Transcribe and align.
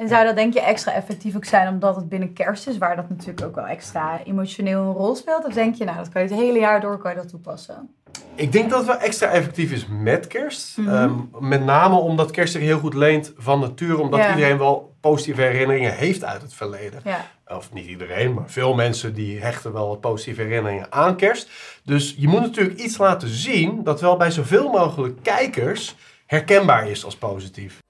En 0.00 0.08
zou 0.08 0.24
dat 0.24 0.36
denk 0.36 0.52
je 0.52 0.60
extra 0.60 0.92
effectief 0.92 1.36
ook 1.36 1.44
zijn 1.44 1.68
omdat 1.68 1.96
het 1.96 2.08
binnen 2.08 2.32
kerst 2.32 2.66
is, 2.66 2.78
waar 2.78 2.96
dat 2.96 3.08
natuurlijk 3.08 3.46
ook 3.46 3.54
wel 3.54 3.66
extra 3.66 4.20
emotioneel 4.24 4.82
een 4.82 4.92
rol 4.92 5.14
speelt? 5.14 5.46
Of 5.46 5.52
denk 5.52 5.74
je, 5.74 5.84
nou, 5.84 5.96
dat 5.96 6.08
kan 6.08 6.22
je 6.22 6.28
het 6.28 6.38
hele 6.38 6.58
jaar 6.58 6.80
door 6.80 6.98
kan 6.98 7.10
je 7.10 7.16
dat 7.16 7.28
toepassen? 7.28 7.94
Ik 8.34 8.52
denk 8.52 8.70
dat 8.70 8.78
het 8.78 8.86
wel 8.88 8.98
extra 8.98 9.28
effectief 9.28 9.72
is 9.72 9.86
met 9.90 10.26
kerst. 10.26 10.76
Mhm. 10.78 10.88
Ehm, 10.88 11.12
met 11.38 11.64
name 11.64 11.96
omdat 11.96 12.30
kerst 12.30 12.52
zich 12.52 12.62
heel 12.62 12.78
goed 12.78 12.94
leent 12.94 13.32
van 13.36 13.60
nature, 13.60 14.00
omdat 14.00 14.20
Ja. 14.20 14.30
iedereen 14.30 14.58
wel 14.58 14.94
positieve 15.00 15.42
herinneringen 15.42 15.94
heeft 15.94 16.24
uit 16.24 16.42
het 16.42 16.54
verleden. 16.54 17.00
Ja. 17.04 17.26
Of 17.46 17.72
niet 17.72 17.86
iedereen, 17.86 18.34
maar 18.34 18.50
veel 18.50 18.74
mensen 18.74 19.14
die 19.14 19.40
hechten 19.40 19.72
wel 19.72 19.88
wat 19.88 20.00
positieve 20.00 20.42
herinneringen 20.42 20.92
aan 20.92 21.16
kerst. 21.16 21.50
Dus 21.84 22.14
je 22.18 22.28
moet 22.28 22.40
natuurlijk 22.40 22.78
iets 22.78 22.98
laten 22.98 23.28
zien 23.28 23.82
dat 23.84 24.00
wel 24.00 24.16
bij 24.16 24.30
zoveel 24.30 24.68
mogelijk 24.68 25.22
kijkers 25.22 25.96
herkenbaar 26.26 26.88
is 26.88 27.04
als 27.04 27.16
positief. 27.16 27.80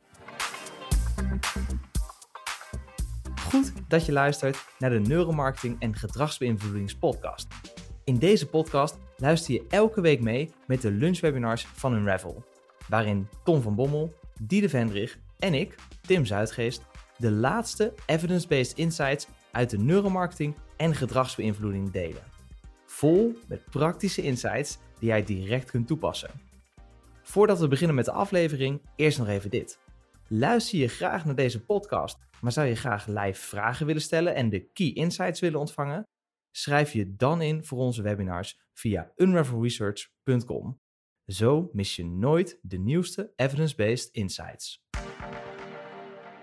Goed 3.50 3.72
dat 3.88 4.06
je 4.06 4.12
luistert 4.12 4.66
naar 4.78 4.90
de 4.90 5.00
Neuromarketing 5.00 5.76
en 5.78 5.94
Gedragsbeïnvloedingspodcast. 5.94 7.48
In 8.04 8.18
deze 8.18 8.48
podcast 8.48 8.98
luister 9.16 9.54
je 9.54 9.64
elke 9.68 10.00
week 10.00 10.20
mee 10.20 10.50
met 10.66 10.82
de 10.82 10.90
lunchwebinars 10.90 11.66
van 11.66 11.94
Unravel, 11.94 12.44
waarin 12.88 13.28
Tom 13.44 13.62
van 13.62 13.74
Bommel, 13.74 14.12
Diede 14.40 14.68
Vendrig 14.68 15.18
en 15.38 15.54
ik, 15.54 15.74
Tim 16.00 16.24
Zuidgeest, 16.24 16.82
de 17.16 17.30
laatste 17.30 17.94
evidence-based 18.06 18.78
insights 18.78 19.26
uit 19.50 19.70
de 19.70 19.78
neuromarketing 19.78 20.54
en 20.76 20.94
gedragsbeïnvloeding 20.94 21.90
delen. 21.90 22.22
Vol 22.86 23.38
met 23.48 23.64
praktische 23.70 24.22
insights 24.22 24.78
die 24.98 25.08
jij 25.08 25.24
direct 25.24 25.70
kunt 25.70 25.86
toepassen. 25.86 26.30
Voordat 27.22 27.58
we 27.58 27.68
beginnen 27.68 27.96
met 27.96 28.04
de 28.04 28.12
aflevering, 28.12 28.80
eerst 28.96 29.18
nog 29.18 29.28
even 29.28 29.50
dit. 29.50 29.78
Luister 30.32 30.78
je 30.78 30.88
graag 30.88 31.24
naar 31.24 31.34
deze 31.34 31.64
podcast, 31.64 32.18
maar 32.40 32.52
zou 32.52 32.66
je 32.66 32.74
graag 32.74 33.06
live 33.06 33.46
vragen 33.46 33.86
willen 33.86 34.02
stellen 34.02 34.34
en 34.34 34.48
de 34.48 34.70
key 34.72 34.92
insights 34.92 35.40
willen 35.40 35.60
ontvangen? 35.60 36.08
Schrijf 36.50 36.92
je 36.92 37.16
dan 37.16 37.42
in 37.42 37.64
voor 37.64 37.78
onze 37.78 38.02
webinars 38.02 38.60
via 38.72 39.12
unravelresearch.com. 39.16 40.80
Zo 41.26 41.70
mis 41.72 41.96
je 41.96 42.04
nooit 42.04 42.58
de 42.62 42.78
nieuwste 42.78 43.32
evidence-based 43.36 44.08
insights. 44.12 44.82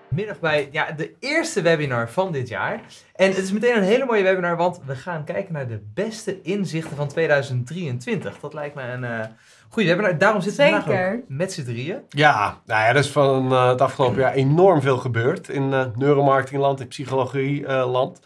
Middag 0.09 0.39
bij 0.39 0.69
ja, 0.71 0.91
de 0.91 1.15
eerste 1.19 1.61
webinar 1.61 2.11
van 2.11 2.31
dit 2.31 2.47
jaar. 2.47 2.83
En 3.13 3.29
het 3.29 3.37
is 3.37 3.51
meteen 3.51 3.77
een 3.77 3.83
hele 3.83 4.05
mooie 4.05 4.23
webinar, 4.23 4.57
want 4.57 4.83
we 4.85 4.95
gaan 4.95 5.25
kijken 5.25 5.53
naar 5.53 5.67
de 5.67 5.81
beste 5.93 6.41
inzichten 6.41 6.95
van 6.95 7.07
2023. 7.07 8.39
Dat 8.39 8.53
lijkt 8.53 8.75
me 8.75 8.81
een 8.81 9.03
eh 9.03 9.25
goede 9.69 9.89
webinar. 9.89 10.17
Daarom 10.17 10.41
zitten 10.41 10.65
we 10.65 10.71
vandaag 10.71 10.87
Zeker. 10.89 11.13
ook 11.13 11.23
met 11.27 11.53
z'n 11.53 11.63
drieën. 11.63 11.97
Ja, 12.09 12.57
nou 12.65 12.81
ja, 12.81 12.87
er 12.87 12.95
is 12.95 13.09
van 13.09 13.51
eh, 13.51 13.67
het 13.67 13.81
afgelopen 13.81 14.19
jaar 14.19 14.33
enorm 14.33 14.81
veel 14.81 14.97
gebeurd 14.97 15.49
in 15.49 15.73
eh 15.73 15.85
neuromarketingland, 15.95 16.79
in 16.79 16.87
psychologieland. 16.87 18.19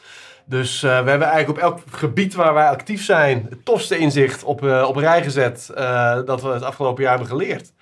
dus 0.45 0.83
eh, 0.83 1.03
we 1.03 1.09
hebben 1.09 1.27
eigenlijk 1.27 1.49
op 1.49 1.57
elk 1.57 1.79
gebied 1.91 2.33
waar 2.33 2.53
wij 2.53 2.67
actief 2.67 3.03
zijn 3.03 3.47
het 3.49 3.65
tofste 3.65 3.97
inzicht 3.97 4.43
op, 4.43 4.65
eh, 4.65 4.85
op 4.87 4.95
rij 4.95 5.23
gezet 5.23 5.71
eh, 5.75 6.19
dat 6.25 6.41
we 6.41 6.47
het 6.49 6.63
afgelopen 6.63 7.03
jaar 7.03 7.17
hebben 7.17 7.29
geleerd. 7.37 7.73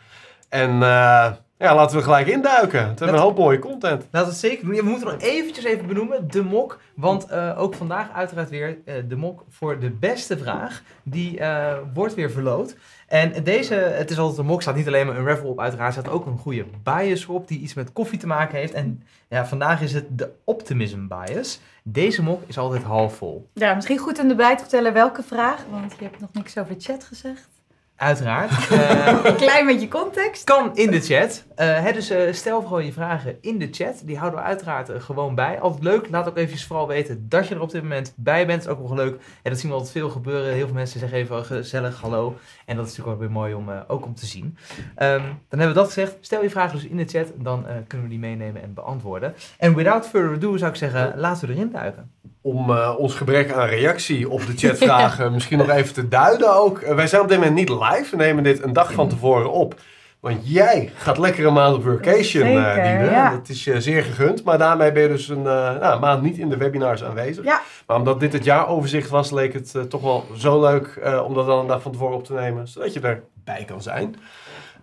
En 0.50 0.84
eh, 0.84 1.32
ja, 1.60 1.76
laten 1.76 1.98
we 1.98 2.04
gelijk 2.04 2.28
induiken. 2.28 2.88
Het 2.88 3.00
hebben 3.00 3.18
een 3.18 3.24
hoop 3.24 3.38
mooie 3.38 3.60
content. 3.60 4.08
Laten 4.12 4.30
we 4.30 4.34
het 4.34 4.36
zeker 4.36 4.66
doen. 4.66 4.76
Ja, 4.76 4.84
we 4.84 4.90
moeten 4.90 5.08
nog 5.08 5.22
eventjes 5.22 5.66
even 5.66 5.88
benoemen, 5.88 6.32
de 6.32 6.44
mok. 6.44 6.80
Want 6.94 7.26
eh, 7.26 7.60
ook 7.60 7.74
vandaag 7.74 8.12
uiteraard 8.12 8.50
weer 8.50 8.78
eh, 8.86 8.96
de 9.08 9.16
mok 9.16 9.44
voor 9.50 9.80
de 9.80 9.90
beste 9.90 10.38
vraag. 10.38 10.82
Die 11.04 11.40
eh, 11.40 11.78
wordt 11.94 12.14
weer 12.14 12.32
verloot. 12.32 12.76
En 13.08 13.44
deze, 13.44 13.74
het 13.74 14.12
is 14.12 14.20
altijd 14.20 14.38
een 14.40 14.46
mok, 14.46 14.62
staat 14.62 14.76
niet 14.76 14.88
alleen 14.88 15.06
maar 15.06 15.18
een 15.18 15.26
raffle 15.26 15.48
op. 15.48 15.60
Uiteraard 15.60 15.94
staat 15.94 16.10
ook 16.10 16.26
een 16.26 16.38
goede 16.38 16.66
bias 16.84 17.26
op 17.26 17.48
die 17.48 17.60
iets 17.60 17.74
met 17.74 17.94
koffie 17.94 18.20
te 18.20 18.28
maken 18.28 18.58
heeft. 18.58 18.74
En 18.74 19.04
ja, 19.30 19.46
vandaag 19.46 19.82
is 19.82 19.94
het 19.94 20.06
de 20.18 20.32
optimism 20.44 21.08
bias. 21.08 21.60
Deze 21.84 22.24
mok 22.24 22.42
is 22.48 22.58
altijd 22.58 22.84
half 22.84 23.16
vol. 23.16 23.50
Ja, 23.54 23.74
misschien 23.74 23.98
goed 23.98 24.20
om 24.20 24.30
erbij 24.30 24.56
te 24.56 24.62
vertellen 24.62 24.94
welke 24.94 25.24
vraag, 25.24 25.66
want 25.70 25.94
je 25.98 26.04
hebt 26.04 26.20
nog 26.20 26.34
niks 26.34 26.58
over 26.58 26.74
de 26.74 26.84
chat 26.84 27.04
gezegd. 27.04 27.59
Uiteraard. 28.00 28.52
Eh, 28.70 29.20
Een 29.24 29.36
klein 29.36 29.66
beetje 29.66 29.88
context. 29.88 30.44
kan 30.44 30.72
in 30.76 30.92
de 30.92 31.00
chat. 31.02 31.44
Eh, 31.56 31.80
hè, 31.84 31.92
dus 31.92 32.10
eh, 32.10 32.34
stel 32.34 32.62
gewoon 32.62 32.86
je 32.86 32.94
vragen 32.94 33.38
in 33.42 33.60
de 33.60 33.68
chat. 33.72 34.02
Die 34.04 34.18
houden 34.18 34.40
we 34.40 34.46
uiteraard 34.46 34.92
gewoon 34.98 35.36
bij. 35.36 35.60
Altijd 35.60 35.84
leuk. 35.84 36.10
Laat 36.10 36.28
ook 36.28 36.38
even 36.38 36.60
vooral 36.60 36.88
weten 36.88 37.26
dat 37.30 37.48
je 37.48 37.56
er 37.56 37.62
op 37.62 37.72
dit 37.72 37.82
moment 37.82 38.14
bij 38.16 38.46
bent. 38.46 38.64
Dat 38.64 38.72
is 38.78 38.80
ook 38.82 38.88
wel 38.88 38.98
leuk. 38.98 39.22
En 39.44 39.52
dat 39.52 39.60
zien 39.60 39.70
we 39.70 39.76
altijd 39.76 39.94
veel 39.94 40.10
gebeuren. 40.10 40.54
Heel 40.54 40.66
veel 40.66 40.76
mensen 40.76 41.00
zeggen 41.00 41.18
even 41.18 41.46
gezellig 41.46 42.02
hallo. 42.02 42.38
En 42.66 42.76
dat 42.76 42.86
is 42.86 42.92
natuurlijk 42.92 43.16
ook 43.18 43.24
weer 43.24 43.32
mooi 43.38 43.54
om, 43.54 43.70
eh, 43.70 43.78
ook 43.88 44.06
om 44.06 44.16
te 44.16 44.26
zien. 44.26 44.58
Ehm, 44.96 45.22
dan 45.50 45.60
hebben 45.60 45.68
we 45.68 45.74
dat 45.74 45.86
gezegd. 45.88 46.16
Stel 46.22 46.42
je 46.44 46.50
vragen 46.50 46.76
dus 46.80 46.88
in 46.88 46.98
de 46.98 47.06
chat. 47.06 47.28
Dan 47.36 47.68
eh, 47.68 47.74
kunnen 47.88 48.08
we 48.08 48.14
die 48.14 48.22
meenemen 48.22 48.62
en 48.62 48.74
beantwoorden. 48.74 49.34
En 49.58 49.76
without 49.76 50.08
further 50.08 50.36
ado 50.36 50.58
zou 50.58 50.72
ik 50.72 50.78
zeggen, 50.78 51.14
laten 51.16 51.48
we 51.48 51.54
erin 51.54 51.72
duiken. 51.72 52.12
Om 52.42 52.72
eh, 52.72 52.94
ons 52.98 53.14
gebrek 53.16 53.52
aan 53.52 53.68
reactie 53.68 54.30
op 54.30 54.46
de 54.46 54.54
chatvragen 54.56 55.32
misschien 55.34 55.58
nog 55.58 55.70
even 55.70 55.94
te 55.94 56.08
duiden 56.08 56.56
ook. 56.56 56.80
Wij 56.80 57.08
zijn 57.08 57.22
op 57.22 57.28
dit 57.28 57.38
moment 57.38 57.56
niet 57.56 57.70
live. 57.70 57.89
We 57.90 58.16
nemen 58.16 58.44
dit 58.44 58.64
een 58.64 58.74
dag 58.74 58.94
van 58.94 59.10
tevoren 59.10 59.52
op. 59.52 59.76
Want 60.20 60.38
jij 60.44 60.92
gaat 60.96 61.18
lekker 61.18 61.46
een 61.46 61.54
maand 61.54 61.76
op 61.76 61.84
workation, 61.84 62.48
eh 62.48 63.12
ja. 63.12 63.30
Dat 63.32 63.50
is 63.50 63.64
je 63.64 63.82
zeer 63.82 64.04
gegund. 64.04 64.44
Maar 64.44 64.58
daarmee 64.58 64.92
ben 64.92 65.02
je 65.02 65.08
dus 65.08 65.28
een 65.30 65.48
eh, 65.48 65.80
nou, 65.80 66.00
maand 66.00 66.22
niet 66.22 66.38
in 66.38 66.50
de 66.50 66.58
webinars 66.58 67.04
aanwezig. 67.04 67.44
Ja. 67.44 67.62
Maar 67.88 67.98
omdat 67.98 68.20
dit 68.20 68.34
het 68.34 68.44
jaaroverzicht 68.44 69.10
was, 69.10 69.32
leek 69.32 69.54
het 69.54 69.76
eh, 69.76 69.82
toch 69.82 70.02
wel 70.02 70.26
zo 70.38 70.62
leuk 70.62 71.00
eh, 71.04 71.24
om 71.26 71.34
dat 71.34 71.46
dan 71.46 71.60
een 71.60 71.68
dag 71.68 71.82
van 71.82 71.92
tevoren 71.92 72.16
op 72.16 72.26
te 72.26 72.34
nemen. 72.34 72.68
Zodat 72.68 72.94
je 72.94 73.00
erbij 73.00 73.64
kan 73.66 73.82
zijn. 73.82 74.16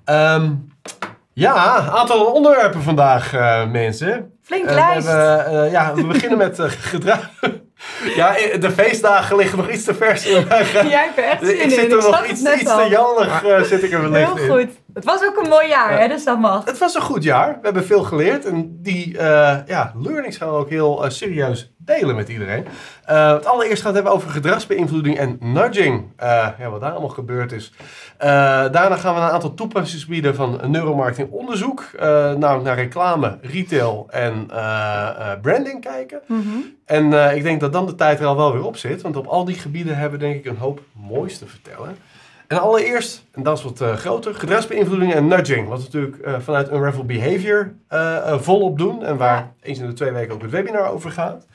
Ehm, 0.04 0.50
ja, 1.32 1.54
aantal 1.78 2.24
onderwerpen 2.26 2.82
vandaag, 2.82 3.32
eh, 3.34 3.66
mensen. 3.70 4.32
Flink 4.42 4.64
Eh, 4.64 4.68
we, 4.70 4.74
lijst. 4.74 5.06
hebben, 5.08 5.46
eh, 5.64 5.72
ja, 5.72 5.94
we 5.94 6.04
beginnen 6.06 6.38
met 6.38 6.60
gedrag. 6.92 7.30
Ja, 8.16 8.32
de 8.60 8.70
feestdagen 8.70 9.36
liggen 9.36 9.58
nog 9.58 9.70
iets 9.70 9.84
te 9.84 9.94
vers 9.94 10.26
in 10.26 10.44
mijn 10.48 10.64
Jij 10.88 11.04
hebt 11.14 11.18
echt 11.18 11.46
zin 11.46 11.54
Ik 11.56 11.62
in. 11.62 11.70
zit 11.70 11.92
er 11.92 11.96
nog 11.96 12.26
iets, 12.26 12.40
net 12.40 12.60
iets 12.60 12.70
al. 12.70 12.78
te 12.84 12.88
jannig 12.90 13.44
eh, 13.44 13.62
zit 13.62 13.82
ik 13.82 13.92
er 13.92 14.10
wellicht 14.10 14.34
Heel 14.34 14.58
in. 14.58 14.66
goed. 14.66 14.76
Het 14.96 15.04
was 15.04 15.24
ook 15.24 15.36
een 15.42 15.48
mooi 15.48 15.68
jaar, 15.68 15.92
Ja. 15.92 15.98
hè, 15.98 16.08
dus 16.08 16.24
dat 16.24 16.38
mag. 16.38 16.64
Het 16.64 16.78
was 16.78 16.94
een 16.94 17.00
goed 17.02 17.22
jaar. 17.22 17.48
We 17.48 17.58
hebben 17.62 17.84
veel 17.84 18.02
geleerd. 18.02 18.44
En 18.44 18.78
die 18.82 19.18
eh, 19.18 19.56
ja, 19.66 19.92
learnings 19.96 20.36
gaan 20.36 20.48
we 20.48 20.54
ook 20.56 20.68
heel 20.68 21.04
eh, 21.04 21.10
serieus 21.10 21.74
delen 21.78 22.16
met 22.16 22.28
iedereen. 22.28 22.66
Eh, 23.04 23.32
het 23.32 23.46
allereerst 23.46 23.76
gaat 23.82 23.84
het 23.84 23.94
hebben 23.94 24.12
over 24.12 24.30
gedragsbeïnvloeding 24.30 25.18
en 25.18 25.36
nudging. 25.40 26.12
Ja, 26.18 26.70
wat 26.70 26.80
daar 26.80 26.90
allemaal 26.90 27.08
gebeurd 27.08 27.52
is. 27.52 27.72
Daarna 28.18 28.96
gaan 28.96 29.14
we 29.14 29.20
een 29.20 29.26
aantal 29.30 29.54
toepassingsgebieden 29.54 30.34
van 30.34 30.60
neuromarketing 30.70 31.30
onderzoek. 31.30 31.80
eh, 31.98 32.32
nou, 32.34 32.62
naar 32.62 32.76
reclame, 32.76 33.38
retail 33.42 34.06
en 34.10 34.46
branding 35.42 35.80
kijken. 35.80 36.20
Mhm. 36.26 36.42
En 36.84 37.34
ik 37.36 37.42
denk 37.42 37.60
dat 37.60 37.72
dan 37.72 37.86
de 37.86 37.94
tijd 37.94 38.20
er 38.20 38.26
al 38.26 38.36
wel 38.36 38.52
weer 38.52 38.64
op 38.64 38.76
zit. 38.76 39.02
Want 39.02 39.16
op 39.16 39.26
al 39.26 39.44
die 39.44 39.58
gebieden 39.58 39.96
hebben 39.96 40.18
we 40.18 40.24
denk 40.26 40.36
ik 40.36 40.44
een 40.44 40.58
hoop 40.58 40.80
moois 40.92 41.38
te 41.38 41.46
vertellen. 41.46 41.96
En 42.48 42.60
allereerst, 42.60 43.24
en 43.32 43.42
dat 43.42 43.58
is 43.58 43.64
wat 43.64 43.80
eh, 43.80 43.92
groter, 43.94 44.34
gedragsbeïnvloeding 44.34 45.14
en 45.14 45.26
nudging. 45.26 45.68
Wat 45.68 45.78
we 45.78 45.84
natuurlijk 45.84 46.18
eh, 46.18 46.34
vanuit 46.38 46.72
Unravel 46.72 47.04
Behavior 47.04 47.72
eh, 47.88 48.38
volop 48.38 48.78
doen. 48.78 49.04
En 49.04 49.16
waar 49.16 49.52
eens 49.62 49.78
in 49.78 49.86
de 49.86 49.92
twee 49.92 50.10
weken 50.10 50.34
ook 50.34 50.42
het 50.42 50.50
webinar 50.50 50.88
over 50.88 51.10
gaat. 51.10 51.46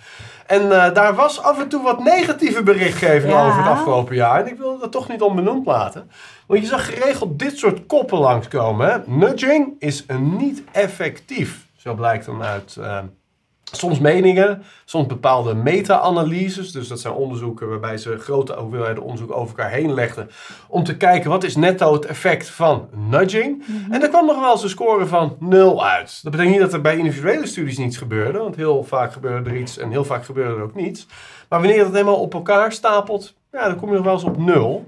En 0.47 0.69
daar 0.69 1.15
was 1.15 1.41
af 1.41 1.59
en 1.59 1.67
toe 1.67 1.83
wat 1.83 2.03
negatieve 2.03 2.63
berichtgeving 2.63 3.31
Ja. 3.33 3.45
over 3.45 3.57
het 3.57 3.67
afgelopen 3.71 4.15
jaar. 4.15 4.41
En 4.41 4.47
ik 4.51 4.57
wilde 4.57 4.79
dat 4.79 4.91
toch 4.91 5.09
niet 5.09 5.21
onbenoemd 5.21 5.65
laten. 5.65 6.11
Want 6.47 6.61
je 6.61 6.67
zag 6.67 6.85
geregeld 6.93 7.39
dit 7.39 7.57
soort 7.57 7.85
koppen 7.85 8.17
langskomen. 8.17 8.91
Hè? 8.91 8.97
Nudging 9.05 9.73
is 9.79 10.03
een 10.07 10.35
niet 10.37 10.63
effectief. 10.71 11.67
Zo 11.75 11.93
blijkt 11.93 12.25
dan 12.25 12.43
uit 12.43 12.77
eh, 12.79 12.99
soms 13.71 13.99
meningen, 13.99 14.63
soms 14.85 15.07
bepaalde 15.07 15.53
meta-analyses. 15.53 16.71
Dus 16.71 16.87
dat 16.87 16.99
zijn 16.99 17.13
onderzoeken 17.13 17.69
waarbij 17.69 17.97
ze 17.97 18.17
grote 18.17 18.53
hoeveelheden 18.53 19.03
onderzoek 19.03 19.31
over 19.31 19.57
elkaar 19.57 19.71
heen 19.71 19.93
legden. 19.93 20.29
Om 20.67 20.83
te 20.83 20.97
kijken 20.97 21.29
wat 21.29 21.43
is 21.43 21.55
netto 21.55 21.93
het 21.93 22.05
effect 22.05 22.49
van 22.49 22.87
nudging. 22.95 23.63
En 23.89 23.99
daar 23.99 24.09
kwam 24.09 24.25
nog 24.25 24.39
wel 24.39 24.51
eens 24.51 24.63
een 24.63 24.69
score 24.69 25.05
van 25.05 25.35
0 25.39 25.85
uit. 25.85 26.19
Dat 26.23 26.31
betekent 26.31 26.55
niet 26.55 26.65
dat 26.65 26.73
er 26.73 26.81
bij 26.81 26.97
individuele 26.97 27.47
studies 27.47 27.77
niets 27.77 27.97
gebeurde. 27.97 28.37
Want 28.37 28.55
heel 28.55 28.83
vaak 28.83 29.13
gebeurde 29.13 29.49
er 29.49 29.57
iets 29.57 29.77
en 29.77 29.91
heel 29.91 30.05
vaak 30.05 30.25
gebeurde 30.25 30.55
er 30.55 30.63
ook 30.63 30.75
niets. 30.75 31.07
Maar 31.49 31.59
wanneer 31.59 31.77
je 31.77 31.83
dat 31.83 31.93
helemaal 31.93 32.21
op 32.21 32.33
elkaar 32.33 32.71
stapelt, 32.71 33.33
ja, 33.51 33.67
dan 33.67 33.75
kom 33.75 33.89
je 33.89 33.95
nog 33.95 34.03
wel 34.03 34.13
eens 34.13 34.23
op 34.23 34.37
0. 34.37 34.85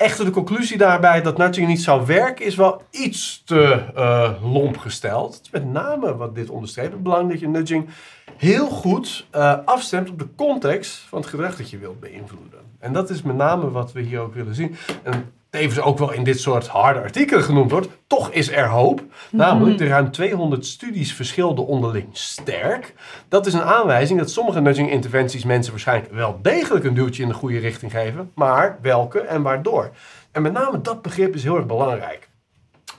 Echter, 0.00 0.24
de 0.24 0.30
conclusie 0.30 0.78
daarbij 0.78 1.22
dat 1.22 1.38
nudging 1.38 1.66
niet 1.68 1.82
zou 1.82 2.06
werken, 2.06 2.44
is 2.44 2.54
wel 2.54 2.82
iets 2.90 3.42
te 3.44 3.84
eh, 3.94 4.32
lomp 4.42 4.78
gesteld. 4.78 5.42
Met 5.52 5.64
name 5.64 6.16
wat 6.16 6.34
dit 6.34 6.50
onderstreept. 6.50 6.92
Het 6.92 7.02
belang 7.02 7.30
dat 7.30 7.40
je 7.40 7.48
nudging 7.48 7.88
heel 8.36 8.68
goed 8.68 9.26
eh, 9.30 9.58
afstemt 9.64 10.10
op 10.10 10.18
de 10.18 10.28
context 10.36 10.96
van 10.96 11.20
het 11.20 11.28
gedrag 11.28 11.56
dat 11.56 11.70
je 11.70 11.78
wilt 11.78 12.00
beïnvloeden. 12.00 12.60
En 12.78 12.92
dat 12.92 13.10
is 13.10 13.22
met 13.22 13.36
name 13.36 13.70
wat 13.70 13.92
we 13.92 14.00
hier 14.00 14.20
ook 14.20 14.34
willen 14.34 14.54
zien. 14.54 14.76
En 15.02 15.32
tevens 15.50 15.80
ook 15.80 15.98
wel 15.98 16.12
in 16.12 16.24
dit 16.24 16.40
soort 16.40 16.66
harde 16.66 17.00
artikelen 17.00 17.44
genoemd 17.44 17.70
wordt. 17.70 17.88
Toch 18.06 18.30
is 18.30 18.50
er 18.50 18.68
hoop. 18.68 19.02
Namelijk, 19.30 19.78
de 19.78 19.86
ruim 19.86 20.10
200 20.10 20.66
studies 20.66 21.14
verschilden 21.14 21.66
onderling 21.66 22.08
sterk. 22.12 22.94
Dat 23.28 23.46
is 23.46 23.52
een 23.52 23.62
aanwijzing 23.62 24.18
dat 24.18 24.30
sommige 24.30 24.60
nudging 24.60 24.90
interventies 24.90 25.44
mensen 25.44 25.72
waarschijnlijk 25.72 26.12
wel 26.12 26.38
degelijk 26.42 26.84
een 26.84 26.94
duwtje 26.94 27.22
in 27.22 27.28
de 27.28 27.34
goede 27.34 27.58
richting 27.58 27.92
geven. 27.92 28.30
Maar 28.34 28.78
welke 28.82 29.20
en 29.20 29.42
waardoor? 29.42 29.90
En 30.32 30.42
met 30.42 30.52
name 30.52 30.80
dat 30.80 31.02
begrip 31.02 31.34
is 31.34 31.42
heel 31.42 31.56
erg 31.56 31.66
belangrijk. 31.66 32.28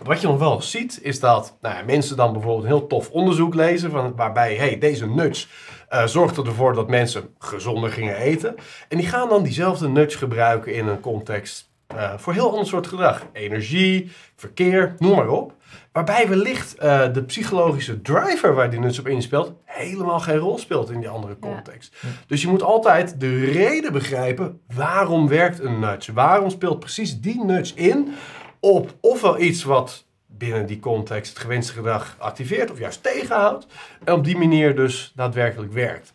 Wat 0.03 0.21
je 0.21 0.27
nog 0.27 0.39
wel 0.39 0.61
ziet, 0.61 0.99
is 1.01 1.19
dat 1.19 1.57
nou 1.61 1.75
ja, 1.75 1.83
mensen 1.83 2.17
dan 2.17 2.33
bijvoorbeeld 2.33 2.63
een 2.63 2.77
heel 2.77 2.87
tof 2.87 3.09
onderzoek 3.09 3.53
lezen, 3.53 3.91
van, 3.91 4.15
waarbij 4.15 4.55
hey, 4.55 4.77
deze 4.77 5.07
nudge 5.07 5.47
uh, 5.89 6.05
zorgde 6.05 6.43
ervoor 6.43 6.73
dat 6.73 6.89
mensen 6.89 7.35
gezonder 7.39 7.91
gingen 7.91 8.15
eten. 8.15 8.55
En 8.89 8.97
die 8.97 9.07
gaan 9.07 9.29
dan 9.29 9.43
diezelfde 9.43 9.89
nudge 9.89 10.17
gebruiken 10.17 10.73
in 10.73 10.87
een 10.87 10.99
context 10.99 11.70
uh, 11.95 12.13
voor 12.17 12.33
heel 12.33 12.49
ander 12.49 12.67
soort 12.67 12.87
gedrag. 12.87 13.25
Energie, 13.33 14.11
verkeer, 14.35 14.95
noem 14.99 15.15
maar 15.15 15.29
op. 15.29 15.53
Waarbij 15.91 16.29
wellicht 16.29 16.75
uh, 16.75 17.13
de 17.13 17.23
psychologische 17.23 18.01
driver 18.01 18.53
waar 18.53 18.69
die 18.69 18.79
nudge 18.79 18.99
op 18.99 19.07
inspeelt, 19.07 19.53
helemaal 19.63 20.19
geen 20.19 20.37
rol 20.37 20.57
speelt 20.57 20.89
in 20.89 20.99
die 20.99 21.09
andere 21.09 21.39
context. 21.39 21.95
Ja. 22.01 22.07
Dus 22.27 22.41
je 22.41 22.47
moet 22.47 22.63
altijd 22.63 23.19
de 23.19 23.45
reden 23.45 23.93
begrijpen 23.93 24.59
waarom 24.75 25.27
werkt 25.27 25.59
een 25.59 25.79
nudge. 25.79 26.13
Waarom 26.13 26.49
speelt 26.49 26.79
precies 26.79 27.19
die 27.19 27.43
nudge 27.43 27.75
in 27.75 28.13
op 28.59 28.93
ofwel 29.01 29.39
iets 29.39 29.63
wat 29.63 30.05
binnen 30.27 30.65
die 30.65 30.79
context 30.79 31.33
het 31.33 31.41
gewenste 31.41 31.73
gedrag 31.73 32.15
activeert 32.19 32.71
of 32.71 32.79
juist 32.79 33.03
tegenhoudt. 33.03 33.67
En 34.03 34.13
op 34.13 34.23
die 34.23 34.37
manier 34.37 34.75
dus 34.75 35.11
daadwerkelijk 35.15 35.73
werkt. 35.73 36.13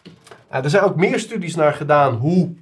Nou, 0.51 0.65
er 0.65 0.71
zijn 0.71 0.83
ook 0.83 0.97
meer 0.97 1.19
studies 1.19 1.55
naar 1.55 1.75
gedaan 1.75 2.15
hoe 2.15 2.55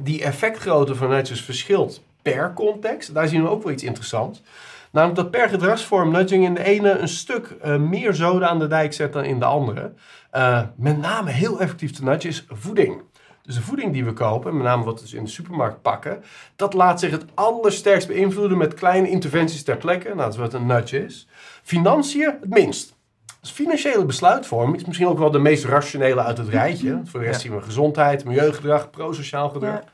die 0.00 0.22
effectgrootte 0.22 0.94
van 0.94 1.08
nudges 1.08 1.40
verschilt 1.40 2.02
per 2.24 2.52
context. 2.52 3.14
Daar 3.14 3.28
zien 3.28 3.42
we 3.42 3.48
ook 3.48 3.62
wel 3.62 3.72
iets 3.72 3.82
interessants. 3.82 4.42
Namelijk 4.90 5.18
dat 5.18 5.30
per 5.30 5.48
gedragsvorm 5.48 6.12
nudging 6.12 6.44
in 6.44 6.54
de 6.54 6.64
ene 6.64 6.98
een 6.98 7.08
stuk 7.08 7.56
uh, 7.64 7.76
meer 7.76 8.14
zoden 8.14 8.48
aan 8.48 8.58
de 8.58 8.66
dijk 8.66 8.92
zet 8.92 9.12
dan 9.12 9.24
in 9.24 9.38
de 9.38 9.44
andere. 9.44 9.92
Uh, 10.32 10.62
met 10.76 10.98
name 10.98 11.30
heel 11.30 11.60
effectief 11.60 11.92
te 11.92 12.04
nudgen 12.04 12.30
is 12.30 12.44
voeding. 12.48 13.02
Dus 13.42 13.54
de 13.54 13.62
voeding 13.62 13.92
die 13.92 14.04
we 14.04 14.12
kopen, 14.12 14.56
met 14.56 14.66
name 14.66 14.84
wat 14.84 14.94
we 14.94 15.00
dus 15.00 15.12
in 15.12 15.24
de 15.24 15.30
supermarkt 15.30 15.82
pakken, 15.82 16.22
dat 16.56 16.74
laat 16.74 17.00
zich 17.00 17.10
het 17.10 17.24
allersterkst 17.34 18.08
beïnvloeden 18.08 18.58
met 18.58 18.74
kleine 18.74 19.08
interventies 19.08 19.62
ter 19.62 19.76
plekke. 19.76 20.08
Nou, 20.08 20.18
dat 20.18 20.32
is 20.32 20.36
wat 20.36 20.54
een 20.54 20.66
nudge 20.66 21.04
is. 21.04 21.28
Financiën 21.62 22.24
het 22.40 22.48
minst. 22.48 22.94
Dus 23.40 23.50
financiële 23.50 24.04
besluitvorming 24.04 24.76
is 24.76 24.84
misschien 24.84 25.08
ook 25.08 25.18
wel 25.18 25.30
de 25.30 25.38
meest 25.38 25.64
rationele 25.64 26.22
uit 26.22 26.38
het 26.38 26.48
rijtje. 26.48 27.00
Voor 27.04 27.20
de 27.20 27.26
rest 27.26 27.40
zien 27.40 27.54
we 27.54 27.62
gezondheid, 27.62 28.24
milieugedrag, 28.24 28.90
prosociaal 28.90 29.48
gedrag. 29.48 29.74
Ja. 29.74 29.84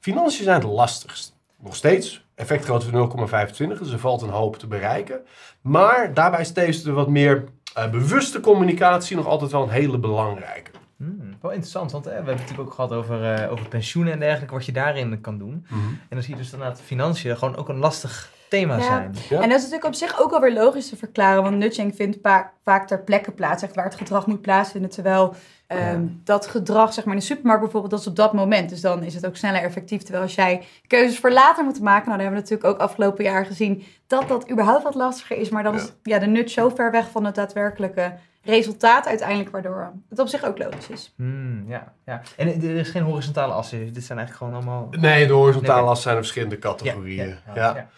Financiën 0.00 0.44
zijn 0.44 0.60
het 0.60 0.70
lastigst. 0.70 1.38
Nog 1.62 1.76
steeds 1.76 2.26
effectgrootte 2.34 2.86
van 2.88 3.28
0,25, 3.28 3.78
dus 3.78 3.92
er 3.92 3.98
valt 3.98 4.22
een 4.22 4.28
hoop 4.28 4.56
te 4.56 4.66
bereiken. 4.66 5.20
Maar 5.60 6.14
daarbij 6.14 6.44
steeds 6.44 6.82
de 6.82 6.92
wat 6.92 7.08
meer 7.08 7.44
uh, 7.78 7.90
bewuste 7.90 8.40
communicatie 8.40 9.16
nog 9.16 9.26
altijd 9.26 9.50
wel 9.50 9.62
een 9.62 9.68
hele 9.68 9.98
belangrijke. 9.98 10.70
Hmm, 10.96 11.36
wel 11.40 11.50
interessant, 11.50 11.92
want 11.92 12.04
hè, 12.04 12.10
we 12.10 12.16
hebben 12.16 12.34
het 12.34 12.42
natuurlijk 12.42 12.68
ook 12.68 12.74
gehad 12.74 12.92
over, 12.92 13.42
uh, 13.42 13.52
over 13.52 13.68
pensioenen 13.68 14.12
en 14.12 14.18
dergelijke, 14.18 14.54
wat 14.54 14.66
je 14.66 14.72
daarin 14.72 15.20
kan 15.20 15.38
doen. 15.38 15.66
Mhm. 15.68 15.78
En 15.88 16.08
dan 16.08 16.22
zie 16.22 16.34
je 16.34 16.40
dus 16.40 16.52
inderdaad 16.52 16.80
financiën 16.80 17.36
gewoon 17.36 17.56
ook 17.56 17.68
een 17.68 17.78
lastig 17.78 18.30
thema 18.50 18.76
Ja. 18.76 18.82
zijn. 18.82 19.14
Ja. 19.28 19.34
En 19.40 19.48
dat 19.48 19.58
is 19.58 19.64
natuurlijk 19.64 19.84
op 19.84 19.94
zich 19.94 20.20
ook 20.20 20.32
alweer 20.32 20.52
logisch 20.52 20.88
te 20.88 20.96
verklaren, 20.96 21.42
want 21.42 21.56
nudging 21.56 21.94
vindt 21.96 22.18
vaak 22.64 22.86
ter 22.86 23.00
plekke 23.02 23.30
plaats, 23.30 23.62
echt 23.62 23.74
waar 23.74 23.84
het 23.84 23.94
gedrag 23.94 24.26
moet 24.26 24.40
plaatsvinden. 24.42 24.90
Terwijl 24.90 25.34
ehm, 25.66 26.06
dat 26.24 26.46
gedrag, 26.46 26.92
zeg 26.92 27.04
maar 27.04 27.14
in 27.14 27.20
de 27.20 27.26
supermarkt 27.26 27.60
bijvoorbeeld, 27.62 27.92
dat 27.92 28.00
is 28.00 28.06
op 28.06 28.16
dat 28.16 28.32
moment. 28.32 28.70
Dus 28.70 28.80
dan 28.80 29.02
is 29.02 29.14
het 29.14 29.26
ook 29.26 29.36
sneller 29.36 29.62
effectief. 29.62 30.02
Terwijl 30.02 30.22
als 30.24 30.34
jij 30.34 30.62
keuzes 30.86 31.18
voor 31.18 31.32
later 31.32 31.64
moet 31.64 31.80
maken, 31.80 32.08
nou, 32.08 32.16
dan 32.18 32.26
hebben 32.26 32.44
we 32.44 32.50
natuurlijk 32.50 32.68
ook 32.74 32.88
afgelopen 32.88 33.24
jaar 33.24 33.46
gezien 33.46 33.84
dat 34.06 34.28
dat 34.28 34.50
überhaupt 34.50 34.82
wat 34.82 34.94
lastiger 34.94 35.36
is. 35.36 35.48
Maar 35.48 35.62
dan 35.62 35.74
is 35.74 35.92
ja, 36.02 36.18
de 36.18 36.26
nudge 36.26 36.48
zo 36.48 36.68
ver 36.68 36.90
weg 36.90 37.10
van 37.10 37.24
het 37.24 37.34
daadwerkelijke 37.34 38.12
resultaat 38.42 39.06
uiteindelijk, 39.06 39.50
waardoor 39.50 39.92
het 40.08 40.18
op 40.18 40.28
zich 40.28 40.44
ook 40.44 40.58
logisch 40.58 40.88
is. 40.88 41.12
Hmm, 41.16 41.64
ja, 41.68 41.92
ja. 42.06 42.20
En 42.36 42.46
er 42.48 42.76
is 42.76 42.88
geen 42.88 43.02
horizontale 43.02 43.52
assen. 43.52 43.92
Dit 43.92 44.04
zijn 44.04 44.18
eigenlijk 44.18 44.36
gewoon 44.36 44.54
allemaal... 44.54 45.00
Nee, 45.00 45.26
de 45.26 45.32
horizontale 45.32 45.80
Nee. 45.80 45.90
as 45.90 46.02
zijn 46.02 46.14
er 46.16 46.20
verschillende 46.20 46.58
categorieën. 46.58 47.28
Ja, 47.28 47.54
Ja, 47.54 47.74
ja. 47.76 47.88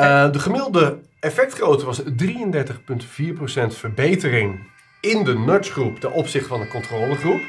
Eh, 0.00 0.32
de 0.32 0.38
gemiddelde 0.38 0.98
effectgrootte 1.20 1.84
was 1.86 2.02
33,4% 2.16 3.74
verbetering 3.74 4.60
in 5.00 5.24
de 5.24 5.38
nudge-groep 5.38 6.00
ten 6.00 6.12
opzichte 6.12 6.48
van 6.48 6.60
de 6.60 6.68
controlegroep. 6.68 7.40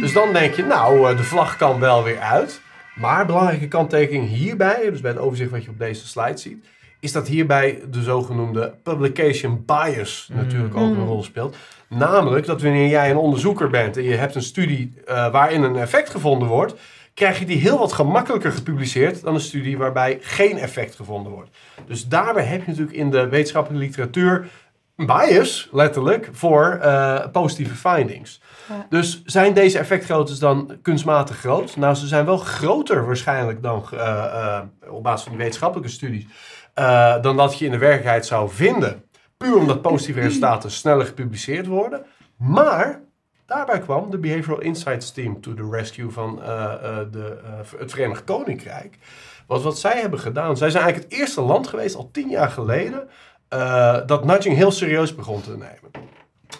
Dus 0.00 0.12
dan 0.12 0.32
denk 0.32 0.54
je, 0.54 0.64
nou, 0.64 1.10
eh, 1.10 1.16
de 1.16 1.22
vlag 1.22 1.56
kan 1.56 1.80
wel 1.80 2.02
weer 2.04 2.18
uit. 2.18 2.60
Maar 2.94 3.26
belangrijke 3.26 3.68
kanttekening 3.68 4.28
hierbij, 4.28 4.90
dus 4.90 5.00
bij 5.00 5.10
het 5.10 5.20
overzicht 5.20 5.50
wat 5.50 5.64
je 5.64 5.70
op 5.70 5.78
deze 5.78 6.06
slide 6.06 6.36
ziet, 6.38 6.64
is 7.00 7.12
dat 7.12 7.28
hierbij 7.28 7.80
de 7.90 8.02
zogenoemde 8.02 8.74
publication 8.82 9.62
bias 9.66 10.28
natuurlijk 10.32 10.76
ook 10.76 10.90
een 10.90 11.00
Mm. 11.00 11.06
rol 11.06 11.22
speelt. 11.22 11.56
Namelijk 11.88 12.46
dat 12.46 12.62
wanneer 12.62 12.88
jij 12.88 13.10
een 13.10 13.16
onderzoeker 13.16 13.70
bent 13.70 13.96
en 13.96 14.02
je 14.02 14.14
hebt 14.14 14.34
een 14.34 14.42
studie 14.42 14.92
eh, 15.06 15.30
waarin 15.32 15.62
een 15.62 15.76
effect 15.76 16.10
gevonden 16.10 16.48
wordt, 16.48 16.74
krijg 17.14 17.38
je 17.38 17.44
die 17.44 17.58
heel 17.58 17.78
wat 17.78 17.92
gemakkelijker 17.92 18.52
gepubliceerd 18.52 19.22
dan 19.22 19.34
een 19.34 19.40
studie 19.40 19.78
waarbij 19.78 20.18
geen 20.20 20.58
effect 20.58 20.94
gevonden 20.94 21.32
wordt. 21.32 21.56
Dus 21.86 22.08
daarbij 22.08 22.44
heb 22.44 22.60
je 22.60 22.70
natuurlijk 22.70 22.96
in 22.96 23.10
de 23.10 23.28
wetenschappelijke 23.28 23.86
literatuur 23.86 24.50
een 24.96 25.06
bias, 25.06 25.68
letterlijk, 25.72 26.28
voor 26.32 26.78
eh, 26.82 27.26
positieve 27.32 27.74
findings. 27.74 28.40
Ja. 28.68 28.86
Dus 28.88 29.22
zijn 29.24 29.54
deze 29.54 29.78
effectgroottes 29.78 30.38
dan 30.38 30.78
kunstmatig 30.82 31.36
groot? 31.36 31.76
Nou, 31.76 31.94
ze 31.94 32.06
zijn 32.06 32.24
wel 32.24 32.36
groter 32.36 33.06
waarschijnlijk 33.06 33.62
dan 33.62 33.84
eh, 33.92 34.24
eh, 34.24 34.62
op 34.88 35.02
basis 35.02 35.22
van 35.22 35.32
die 35.32 35.40
wetenschappelijke 35.40 35.90
studies, 35.90 36.26
dan 37.22 37.36
dat 37.36 37.58
je 37.58 37.64
in 37.64 37.70
de 37.70 37.78
werkelijkheid 37.78 38.26
zou 38.26 38.50
vinden. 38.50 39.04
Puur 39.36 39.56
omdat 39.56 39.82
positieve 39.82 40.20
resultaten 40.20 40.70
sneller 40.70 41.06
gepubliceerd 41.06 41.66
worden. 41.66 42.04
Maar 42.36 43.00
daarbij 43.46 43.78
kwam 43.78 44.10
de 44.10 44.18
Behavioral 44.18 44.60
Insights 44.60 45.12
Team 45.12 45.40
to 45.40 45.54
the 45.54 45.68
rescue 45.70 46.10
van 46.10 46.42
eh, 46.42 46.64
eh, 46.64 46.98
de, 47.10 47.38
eh, 47.44 47.78
het 47.78 47.90
Verenigd 47.90 48.24
Koninkrijk. 48.24 48.98
Want 49.46 49.62
wat 49.62 49.78
zij 49.78 50.00
hebben 50.00 50.18
gedaan, 50.18 50.56
zij 50.56 50.70
zijn 50.70 50.82
eigenlijk 50.82 51.12
het 51.12 51.20
eerste 51.20 51.40
land 51.40 51.66
geweest, 51.66 51.96
al 51.96 52.08
tien 52.12 52.28
jaar 52.28 52.50
geleden, 52.50 53.08
dat 54.06 54.24
nudging 54.24 54.56
heel 54.56 54.70
serieus 54.70 55.14
begon 55.14 55.40
te 55.40 55.50
nemen. 55.50 55.90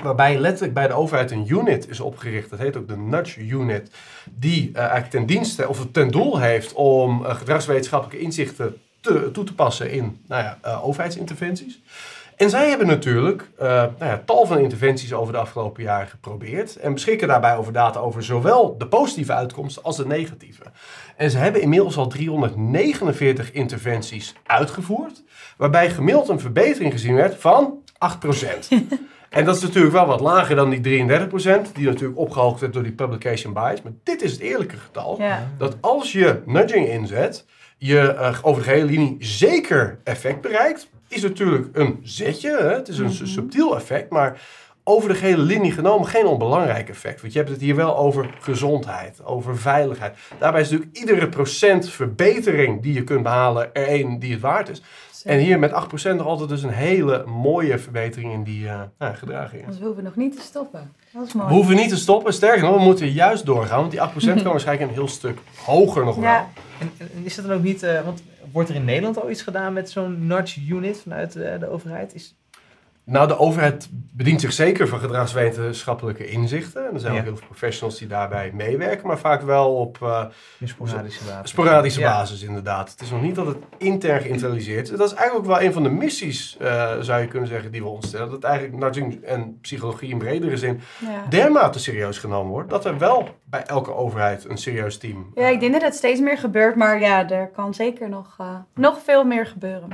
Waarbij 0.02 0.38
letterlijk 0.38 0.75
bij 0.75 0.86
de 0.86 0.94
overheid 0.94 1.31
een 1.31 1.48
unit 1.48 1.88
is 1.88 2.00
opgericht, 2.00 2.50
dat 2.50 2.58
heet 2.58 2.76
ook 2.76 2.88
de 2.88 2.96
Nudge 2.96 3.40
Unit, 3.46 3.90
die 4.30 4.70
eigenlijk 4.75 5.10
ten 5.10 5.26
dienste 5.26 5.69
of 5.69 5.87
ten 5.92 6.10
doel 6.10 6.38
heeft 6.38 6.72
om 6.72 7.25
gedragswetenschappelijke 7.25 8.25
inzichten 8.25 8.80
te, 9.00 9.30
toe 9.30 9.44
te 9.44 9.54
passen 9.54 9.90
in 9.90 10.20
nou 10.26 10.42
ja, 10.42 10.78
overheidsinterventies. 10.82 11.80
En 12.36 12.50
zij 12.50 12.69
hebben 12.69 12.86
natuurlijk 12.86 13.50
eh, 13.58 13.66
nou 13.69 13.94
ja, 13.98 14.22
tal 14.25 14.46
van 14.46 14.58
interventies 14.58 15.12
over 15.12 15.32
de 15.32 15.38
afgelopen 15.38 15.82
jaren 15.82 16.08
geprobeerd. 16.08 16.76
En 16.76 16.92
beschikken 16.92 17.28
daarbij 17.28 17.56
over 17.56 17.72
data 17.72 18.00
over 18.00 18.25
zowel 18.25 18.78
de 18.78 18.86
positieve 18.86 19.32
uitkomsten 19.32 19.82
als 19.82 19.96
de 19.96 20.06
negatieve. 20.06 20.62
En 21.16 21.31
ze 21.31 21.38
hebben 21.38 21.60
inmiddels 21.60 21.96
al 21.96 22.06
349 22.06 23.52
interventies 23.52 24.34
uitgevoerd. 24.46 25.22
Waarbij 25.56 25.90
gemiddeld 25.90 26.28
een 26.28 26.40
verbetering 26.40 26.92
gezien 26.92 27.14
werd 27.14 27.34
van 27.38 27.78
8%. 27.92 28.69
en 29.30 29.44
dat 29.44 29.56
is 29.56 29.62
natuurlijk 29.62 29.94
wel 29.94 30.06
wat 30.06 30.20
lager 30.20 30.56
dan 30.56 30.70
die 30.70 30.80
33%, 30.80 31.72
die 31.72 31.87
natuurlijk 31.87 32.19
opgehoogd 32.19 32.60
werd 32.60 32.72
door 32.72 32.82
die 32.82 32.92
publication 32.92 33.52
bias. 33.52 33.82
Maar 33.82 33.92
dit 34.02 34.23
is 34.23 34.32
het 34.32 34.40
eerlijke 34.40 34.76
getal 34.76 35.16
Ja. 35.18 35.50
dat 35.59 35.76
als 35.80 36.12
je 36.12 36.42
nudging 36.44 36.88
inzet, 36.88 37.44
je 37.76 38.00
eh, 38.00 38.38
over 38.42 38.62
de 38.62 38.68
gehele 38.68 38.87
linie 38.87 39.16
zeker 39.18 39.99
effect 40.04 40.40
bereikt. 40.40 40.88
Is 41.14 41.23
natuurlijk 41.23 41.68
een 41.73 42.00
zetje, 42.02 42.56
hè? 42.56 42.73
het 42.75 42.88
is 42.88 42.99
een 42.99 43.12
su- 43.12 43.26
subtiel 43.26 43.76
effect, 43.76 44.11
maar 44.11 44.40
over 44.85 45.09
de 45.09 45.14
gehele 45.14 45.42
linie 45.42 45.73
genomen 45.73 46.09
geen 46.09 46.26
onbelangrijk 46.26 46.88
effect. 46.88 47.21
Want 47.21 47.33
je 47.33 47.38
hebt 47.38 47.50
het 47.50 47.61
hier 47.61 47.76
wel 47.76 47.97
over 47.97 48.30
gezondheid, 48.40 49.25
over 49.25 49.59
veiligheid. 49.59 50.16
Daarbij 50.38 50.61
is 50.61 50.71
natuurlijk 50.71 50.97
iedere 50.97 51.28
procent 51.28 51.88
verbetering 51.90 52.83
die 52.83 52.92
je 52.92 53.04
kunt 53.04 53.23
behalen 53.23 53.75
er 53.75 53.87
één 53.87 54.18
die 54.18 54.33
het 54.33 54.40
waard 54.40 54.68
is. 54.68 54.83
En 55.25 55.38
hier 55.38 55.59
met 55.59 55.71
8% 55.71 55.75
nog 56.16 56.26
altijd 56.26 56.49
dus 56.49 56.62
een 56.62 56.71
hele 56.71 57.25
mooie 57.26 57.78
verbetering 57.78 58.33
in 58.33 58.43
die 58.43 58.69
eh 58.69 58.81
nou, 58.99 59.14
gedragingen. 59.14 59.66
Dus 59.66 59.78
we 59.78 59.85
hoeven 59.85 60.04
nog 60.04 60.16
niet 60.16 60.37
te 60.37 60.43
stoppen. 60.43 60.93
Dat 61.12 61.26
is 61.26 61.33
mooi. 61.33 61.49
We 61.49 61.54
hoeven 61.54 61.76
niet 61.76 61.88
te 61.88 61.97
stoppen, 61.97 62.33
sterker 62.33 62.62
nog, 62.62 62.76
we 62.76 62.83
moeten 62.83 63.11
juist 63.12 63.47
doorgaan. 63.47 63.81
Want 63.81 63.90
die 63.90 64.00
8% 64.00 64.02
kan 64.43 64.52
waarschijnlijk 64.52 64.88
een 64.88 64.97
heel 64.97 65.09
stuk 65.09 65.38
hoger 65.64 66.04
nog 66.04 66.14
wel. 66.14 66.25
Ja. 66.25 66.49
En, 66.81 66.90
en 66.99 67.25
is 67.25 67.35
dat 67.35 67.47
dan 67.47 67.57
ook 67.57 67.62
niet... 67.62 67.83
eh, 67.83 68.04
want 68.04 68.23
wordt 68.52 68.69
er 68.69 68.75
in 68.75 68.85
Nederland 68.85 69.23
al 69.23 69.31
iets 69.31 69.43
gedaan 69.43 69.73
met 69.73 69.90
zo'n 69.90 70.26
nudge 70.26 70.61
unit 70.69 71.00
vanuit 71.00 71.37
eh, 71.37 71.59
de 71.61 71.69
overheid? 71.69 72.14
Is, 72.14 72.35
Nou, 73.06 73.28
de 73.28 73.38
overheid 73.38 73.88
bedient 73.92 74.40
zich 74.40 74.52
zeker 74.52 74.88
van 74.88 74.99
gedragswetenschappelijke 74.99 76.26
inzichten. 76.26 76.87
En 76.88 76.94
er 76.94 77.00
zijn 77.00 77.12
Ja. 77.12 77.18
ook 77.18 77.25
heel 77.25 77.37
veel 77.37 77.46
professionals 77.46 77.99
die 77.99 78.08
daarbij 78.08 78.50
meewerken, 78.54 79.06
maar 79.06 79.18
vaak 79.18 79.42
wel 79.42 79.75
op 79.76 79.99
eh, 80.02 80.25
sporadische 80.64 81.25
basis? 81.25 81.50
sporadische 81.50 82.00
Ja. 82.00 82.11
basis 82.12 82.42
inderdaad. 82.42 82.90
Het 82.90 83.00
is 83.00 83.11
nog 83.11 83.23
niet 83.23 83.34
dat 83.34 83.46
het 83.46 83.56
intern 83.78 84.20
geïnternaliseerd 84.20 84.90
is. 84.90 84.96
Dat 84.99 85.11
is 85.11 85.14
eigenlijk 85.16 85.46
ook 85.50 85.56
wel 85.56 85.66
een 85.66 85.73
van 85.73 85.82
de 85.82 85.88
missies, 85.88 86.56
eh, 86.61 86.92
zou 87.00 87.20
je 87.20 87.28
kunnen 87.28 87.49
zeggen, 87.49 87.73
die 87.73 87.82
we 87.82 87.88
ons 87.88 88.06
stellen. 88.06 88.30
Dat 88.30 88.44
eigenlijk 88.44 88.76
nudging 88.78 89.23
en 89.23 89.58
psychologie 89.61 90.11
in 90.11 90.18
bredere 90.18 90.56
zin 90.56 90.80
Ja. 91.00 91.26
dermate 91.28 91.78
serieus 91.78 92.18
genomen 92.18 92.52
wordt, 92.52 92.70
dat 92.70 92.84
er 92.84 92.99
wel 92.99 93.28
bij 93.44 93.62
elke 93.62 93.94
overheid 93.94 94.44
een 94.49 94.58
serieus 94.58 94.99
team... 94.99 95.30
ja, 95.34 95.46
ik 95.49 95.61
denk 95.61 95.73
dat 95.73 95.82
het 95.82 95.94
steeds 95.94 96.20
meer 96.20 96.38
gebeurt, 96.38 96.76
maar 96.76 97.00
ja, 97.00 97.30
er 97.30 97.49
kan 97.49 97.75
zeker 97.75 98.08
nog, 98.08 98.34
eh, 98.38 98.54
nog 98.75 99.02
veel 99.02 99.25
meer 99.25 99.46
gebeuren. 99.46 99.88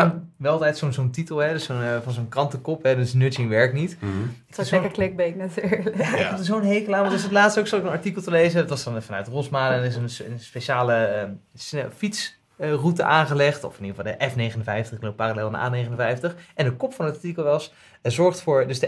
Ja. 0.00 0.22
Wel 0.36 0.52
altijd 0.52 0.76
zo'n 0.78 0.92
zo'n 0.92 1.10
titel, 1.10 1.36
hè, 1.38 1.52
dus 1.52 1.64
zo'n, 1.64 1.82
eh, 1.82 1.96
van 2.02 2.12
zo'n 2.12 2.28
krantenkop, 2.28 2.82
hè, 2.82 2.96
dus 2.96 3.12
nudging 3.12 3.48
werkt 3.48 3.74
niet. 3.74 3.96
Mhm. 4.00 4.12
Het 4.46 4.58
is 4.58 4.68
Zo- 4.68 4.74
lekker 4.74 4.92
clickbait 4.92 5.36
natuurlijk. 5.36 5.96
Ja, 5.96 6.38
er 6.38 6.44
zo'n 6.44 6.62
hekel 6.64 6.94
aan, 6.94 7.00
want 7.00 7.12
dus 7.12 7.22
het 7.22 7.32
laatst 7.32 7.58
ook 7.58 7.66
zo 7.66 7.76
een 7.76 7.88
artikel 7.88 8.22
te 8.22 8.30
lezen. 8.30 8.60
Dat 8.60 8.68
was 8.68 8.84
dan 8.84 9.02
vanuit 9.02 9.28
Rosmalen 9.28 9.78
en 9.78 9.84
is 9.84 9.96
een, 10.20 10.32
een 10.32 10.40
speciale 10.40 10.94
eh, 10.94 11.84
fiets 11.96 12.40
route 12.58 13.02
aangelegd. 13.04 13.64
Of 13.64 13.78
in 13.78 13.84
ieder 13.84 14.04
geval 14.04 14.18
de 14.18 14.50
F59, 14.88 14.92
ik 14.92 15.02
loop 15.02 15.16
parallel 15.16 15.54
aan 15.56 15.72
de 15.72 15.84
A59. 15.86 16.34
En 16.54 16.64
de 16.64 16.72
kop 16.72 16.94
van 16.94 17.04
het 17.06 17.14
artikel 17.14 17.44
was, 17.44 17.72
eh, 18.02 18.12
zorgt 18.12 18.42
voor, 18.42 18.66
dus 18.66 18.78
de 18.78 18.86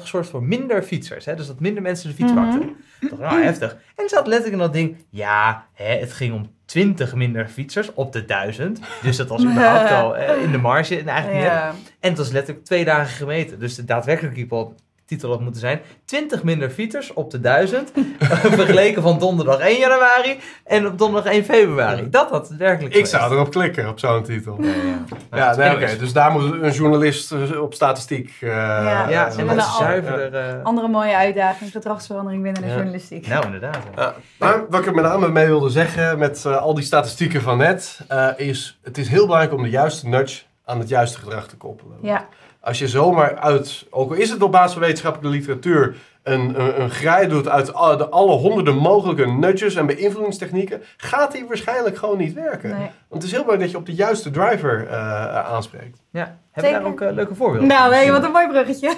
F59 0.00 0.02
zorgt 0.06 0.28
voor 0.30 0.42
minder 0.42 0.82
fietsers. 0.82 1.24
Hè? 1.24 1.34
Dus 1.34 1.46
dat 1.46 1.60
minder 1.60 1.82
mensen 1.82 2.08
de 2.08 2.14
fiets 2.14 2.32
Mhm. 2.32 2.42
pakten. 2.42 2.68
Ik 3.00 3.08
dacht, 3.10 3.22
nou 3.22 3.42
heftig. 3.42 3.76
En 3.96 4.08
zat 4.08 4.26
letterlijk 4.26 4.52
in 4.52 4.58
dat 4.58 4.72
ding, 4.72 4.96
ja, 5.10 5.66
hè, 5.72 5.94
het 5.98 6.12
ging 6.12 6.34
om 6.34 6.54
20 6.64 7.14
minder 7.14 7.46
fietsers 7.48 7.94
op 7.94 8.12
de 8.12 8.24
1000. 8.24 8.80
Dus 9.02 9.16
dat 9.16 9.28
was 9.28 9.42
überhaupt 9.50 9.90
al 9.90 10.16
eh, 10.16 10.42
in 10.42 10.50
de 10.50 10.58
marge. 10.58 10.98
En 10.98 11.08
eigenlijk 11.08 11.42
niet 11.42 11.52
en 12.00 12.08
het 12.08 12.18
was 12.18 12.30
letterlijk 12.30 12.64
twee 12.66 12.84
dagen 12.84 13.14
gemeten. 13.16 13.58
Dus 13.58 13.74
de 13.74 13.84
daadwerkelijke 13.84 14.40
titel- 14.40 14.74
titel 15.06 15.30
had 15.30 15.40
moeten 15.40 15.60
zijn... 15.60 15.80
20 16.04 16.42
minder 16.42 16.70
fietsers 16.70 17.12
op 17.12 17.30
de 17.30 17.40
1000... 17.40 17.92
vergeleken 18.30 19.02
van 19.02 19.18
donderdag 19.18 19.58
1 19.58 19.78
januari 19.78 20.38
en 20.64 20.86
op 20.86 20.98
donderdag 20.98 21.32
1 21.32 21.44
februari. 21.44 22.10
Dat 22.10 22.30
had 22.30 22.48
het 22.48 22.58
werkelijk 22.58 22.94
Ik 22.94 23.06
zou 23.06 23.32
erop 23.32 23.50
klikken, 23.50 23.88
op 23.88 23.98
zo'n 23.98 24.22
titel. 24.22 24.58
Ja, 24.62 24.68
ja. 24.68 25.04
Ja, 25.38 25.56
nee, 25.56 25.74
oké. 25.74 25.96
Dus 25.98 26.12
daar 26.12 26.30
moet 26.32 26.62
een 26.62 26.72
journalist 26.72 27.32
eh, 27.32 27.60
op 27.62 27.74
statistiek... 27.74 28.32
eh, 28.40 28.48
Ja. 28.48 29.08
Ja, 29.08 29.28
eh, 29.28 29.38
en 29.38 29.48
al- 29.58 29.60
zuiverder... 29.78 30.34
eh, 30.58 30.62
Andere 30.64 30.88
mooie 30.88 31.16
uitdaging, 31.16 31.70
gedragsverandering 31.70 32.42
binnen 32.42 32.62
de 32.62 32.68
Ja. 32.68 32.74
journalistiek. 32.74 33.26
nou, 33.26 33.44
inderdaad. 33.44 33.78
ja. 33.96 34.02
Ja. 34.02 34.14
Maar 34.38 34.64
wat 34.70 34.80
ik 34.80 34.86
er 34.86 34.94
met 34.94 35.04
name 35.04 35.28
mee 35.28 35.46
wilde 35.46 35.70
zeggen 35.70 36.18
met 36.18 36.44
eh, 36.44 36.56
al 36.56 36.74
die 36.74 36.84
statistieken 36.84 37.42
van 37.42 37.58
net, 37.58 38.00
eh, 38.08 38.28
is 38.36 38.78
het 38.82 38.98
is 38.98 39.08
heel 39.08 39.24
belangrijk 39.24 39.54
om 39.54 39.62
de 39.62 39.70
juiste 39.70 40.08
nudge 40.08 40.42
aan 40.64 40.78
het 40.78 40.88
juiste 40.88 41.18
gedrag 41.18 41.46
te 41.48 41.56
koppelen. 41.56 41.96
Ja, 42.02 42.26
Als 42.66 42.78
je 42.78 42.88
zomaar 42.88 43.38
uit, 43.38 43.86
ook 43.90 44.10
al 44.10 44.16
is 44.16 44.30
het 44.30 44.42
op 44.42 44.52
basis 44.52 44.72
van 44.72 44.80
wetenschappelijke 44.80 45.38
literatuur, 45.38 45.96
een, 46.22 46.60
een, 46.60 46.80
een 46.80 46.90
grij 46.90 47.28
doet 47.28 47.48
uit 47.48 47.74
alle, 47.74 47.96
de, 47.96 48.08
alle 48.08 48.32
honderden 48.32 48.76
mogelijke 48.76 49.26
nudges 49.26 49.74
en 49.74 49.86
beïnvloedingstechnieken, 49.86 50.82
gaat 50.96 51.32
die 51.32 51.44
waarschijnlijk 51.46 51.96
gewoon 51.96 52.18
niet 52.18 52.32
werken. 52.32 52.70
nee. 52.70 52.90
Want 53.08 53.22
het 53.22 53.22
is 53.22 53.30
heel 53.30 53.42
belangrijk 53.44 53.60
dat 53.60 53.70
je 53.70 53.76
op 53.76 53.86
de 53.86 54.02
juiste 54.02 54.30
driver 54.30 54.86
eh, 54.88 55.52
aanspreekt. 55.52 55.98
Ja. 56.10 56.38
Hebben 56.50 56.72
we 56.72 56.78
daar 56.78 56.88
ook 56.88 57.00
eh, 57.00 57.14
leuke 57.14 57.34
voorbeelden 57.34 57.68
Nou, 57.68 57.94
je 57.94 58.10
wat 58.10 58.24
een 58.24 58.30
mooi 58.30 58.48
bruggetje. 58.48 58.94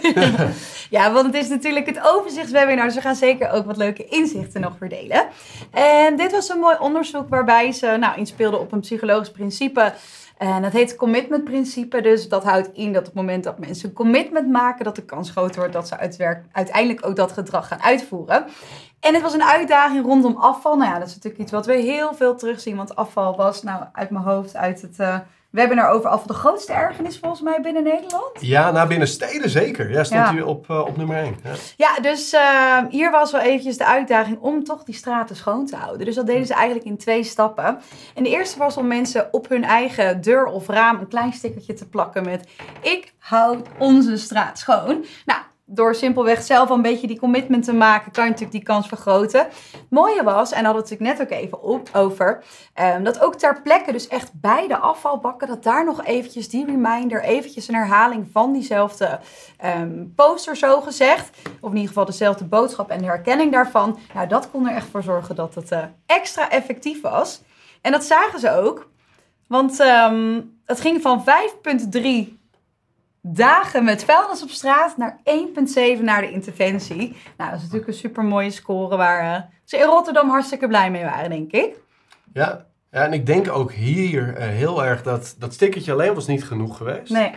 ja, 0.96 1.12
want 1.12 1.26
het 1.26 1.34
is 1.34 1.48
natuurlijk 1.48 1.86
het 1.86 2.00
overzichtswebinar, 2.02 2.84
dus 2.84 2.94
we 2.94 3.00
gaan 3.00 3.14
zeker 3.14 3.50
ook 3.50 3.66
wat 3.66 3.76
leuke 3.76 4.04
inzichten 4.04 4.60
nog 4.60 4.72
verdelen. 4.78 5.26
En 5.70 6.16
dit 6.16 6.32
was 6.32 6.48
een 6.48 6.58
mooi 6.58 6.76
onderzoek 6.80 7.28
waarbij 7.28 7.72
ze 7.72 7.96
nou, 8.00 8.18
inspeelden 8.18 8.60
op 8.60 8.72
een 8.72 8.80
psychologisch 8.80 9.30
principe. 9.30 9.92
En 10.38 10.62
dat 10.62 10.72
heet 10.72 10.96
commitment 10.96 11.44
principe. 11.44 12.00
Dus 12.00 12.28
dat 12.28 12.44
houdt 12.44 12.72
in 12.72 12.92
dat 12.92 13.00
op 13.00 13.06
het 13.06 13.14
moment 13.14 13.44
dat 13.44 13.58
mensen 13.58 13.88
een 13.88 13.94
commitment 13.94 14.48
maken, 14.48 14.84
dat 14.84 14.96
de 14.96 15.04
kans 15.04 15.30
groter 15.30 15.58
wordt 15.58 15.72
dat 15.72 15.88
ze 15.88 15.98
uiteindelijk 16.52 17.06
ook 17.06 17.16
dat 17.16 17.32
gedrag 17.32 17.68
gaan 17.68 17.82
uitvoeren. 17.82 18.44
En 19.00 19.14
het 19.14 19.22
was 19.22 19.34
een 19.34 19.42
uitdaging 19.42 20.04
rondom 20.04 20.36
afval. 20.36 20.76
Nou 20.76 20.90
ja, 20.90 20.98
dat 20.98 21.08
is 21.08 21.14
natuurlijk 21.14 21.42
iets 21.42 21.52
wat 21.52 21.66
we 21.66 21.74
heel 21.74 22.14
veel 22.14 22.36
terugzien. 22.36 22.76
Want 22.76 22.96
afval 22.96 23.36
was, 23.36 23.62
nou 23.62 23.84
uit 23.92 24.10
mijn 24.10 24.24
hoofd, 24.24 24.56
uit 24.56 24.82
het 24.82 25.22
eh, 25.52 25.60
webinar 25.60 25.90
over 25.90 26.10
afval, 26.10 26.26
de 26.26 26.32
grootste 26.32 26.72
ergernis 26.72 27.18
volgens 27.18 27.40
mij 27.42 27.60
binnen 27.60 27.82
Nederland. 27.82 28.30
Ja, 28.40 28.70
naar 28.70 28.86
binnen 28.86 29.08
steden 29.08 29.50
zeker. 29.50 29.90
Ja, 29.90 30.04
stond 30.04 30.20
Ja. 30.20 30.32
hier 30.32 30.46
op, 30.46 30.70
eh, 30.70 30.80
op 30.80 30.96
nummer 30.96 31.16
1. 31.16 31.36
Ja. 31.44 31.50
Ja, 31.76 32.00
dus 32.00 32.32
eh, 32.32 32.78
hier 32.90 33.10
was 33.10 33.32
wel 33.32 33.40
eventjes 33.40 33.76
de 33.76 33.86
uitdaging 33.86 34.38
om 34.40 34.64
toch 34.64 34.84
die 34.84 34.94
straten 34.94 35.36
schoon 35.36 35.66
te 35.66 35.76
houden. 35.76 36.06
Dus 36.06 36.14
dat 36.14 36.26
deden 36.26 36.46
ze 36.46 36.54
eigenlijk 36.54 36.86
in 36.86 36.96
twee 36.96 37.24
stappen. 37.24 37.78
En 38.14 38.22
de 38.22 38.30
eerste 38.30 38.58
was 38.58 38.76
om 38.76 38.86
mensen 38.86 39.28
op 39.32 39.48
hun 39.48 39.64
eigen 39.64 40.20
deur 40.20 40.44
of 40.46 40.66
raam 40.68 40.98
een 40.98 41.08
klein 41.08 41.32
stickertje 41.32 41.74
te 41.74 41.88
plakken 41.88 42.24
met... 42.24 42.48
Ik 42.82 43.12
hou 43.18 43.58
onze 43.78 44.16
straat 44.16 44.58
schoon. 44.58 45.04
Nou, 45.26 45.40
door 45.70 45.94
simpelweg 45.94 46.42
zelf 46.42 46.70
een 46.70 46.82
beetje 46.82 47.06
die 47.06 47.18
commitment 47.18 47.64
te 47.64 47.72
maken, 47.72 48.12
kan 48.12 48.24
je 48.24 48.30
natuurlijk 48.30 48.58
die 48.58 48.66
kans 48.66 48.88
vergroten. 48.88 49.40
Het 49.40 49.90
mooie 49.90 50.22
was, 50.22 50.52
en 50.52 50.62
daar 50.62 50.72
hadden 50.72 50.98
we 50.98 51.04
het 51.04 51.18
net 51.18 51.20
ook 51.20 51.38
even 51.38 51.62
op, 51.62 51.88
over, 51.92 52.44
ehm, 52.74 53.02
dat 53.02 53.20
ook 53.20 53.34
ter 53.34 53.62
plekke, 53.62 53.92
dus 53.92 54.08
echt 54.08 54.30
bij 54.40 54.68
de 54.68 54.76
afvalbakken, 54.76 55.48
dat 55.48 55.62
daar 55.62 55.84
nog 55.84 56.04
eventjes 56.04 56.48
die 56.48 56.66
reminder, 56.66 57.22
eventjes 57.22 57.68
een 57.68 57.74
herhaling 57.74 58.28
van 58.32 58.52
diezelfde 58.52 59.18
ehm, 59.58 60.04
poster 60.14 60.56
zo 60.56 60.80
gezegd, 60.80 61.30
of 61.60 61.70
in 61.70 61.76
ieder 61.76 61.88
geval 61.88 62.04
dezelfde 62.04 62.44
boodschap 62.44 62.90
en 62.90 62.98
de 62.98 63.04
herkenning 63.04 63.52
daarvan, 63.52 63.98
nou 64.14 64.28
dat 64.28 64.50
kon 64.50 64.68
er 64.68 64.74
echt 64.74 64.88
voor 64.90 65.02
zorgen 65.02 65.34
dat 65.34 65.54
het 65.54 65.70
eh, 65.70 65.82
extra 66.06 66.50
effectief 66.50 67.00
was. 67.00 67.42
En 67.80 67.92
dat 67.92 68.04
zagen 68.04 68.40
ze 68.40 68.50
ook, 68.50 68.90
want 69.46 69.80
ehm, 69.80 70.40
het 70.64 70.80
ging 70.80 71.02
van 71.02 71.24
5,3 71.24 72.37
dagen 73.34 73.84
met 73.84 74.04
vuilnis 74.04 74.42
op 74.42 74.48
straat 74.50 74.96
naar 74.96 75.18
1,7 75.98 76.02
naar 76.02 76.20
de 76.20 76.30
interventie. 76.30 77.16
Nou, 77.36 77.50
dat 77.50 77.58
is 77.58 77.62
natuurlijk 77.62 77.88
een 77.88 77.94
super 77.94 78.24
mooie 78.24 78.50
score 78.50 78.96
waar 78.96 79.34
eh, 79.34 79.42
ze 79.64 79.76
in 79.76 79.84
Rotterdam 79.84 80.28
hartstikke 80.28 80.68
blij 80.68 80.90
mee 80.90 81.04
waren, 81.04 81.30
denk 81.30 81.50
ik. 81.52 81.74
Ja. 82.32 82.66
ja, 82.90 83.04
en 83.04 83.12
ik 83.12 83.26
denk 83.26 83.50
ook 83.50 83.72
hier 83.72 84.34
eh, 84.36 84.48
heel 84.48 84.84
erg 84.84 85.02
dat 85.02 85.34
dat 85.38 85.52
stickertje 85.52 85.92
alleen 85.92 86.14
was 86.14 86.26
niet 86.26 86.44
genoeg 86.44 86.76
geweest. 86.76 87.10
Nee, 87.12 87.30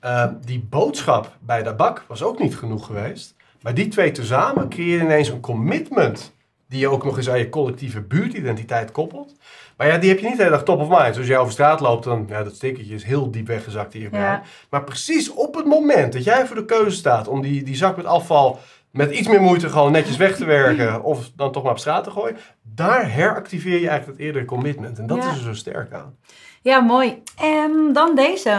Eh, 0.00 0.26
die 0.44 0.66
boodschap 0.70 1.36
bij 1.40 1.62
de 1.62 1.74
bak 1.74 2.04
was 2.08 2.22
ook 2.22 2.38
niet 2.38 2.56
genoeg 2.56 2.86
geweest. 2.86 3.34
Maar 3.62 3.74
die 3.74 3.88
twee 3.88 4.10
tezamen 4.10 4.68
creëren 4.68 5.04
ineens 5.04 5.28
een 5.28 5.40
commitment. 5.40 6.32
Die 6.68 6.80
je 6.80 6.88
ook 6.88 7.04
nog 7.04 7.16
eens 7.16 7.28
aan 7.30 7.38
je 7.38 7.48
collectieve 7.48 8.00
buurtidentiteit 8.00 8.92
koppelt. 8.92 9.34
Maar 9.76 9.86
ja, 9.86 9.98
die 9.98 10.08
heb 10.10 10.18
je 10.18 10.26
niet 10.26 10.36
de 10.36 10.42
hele 10.42 10.54
dag 10.54 10.64
top 10.64 10.80
of 10.80 10.88
mind. 10.88 11.06
Dus 11.06 11.16
als 11.18 11.26
jij 11.26 11.38
over 11.38 11.52
straat 11.52 11.80
loopt, 11.80 12.04
dan 12.04 12.24
ja, 12.28 12.42
dat 12.42 12.54
stickertje 12.54 12.94
is 12.94 13.04
heel 13.04 13.30
diep 13.30 13.46
weggezakt 13.46 13.94
in 13.94 14.00
je 14.00 14.08
brein. 14.08 14.24
Ja. 14.24 14.42
Maar 14.70 14.84
precies 14.84 15.30
op 15.32 15.54
het 15.54 15.64
moment 15.66 16.12
dat 16.12 16.24
jij 16.24 16.46
voor 16.46 16.56
de 16.56 16.64
keuze 16.64 16.96
staat 16.96 17.28
om 17.28 17.42
die, 17.42 17.62
die 17.62 17.76
zak 17.76 17.96
met 17.96 18.06
afval 18.06 18.58
met 18.90 19.10
iets 19.12 19.28
meer 19.28 19.40
moeite 19.40 19.68
gewoon 19.68 19.92
netjes 19.92 20.16
weg 20.16 20.36
te 20.36 20.44
werken. 20.44 21.02
Of 21.02 21.30
dan 21.36 21.52
toch 21.52 21.62
maar 21.62 21.72
op 21.72 21.78
straat 21.78 22.04
te 22.04 22.10
gooien. 22.10 22.36
Daar 22.62 23.12
heractiveer 23.12 23.80
je 23.80 23.88
eigenlijk 23.88 24.18
het 24.18 24.26
eerdere 24.26 24.44
commitment. 24.44 24.98
En 24.98 25.06
dat 25.06 25.16
Ja. 25.16 25.30
is 25.30 25.36
er 25.36 25.42
zo 25.42 25.54
sterk 25.54 25.92
aan. 25.92 26.16
Ja, 26.62 26.80
mooi. 26.80 27.22
En 27.40 27.90
dan 27.92 28.14
deze. 28.14 28.50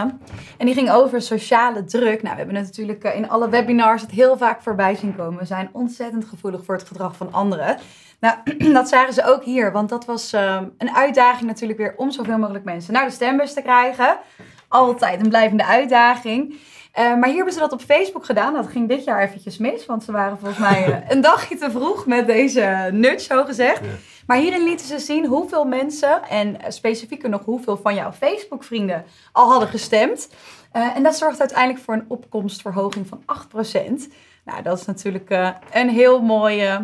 En 0.58 0.66
die 0.66 0.74
ging 0.74 0.90
over 0.90 1.22
sociale 1.22 1.84
druk. 1.84 2.22
Nou, 2.22 2.34
we 2.34 2.38
hebben 2.42 2.54
het 2.56 2.64
natuurlijk 2.66 3.04
eh, 3.04 3.16
in 3.16 3.28
alle 3.28 3.48
webinars 3.48 4.02
het 4.02 4.10
heel 4.10 4.36
vaak 4.36 4.62
voorbij 4.62 4.94
zien 4.94 5.16
komen. 5.16 5.38
We 5.38 5.44
zijn 5.46 5.68
ontzettend 5.72 6.24
gevoelig 6.24 6.64
voor 6.64 6.74
het 6.74 6.86
gedrag 6.86 7.16
van 7.16 7.32
anderen. 7.32 7.76
Nou, 8.20 8.36
dat 8.72 8.88
zagen 8.88 9.12
ze 9.12 9.24
ook 9.24 9.44
hier. 9.44 9.72
Want 9.72 9.88
dat 9.88 10.04
was 10.04 10.32
eh, 10.32 10.62
een 10.78 10.90
uitdaging 10.90 11.46
natuurlijk 11.46 11.78
weer 11.78 11.94
om 11.96 12.10
zoveel 12.10 12.38
mogelijk 12.38 12.64
mensen 12.64 12.92
naar 12.92 13.06
de 13.06 13.12
stembus 13.12 13.52
te 13.52 13.62
krijgen. 13.62 14.18
Altijd 14.68 15.20
een 15.20 15.28
blijvende 15.28 15.64
uitdaging. 15.64 16.58
Eh, 16.96 17.04
maar 17.04 17.26
hier 17.26 17.36
hebben 17.36 17.54
ze 17.54 17.58
dat 17.58 17.72
op 17.72 17.80
Facebook 17.80 18.24
gedaan. 18.24 18.54
Dat 18.54 18.66
ging 18.66 18.88
dit 18.88 19.04
jaar 19.04 19.22
eventjes 19.22 19.58
mis. 19.58 19.86
Want 19.86 20.04
ze 20.04 20.12
waren 20.12 20.38
volgens 20.38 20.58
mij 20.58 20.84
eh, 20.86 21.10
een 21.10 21.20
dagje 21.20 21.56
te 21.56 21.70
vroeg 21.70 22.06
met 22.06 22.26
deze 22.26 22.88
nudge, 22.92 23.18
zo 23.18 23.44
gezegd. 23.44 23.84
Ja. 23.84 23.90
Maar 24.26 24.36
hierin 24.36 24.64
lieten 24.64 24.86
ze 24.86 24.98
zien 24.98 25.26
hoeveel 25.26 25.64
mensen, 25.64 26.22
en 26.28 26.60
eh, 26.60 26.70
specifieker 26.70 27.28
nog 27.28 27.44
hoeveel 27.44 27.76
van 27.76 27.94
jouw 27.94 28.12
Facebook-vrienden 28.12 29.04
al 29.32 29.50
hadden 29.50 29.68
gestemd. 29.68 30.28
En 30.72 31.02
dat 31.02 31.16
zorgt 31.16 31.40
uiteindelijk 31.40 31.84
voor 31.84 31.94
een 31.94 32.04
opkomstverhoging 32.08 33.06
van 33.06 33.22
8%. 33.26 34.12
Nou, 34.44 34.62
dat 34.62 34.78
is 34.78 34.84
natuurlijk 34.84 35.30
een 35.72 35.88
heel 35.88 36.22
mooi 36.22 36.60
eh, 36.60 36.78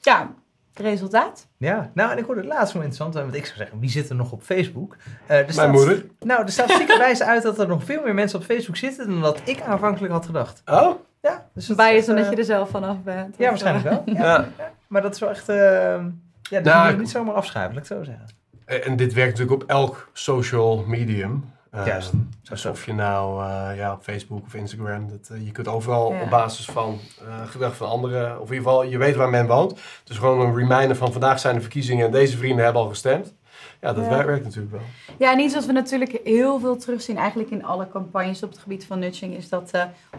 ja, 0.00 0.34
resultaat. 0.74 1.46
Ja, 1.56 1.90
nou 1.94 2.10
en 2.12 2.18
ik 2.18 2.24
hoorde 2.24 2.40
het 2.40 2.50
laatst 2.50 2.72
wel 2.72 2.82
interessant, 2.82 3.14
want 3.14 3.34
ik 3.34 3.44
zou 3.46 3.58
zeggen, 3.58 3.78
wie 3.80 3.90
zit 3.90 4.08
er 4.08 4.14
nog 4.16 4.32
op 4.32 4.42
Facebook? 4.42 4.96
Eh, 5.26 5.38
Mijn 5.56 5.70
moeder. 5.70 6.04
Nou, 6.20 6.44
de 6.44 6.50
statistieken 6.50 6.98
wijzen 6.98 7.26
uit 7.26 7.42
dat 7.42 7.58
er 7.58 7.68
nog 7.68 7.84
veel 7.84 8.02
meer 8.04 8.14
mensen 8.14 8.38
op 8.38 8.44
Facebook 8.44 8.76
zitten 8.76 9.08
dan 9.08 9.20
dat 9.20 9.40
ik 9.44 9.60
aanvankelijk 9.60 10.12
had 10.12 10.26
gedacht. 10.26 10.62
Oh? 10.66 10.94
Ja, 11.20 11.46
dus 11.54 11.66
dat 11.66 11.76
Bij 11.76 11.94
is 11.96 12.02
is 12.02 12.08
omdat 12.08 12.24
echt, 12.24 12.32
je 12.32 12.38
er 12.38 12.44
zelf 12.44 12.68
vanaf 12.70 12.96
bent. 13.02 13.34
Ja, 13.38 13.48
waarschijnlijk 13.48 13.88
wel. 13.88 14.02
Ja. 14.06 14.46
Ja. 14.58 14.70
Maar 14.86 15.02
dat 15.02 15.14
is 15.14 15.20
wel 15.20 15.30
echt, 15.30 15.48
eh 15.48 15.56
ja, 15.56 16.00
dat 16.50 16.62
Nou, 16.64 16.76
moet 16.78 16.86
je 16.86 16.92
ik- 16.92 16.98
niet 16.98 17.10
zomaar 17.10 17.34
afschrijven, 17.34 17.74
laat 17.74 17.82
ik 17.82 17.88
zo 17.96 18.02
zeggen. 18.02 18.26
Eh, 18.64 18.86
En 18.86 18.96
dit 18.96 19.12
werkt 19.12 19.38
natuurlijk 19.38 19.62
op 19.62 19.68
elk 19.70 20.10
social 20.12 20.84
medium. 20.86 21.50
Eh, 21.72 21.86
Juist. 21.86 22.10
Dus 22.42 22.66
of 22.66 22.86
je 22.86 22.92
nou 22.94 23.44
eh, 23.44 23.76
ja, 23.76 23.92
op 23.92 24.02
Facebook 24.02 24.44
of 24.46 24.54
Instagram, 24.54 25.08
dat, 25.10 25.28
eh, 25.36 25.44
je 25.44 25.52
kunt 25.52 25.68
overal 25.68 26.12
Ja. 26.12 26.22
op 26.22 26.30
basis 26.30 26.64
van 26.66 26.98
eh, 27.26 27.46
gedrag 27.46 27.76
van 27.76 27.88
anderen, 27.88 28.40
of 28.40 28.48
in 28.50 28.54
ieder 28.54 28.68
geval, 28.70 28.84
je 28.84 28.98
weet 28.98 29.16
waar 29.16 29.30
men 29.30 29.46
woont. 29.46 29.80
Dus 30.04 30.18
gewoon 30.18 30.40
een 30.40 30.56
reminder 30.56 30.96
van 30.96 31.12
vandaag 31.12 31.38
zijn 31.40 31.54
de 31.54 31.60
verkiezingen 31.60 32.06
en 32.06 32.12
deze 32.12 32.36
vrienden 32.36 32.64
hebben 32.64 32.82
al 32.82 32.88
gestemd. 32.88 33.34
Ja, 33.80 33.92
dat 33.92 34.04
Ja. 34.04 34.24
werkt, 34.24 34.44
natuurlijk 34.44 34.72
wel. 34.72 34.80
Ja, 35.18 35.32
en 35.32 35.38
iets 35.38 35.54
wat 35.54 35.64
we 35.66 35.72
natuurlijk 35.72 36.20
heel 36.24 36.60
veel 36.60 36.76
terugzien, 36.76 37.16
eigenlijk 37.16 37.50
in 37.50 37.64
alle 37.64 37.88
campagnes 37.88 38.42
op 38.42 38.50
het 38.50 38.58
gebied 38.58 38.84
van 38.86 38.98
nudging, 38.98 39.36
is 39.36 39.48
dat 39.48 39.70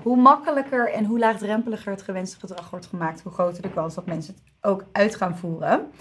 hoe 0.04 0.18
makkelijker 0.18 0.92
en 0.94 1.06
hoe 1.06 1.20
laagdrempeliger 1.20 1.92
het 1.92 2.02
gewenste 2.02 2.40
gedrag 2.40 2.70
wordt 2.70 2.86
gemaakt, 2.86 3.22
hoe 3.22 3.32
groter 3.32 3.62
de 3.62 3.70
kans 3.74 3.96
dat 3.96 4.06
mensen 4.06 4.34
het 4.34 4.72
ook 4.72 4.84
uit 4.92 5.16
gaan 5.16 5.38
voeren. 5.38 5.92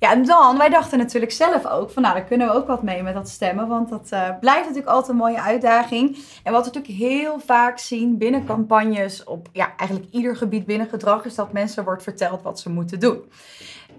Ja, 0.00 0.12
en 0.12 0.24
dan, 0.24 0.58
wij 0.58 0.68
dachten 0.68 0.98
natuurlijk 0.98 1.32
zelf 1.32 1.66
ook 1.66 1.90
van, 1.90 2.02
nou, 2.02 2.14
daar 2.14 2.24
kunnen 2.24 2.46
we 2.46 2.54
ook 2.54 2.66
wat 2.66 2.82
mee 2.82 3.02
met 3.02 3.14
dat 3.14 3.28
stemmen, 3.28 3.68
want 3.68 3.88
dat 3.88 4.06
eh, 4.10 4.28
blijft 4.40 4.60
natuurlijk 4.66 4.88
altijd 4.88 5.10
een 5.10 5.16
mooie 5.16 5.40
uitdaging. 5.40 6.16
En 6.42 6.52
wat 6.52 6.66
we 6.66 6.70
natuurlijk 6.74 7.10
heel 7.10 7.40
vaak 7.40 7.78
zien 7.78 8.18
binnen 8.18 8.46
campagnes 8.46 9.24
op, 9.24 9.48
ja, 9.52 9.72
eigenlijk 9.76 10.10
ieder 10.12 10.36
gebied 10.36 10.66
binnen 10.66 10.88
gedrag, 10.88 11.24
is 11.24 11.34
dat 11.34 11.52
mensen 11.52 11.84
wordt 11.84 12.02
verteld 12.02 12.42
wat 12.42 12.60
ze 12.60 12.70
moeten 12.70 13.00
doen. 13.00 13.24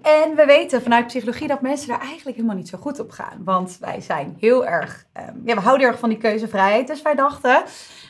En 0.01 0.36
we 0.36 0.46
weten 0.46 0.82
vanuit 0.82 1.08
psychologie 1.08 1.48
dat 1.48 1.62
mensen 1.62 1.88
daar 1.88 2.01
eigenlijk 2.01 2.36
helemaal 2.36 2.58
niet 2.58 2.70
zo 2.70 2.77
goed 2.77 3.00
op 3.00 3.12
gaan. 3.12 3.41
Want 3.44 3.77
wij 3.79 4.01
zijn 4.01 4.36
heel 4.39 4.65
erg, 4.65 5.06
ehm, 5.13 5.34
ja, 5.44 5.56
we 5.56 5.62
houden 5.62 5.88
erg 5.88 6.00
van 6.00 6.10
die 6.10 6.18
keuzevrijheid. 6.18 6.88
Dus 6.88 7.01
wij 7.01 7.15
dachten, 7.15 7.63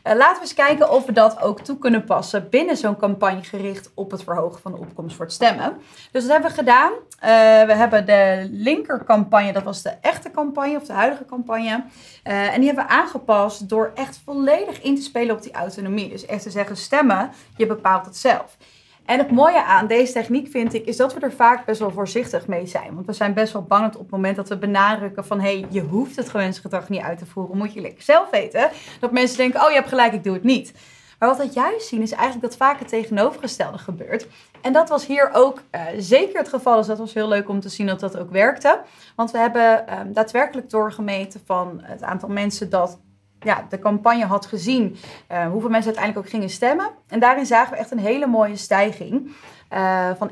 laten 0.03 0.35
we 0.35 0.41
eens 0.41 0.53
kijken 0.53 0.91
of 0.91 1.05
we 1.05 1.11
dat 1.11 1.41
ook 1.41 1.59
toe 1.59 1.77
kunnen 1.77 2.03
passen 2.03 2.49
binnen 2.49 2.77
zo'n 2.77 2.97
campagne 2.97 3.43
gericht 3.43 3.91
op 3.93 4.11
het 4.11 4.23
verhogen 4.23 4.61
van 4.61 4.71
de 4.71 4.77
opkomst 4.77 5.15
voor 5.15 5.25
het 5.25 5.33
stemmen. 5.33 5.77
Dus 6.11 6.21
dat 6.23 6.31
hebben 6.31 6.49
we 6.49 6.55
gedaan. 6.55 6.91
Eh, 7.19 7.29
we 7.65 7.73
hebben 7.73 8.05
de 8.05 8.47
linkercampagne, 8.51 9.53
dat 9.53 9.63
was 9.63 9.81
de 9.81 9.93
echte 10.01 10.31
campagne 10.31 10.75
of 10.75 10.85
de 10.85 10.93
huidige 10.93 11.25
campagne. 11.25 11.83
Eh, 12.23 12.53
en 12.53 12.59
die 12.59 12.65
hebben 12.67 12.85
we 12.85 12.91
aangepast 12.91 13.69
door 13.69 13.91
echt 13.95 14.21
volledig 14.25 14.81
in 14.81 14.95
te 14.95 15.01
spelen 15.01 15.35
op 15.35 15.41
die 15.41 15.53
autonomie. 15.53 16.09
Dus 16.09 16.25
echt 16.25 16.43
te 16.43 16.49
zeggen, 16.49 16.77
stemmen, 16.77 17.31
je 17.55 17.65
bepaalt 17.65 18.05
het 18.05 18.17
zelf. 18.17 18.57
En 19.09 19.17
het 19.17 19.31
mooie 19.31 19.63
aan 19.63 19.87
deze 19.87 20.13
techniek 20.13 20.47
vind 20.47 20.73
ik, 20.73 20.85
is 20.85 20.97
dat 20.97 21.13
we 21.13 21.19
er 21.19 21.31
vaak 21.31 21.65
best 21.65 21.79
wel 21.79 21.91
voorzichtig 21.91 22.47
mee 22.47 22.65
zijn. 22.65 22.93
Want 22.93 23.05
we 23.05 23.13
zijn 23.13 23.33
best 23.33 23.53
wel 23.53 23.63
bang 23.63 23.85
op 23.85 23.99
het 23.99 24.09
moment 24.09 24.35
dat 24.35 24.49
we 24.49 24.57
benadrukken 24.57 25.25
van... 25.25 25.39
hé, 25.39 25.59
hey, 25.59 25.67
je 25.69 25.81
hoeft 25.81 26.15
het 26.15 26.29
gewenste 26.29 26.61
gedrag 26.61 26.89
niet 26.89 27.01
uit 27.01 27.17
te 27.17 27.25
voeren, 27.25 27.57
moet 27.57 27.73
je 27.73 27.81
lekker 27.81 28.03
zelf 28.03 28.29
weten. 28.29 28.69
Dat 28.99 29.11
mensen 29.11 29.37
denken, 29.37 29.61
oh, 29.61 29.69
je 29.69 29.75
hebt 29.75 29.87
gelijk, 29.87 30.13
ik 30.13 30.23
doe 30.23 30.33
het 30.33 30.43
niet. 30.43 30.73
Maar 31.19 31.29
wat 31.29 31.37
we 31.37 31.49
juist 31.53 31.87
zien 31.87 32.01
is 32.01 32.11
eigenlijk 32.11 32.41
dat 32.41 32.55
vaak 32.55 32.79
het 32.79 32.87
tegenovergestelde 32.87 33.77
gebeurt. 33.77 34.27
En 34.61 34.73
dat 34.73 34.89
was 34.89 35.05
hier 35.05 35.29
ook 35.33 35.61
uh, 35.71 35.81
zeker 35.97 36.39
het 36.39 36.49
geval. 36.49 36.77
Dus 36.77 36.87
dat 36.87 36.97
was 36.97 37.13
heel 37.13 37.27
leuk 37.27 37.49
om 37.49 37.59
te 37.59 37.69
zien 37.69 37.87
dat 37.87 37.99
dat 37.99 38.17
ook 38.17 38.31
werkte. 38.31 38.81
Want 39.15 39.31
we 39.31 39.37
hebben 39.37 39.85
uh, 39.89 39.99
daadwerkelijk 40.07 40.69
doorgemeten 40.69 41.41
van 41.45 41.79
het 41.83 42.03
aantal 42.03 42.29
mensen 42.29 42.69
dat 42.69 42.99
ja, 43.39 43.65
de 43.69 43.79
campagne 43.79 44.25
had 44.25 44.45
gezien, 44.45 44.97
uh, 45.31 45.47
hoeveel 45.47 45.69
mensen 45.69 45.95
uiteindelijk 45.95 46.25
ook 46.25 46.31
gingen 46.31 46.49
stemmen. 46.49 46.89
En 47.07 47.19
daarin 47.19 47.45
zagen 47.45 47.71
we 47.71 47.77
echt 47.77 47.91
een 47.91 47.99
hele 47.99 48.27
mooie 48.27 48.55
stijging. 48.55 49.35
Uh, 49.73 50.09
van 50.17 50.31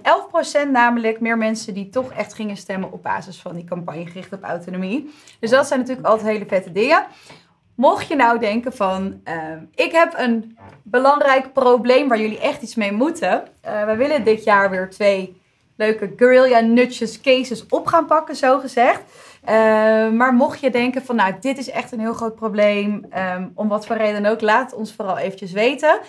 11% 0.68 0.72
namelijk 0.72 1.20
meer 1.20 1.38
mensen 1.38 1.74
die 1.74 1.90
toch 1.90 2.12
echt 2.12 2.34
gingen 2.34 2.58
stemmen 2.58 2.92
op 2.92 3.04
basis 3.04 3.42
van 3.42 3.56
die 3.56 3.64
campagne 3.64 4.06
gericht 4.06 4.34
op 4.34 4.44
autonomie. 4.44 5.14
Dus 5.40 5.50
dat 5.50 5.68
zijn 5.68 5.80
natuurlijk 5.80 6.08
altijd 6.08 6.28
hele 6.28 6.46
vette 6.46 6.72
dingen. 6.72 7.06
Mocht 7.76 8.08
je 8.08 8.16
nou 8.16 8.40
denken 8.40 8.74
van, 8.74 9.22
uh, 9.26 9.34
ik 9.76 9.92
heb 9.92 10.14
een 10.18 10.58
belangrijk 10.84 11.54
probleem 11.54 12.08
waar 12.08 12.20
jullie 12.20 12.40
echt 12.40 12.62
iets 12.62 12.76
mee 12.76 12.92
moeten. 12.92 13.44
we 13.62 13.96
willen 13.98 14.24
dit 14.24 14.44
jaar 14.44 14.70
weer 14.70 14.90
twee 14.90 15.42
leuke 15.76 16.14
guerrilla 16.16 16.60
nutjes 16.60 17.22
cases 17.22 17.66
op 17.70 17.88
gaan 17.88 18.06
pakken, 18.06 18.36
zo 18.36 18.60
gezegd. 18.60 19.02
Uh, 19.50 19.54
maar 20.12 20.34
mocht 20.34 20.60
je 20.60 20.72
denken 20.72 21.01
van, 21.06 21.16
nou, 21.16 21.34
dit 21.39 21.58
is 21.58 21.70
echt 21.70 21.92
een 21.92 22.00
heel 22.00 22.13
groot 22.13 22.36
probleem, 22.36 23.06
um, 23.36 23.51
om 23.56 23.68
wat 23.68 23.86
voor 23.86 23.96
reden 23.96 24.25
ook, 24.25 24.42
laat 24.42 24.74
ons 24.74 24.94
vooral 24.94 25.18
eventjes 25.18 25.51
weten. 25.51 26.00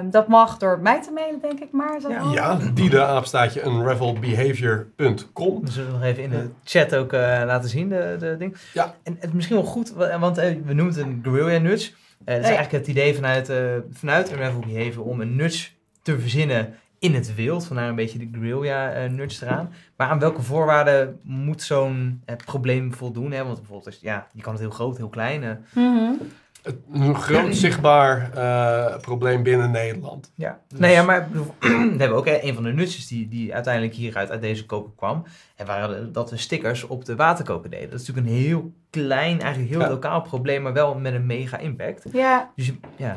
Um, 0.00 0.10
dat 0.10 0.28
mag 0.28 0.56
door 0.56 0.78
mij 0.80 1.02
te 1.02 1.10
mailen, 1.10 1.40
denk 1.40 1.60
ik 1.60 1.72
maar. 1.72 2.00
Zo 2.00 2.10
ja, 2.10 2.32
ja, 2.32 2.58
die 2.74 2.90
de 2.90 3.04
aapstaatje 3.04 3.62
unravelbehavior.com. 3.64 5.60
We 5.64 5.70
zullen 5.70 5.92
nog 5.92 6.02
even 6.02 6.22
in 6.22 6.30
de 6.30 6.48
chat 6.64 6.94
ook 6.94 7.12
uh, 7.12 7.20
laten 7.20 7.68
zien, 7.68 7.88
de, 7.88 8.16
de 8.18 8.36
ding. 8.38 8.56
Ja. 8.72 8.94
En 9.02 9.14
het 9.14 9.24
is 9.28 9.32
misschien 9.32 9.56
wel 9.56 9.64
goed, 9.64 9.92
want 10.18 10.38
uh, 10.38 10.44
we 10.44 10.74
noemen 10.74 10.94
het 10.94 10.96
een 10.96 11.20
guerrilla 11.22 11.58
nudge. 11.58 11.90
dat 12.24 12.34
is 12.36 12.42
Nee. 12.42 12.56
eigenlijk 12.56 12.72
het 12.72 12.86
idee 12.86 13.14
vanuit, 13.14 13.52
vanuit 13.92 14.32
Unravel 14.32 14.60
Behavior 14.60 15.04
om 15.04 15.20
een 15.20 15.36
nudge 15.36 15.68
te 16.02 16.18
verzinnen 16.18 16.74
in 17.02 17.14
het 17.14 17.34
wild. 17.34 17.66
Vandaar 17.66 17.88
een 17.88 17.94
beetje 17.94 18.18
de 18.18 18.28
guerrilla 18.32 19.04
uh, 19.04 19.10
nudge 19.10 19.46
eraan. 19.46 19.72
Maar 19.96 20.08
aan 20.08 20.18
welke 20.18 20.42
voorwaarden 20.42 21.20
moet 21.22 21.62
zo'n 21.62 22.22
uh, 22.26 22.36
probleem 22.44 22.94
voldoen? 22.94 23.32
Hè? 23.32 23.44
Want 23.44 23.56
bijvoorbeeld, 23.56 23.86
als, 23.86 23.98
ja, 24.00 24.26
je 24.32 24.42
kan 24.42 24.52
het 24.52 24.62
heel 24.62 24.70
groot, 24.70 24.96
heel 24.96 25.08
klein. 25.08 25.42
Uh. 25.42 25.50
Mm 25.74 25.96
-hmm. 25.96 26.18
Het, 26.62 26.76
een 26.92 27.14
groot 27.14 27.56
zichtbaar 27.56 28.30
uh, 28.36 29.00
probleem 29.00 29.42
binnen 29.42 29.70
Nederland. 29.70 30.32
Ja, 30.34 30.60
dus. 30.68 30.78
nee, 30.78 30.92
ja 30.92 31.02
maar 31.02 31.28
we 31.60 31.94
hebben 31.98 32.18
ook 32.18 32.26
hè, 32.26 32.42
een 32.42 32.54
van 32.54 32.62
de 32.62 32.72
nutjes 32.72 33.06
die, 33.06 33.28
die 33.28 33.54
uiteindelijk 33.54 33.94
hieruit 33.94 34.30
uit 34.30 34.40
deze 34.40 34.66
koker 34.66 34.92
kwam. 34.96 35.24
En 35.56 35.66
waren 35.66 36.12
dat 36.12 36.28
de 36.28 36.36
stickers 36.36 36.84
op 36.84 37.04
de 37.04 37.16
waterkoker 37.16 37.70
deden. 37.70 37.90
Dat 37.90 38.00
is 38.00 38.06
natuurlijk 38.06 38.36
een 38.36 38.42
heel 38.42 38.72
klein, 38.90 39.40
eigenlijk 39.40 39.72
heel 39.72 39.80
ja. 39.80 39.88
lokaal 39.88 40.22
probleem, 40.22 40.62
maar 40.62 40.72
wel 40.72 40.94
met 40.94 41.14
een 41.14 41.26
mega 41.26 41.58
impact. 41.58 42.04
Ja. 42.12 42.50
Dus 42.56 42.72
ja. 42.96 43.16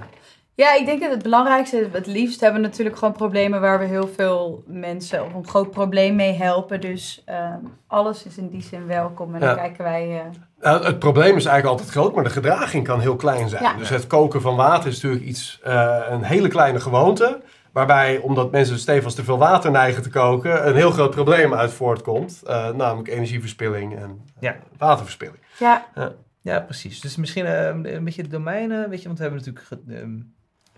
Ja, 0.55 0.75
ik 0.75 0.85
denk 0.85 1.01
dat 1.01 1.11
het 1.11 1.23
belangrijkste 1.23 1.79
is, 1.79 1.87
het 1.91 2.07
liefst 2.07 2.39
hebben 2.39 2.61
we 2.61 2.67
natuurlijk 2.67 2.97
gewoon 2.97 3.13
problemen 3.13 3.61
waar 3.61 3.79
we 3.79 3.85
heel 3.85 4.07
veel 4.07 4.63
mensen 4.67 5.25
of 5.25 5.33
een 5.33 5.47
groot 5.47 5.71
probleem 5.71 6.15
mee 6.15 6.33
helpen. 6.33 6.81
Dus 6.81 7.23
uh, 7.29 7.53
alles 7.87 8.25
is 8.25 8.37
in 8.37 8.49
die 8.49 8.61
zin 8.61 8.87
welkom 8.87 9.33
en 9.33 9.39
dan 9.39 9.55
kijken 9.55 9.83
wij... 9.83 10.09
Uh... 10.09 10.21
Nou, 10.59 10.85
het 10.85 10.99
probleem 10.99 11.35
is 11.35 11.45
eigenlijk 11.45 11.65
altijd 11.65 11.89
groot, 11.89 12.15
maar 12.15 12.23
de 12.23 12.29
gedraging 12.29 12.83
kan 12.83 12.99
heel 12.99 13.15
klein 13.15 13.49
zijn. 13.49 13.63
Ja. 13.63 13.73
Dus 13.73 13.89
het 13.89 14.07
koken 14.07 14.41
van 14.41 14.55
water 14.55 14.89
is 14.89 15.01
natuurlijk 15.01 15.23
iets, 15.23 15.61
uh, 15.67 16.05
een 16.09 16.23
hele 16.23 16.47
kleine 16.47 16.79
gewoonte. 16.79 17.41
Waarbij, 17.71 18.17
omdat 18.17 18.51
mensen 18.51 18.79
stevast 18.79 19.15
te 19.15 19.23
veel 19.23 19.37
water 19.37 19.71
neigen 19.71 20.03
te 20.03 20.09
koken, 20.09 20.67
een 20.67 20.75
heel 20.75 20.91
groot 20.91 21.11
probleem 21.11 21.53
uit 21.53 21.71
voortkomt. 21.71 22.41
Uh, 22.47 22.69
namelijk 22.69 23.07
energieverspilling 23.07 23.95
en 23.95 24.25
ja. 24.39 24.55
waterverspilling. 24.77 25.39
Ja. 25.59 25.85
ja, 26.41 26.59
precies. 26.59 27.01
Dus 27.01 27.15
misschien 27.15 27.45
een 27.45 28.03
beetje 28.03 28.23
de 28.23 28.29
domeinen, 28.29 28.89
weet 28.89 29.01
je, 29.01 29.05
want 29.07 29.17
we 29.17 29.23
hebben 29.23 29.43
natuurlijk 29.45 29.67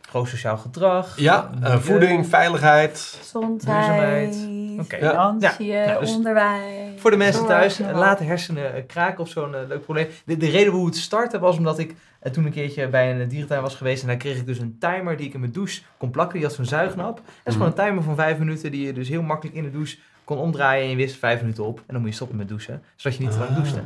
um, 0.08 0.14
groot 0.14 0.28
sociaal 0.28 0.58
gedrag. 0.58 1.20
Ja, 1.20 1.50
uh, 1.64 1.76
voeding, 1.76 2.28
veiligheid. 2.28 3.16
Gezondheid. 3.20 4.48
Okay. 4.80 5.00
Financiën, 5.00 5.66
ja. 5.66 6.00
dus 6.00 6.16
onderwijs. 6.16 7.02
Voor 7.02 7.12
de 7.12 7.18
mensen 7.18 7.46
thuis, 7.46 7.76
zorg, 7.76 7.92
laat 7.92 8.18
de 8.18 8.24
hersenen 8.24 8.86
kraken 8.86 9.20
of 9.20 9.30
zo'n 9.30 9.52
uh, 9.52 9.58
leuk 9.68 9.82
probleem. 9.84 10.08
De, 10.26 10.38
de, 10.38 10.50
reden 10.50 10.74
hoe 10.74 10.86
het 10.86 10.96
startte 10.96 11.40
was 11.40 11.58
omdat 11.58 11.80
ik 11.80 11.96
uh, 12.24 12.32
toen 12.32 12.46
een 12.46 12.52
keertje 12.52 12.88
bij 12.88 13.12
een 13.22 13.28
dierentuin 13.28 13.62
was 13.62 13.76
geweest. 13.76 14.02
En 14.02 14.08
daar 14.08 14.18
kreeg 14.18 14.38
ik 14.38 14.46
dus 14.46 14.60
een 14.60 14.78
timer 14.80 15.18
die 15.18 15.28
ik 15.28 15.34
in 15.34 15.40
mijn 15.40 15.52
douche 15.52 15.82
kon 15.98 16.10
plakken. 16.10 16.38
Die 16.38 16.46
had 16.48 16.56
zo'n 16.56 16.66
zuignap. 16.66 17.16
Dat 17.16 17.26
is 17.26 17.34
Mhm. 17.44 17.52
gewoon 17.54 17.68
een 17.68 17.86
timer 17.86 18.04
van 18.04 18.16
vijf 18.16 18.38
minuten 18.38 18.72
die 18.72 18.86
je 18.86 18.94
dus 18.94 19.10
heel 19.10 19.22
makkelijk 19.22 19.56
in 19.58 19.64
de 19.64 19.72
douche 19.72 19.98
kon 20.24 20.38
omdraaien. 20.38 20.84
En 20.84 20.90
je 20.90 20.96
wist 20.96 21.16
vijf 21.18 21.42
minuten 21.42 21.66
op. 21.66 21.78
En 21.78 21.84
dan 21.88 22.00
moet 22.00 22.10
je 22.10 22.16
stoppen 22.16 22.38
met 22.38 22.48
douchen. 22.48 22.84
Zodat 22.96 23.18
je 23.18 23.24
niet 23.24 23.34
te 23.34 23.40
lang 23.40 23.50
Ah. 23.50 23.56
douchte. 23.56 23.80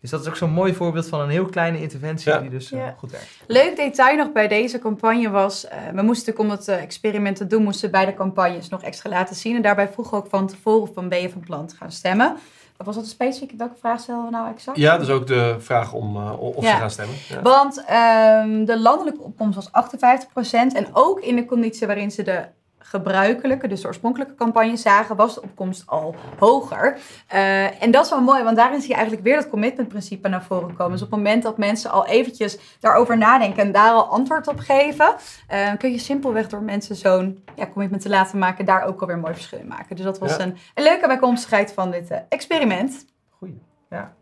Dus 0.00 0.10
dat 0.10 0.20
is 0.20 0.28
ook 0.28 0.36
zo'n 0.36 0.50
mooi 0.50 0.74
voorbeeld 0.74 1.08
van 1.08 1.20
een 1.20 1.28
heel 1.28 1.44
kleine 1.46 1.80
interventie 1.80 2.30
Ja. 2.32 2.38
die 2.38 2.50
dus 2.50 2.72
uh, 2.72 2.78
Ja. 2.78 2.94
goed 2.98 3.10
werkt. 3.10 3.26
Leuk 3.46 3.76
detail 3.76 4.16
nog 4.16 4.32
bij 4.32 4.48
deze 4.48 4.78
campagne 4.78 5.30
was, 5.30 5.64
uh, 5.64 5.70
we 5.94 6.02
moesten 6.02 6.32
natuurlijk 6.32 6.38
om 6.38 6.50
het 6.50 6.68
uh, 6.68 6.82
experiment 6.82 7.36
te 7.36 7.46
doen, 7.46 7.62
moesten 7.62 7.84
we 7.86 7.90
bij 7.96 8.04
de 8.06 8.14
campagnes 8.14 8.68
nog 8.68 8.82
extra 8.82 9.10
laten 9.10 9.36
zien. 9.36 9.56
En 9.56 9.62
daarbij 9.62 9.88
vroegen 9.88 10.16
we 10.18 10.22
ook 10.24 10.30
van 10.30 10.46
tevoren 10.46 10.94
van 10.94 11.08
ben 11.08 11.20
je 11.22 11.30
van 11.30 11.40
plan 11.40 11.66
te 11.66 11.76
gaan 11.76 11.92
stemmen. 11.92 12.36
Was 12.84 12.94
dat 12.94 13.04
een 13.04 13.10
specifieke, 13.10 13.56
welke 13.56 13.76
vraag 13.80 14.00
stellen 14.00 14.24
we 14.24 14.30
nou 14.30 14.50
exact? 14.50 14.78
Ja, 14.78 14.98
dus 14.98 15.08
ook 15.08 15.26
de 15.26 15.56
vraag 15.58 15.92
om 15.92 16.16
uh, 16.16 16.40
of 16.40 16.64
Ja. 16.64 16.70
ze 16.70 16.76
gaan 16.76 16.90
stemmen. 16.90 17.16
Ja. 17.28 17.42
Want 17.42 17.78
um, 17.78 18.64
de 18.64 18.78
landelijke 18.80 19.20
opkomst 19.22 19.54
was 19.70 19.88
58% 19.90 20.50
en 20.76 20.86
ook 20.92 21.20
in 21.20 21.36
de 21.36 21.44
conditie 21.44 21.86
waarin 21.86 22.10
ze 22.10 22.22
de 22.22 22.44
gebruikelijke, 22.90 23.68
dus 23.68 23.80
de 23.80 23.86
oorspronkelijke 23.86 24.34
campagne 24.34 24.76
zagen, 24.76 25.16
was 25.16 25.34
de 25.34 25.42
opkomst 25.42 25.86
al 25.86 26.14
hoger. 26.38 26.98
Uh, 27.34 27.82
en 27.82 27.90
dat 27.90 28.04
is 28.04 28.10
wel 28.10 28.20
mooi, 28.20 28.42
want 28.42 28.56
daarin 28.56 28.80
zie 28.80 28.88
je 28.88 28.94
eigenlijk 28.94 29.24
weer 29.24 29.36
dat 29.36 29.48
commitmentprincipe 29.48 30.28
naar 30.28 30.42
voren 30.42 30.76
komen. 30.76 30.92
Dus 30.92 31.02
op 31.02 31.10
het 31.10 31.18
moment 31.18 31.42
dat 31.42 31.58
mensen 31.58 31.90
al 31.90 32.06
eventjes 32.06 32.58
daarover 32.80 33.18
nadenken 33.18 33.62
en 33.62 33.72
daar 33.72 33.92
al 33.92 34.04
antwoord 34.06 34.48
op 34.48 34.58
geven, 34.58 35.14
uh, 35.52 35.72
kun 35.78 35.90
je 35.90 35.98
simpelweg 35.98 36.48
door 36.48 36.62
mensen 36.62 36.96
zo'n 36.96 37.44
ja, 37.56 37.66
commitment 37.66 38.02
te 38.02 38.08
laten 38.08 38.38
maken, 38.38 38.64
daar 38.64 38.84
ook 38.84 39.00
alweer 39.00 39.16
een 39.16 39.22
mooi 39.22 39.34
verschil 39.34 39.58
in 39.58 39.66
maken. 39.66 39.96
Dus 39.96 40.04
dat 40.04 40.18
was 40.18 40.36
Ja. 40.36 40.40
een, 40.42 40.56
een 40.74 40.82
leuke 40.82 41.06
bijkomstigheid 41.06 41.72
van 41.72 41.90
dit 41.90 42.10
uh, 42.10 42.18
experiment. 42.28 43.04
Goeie. 43.30 43.62
Ja. 43.90 44.12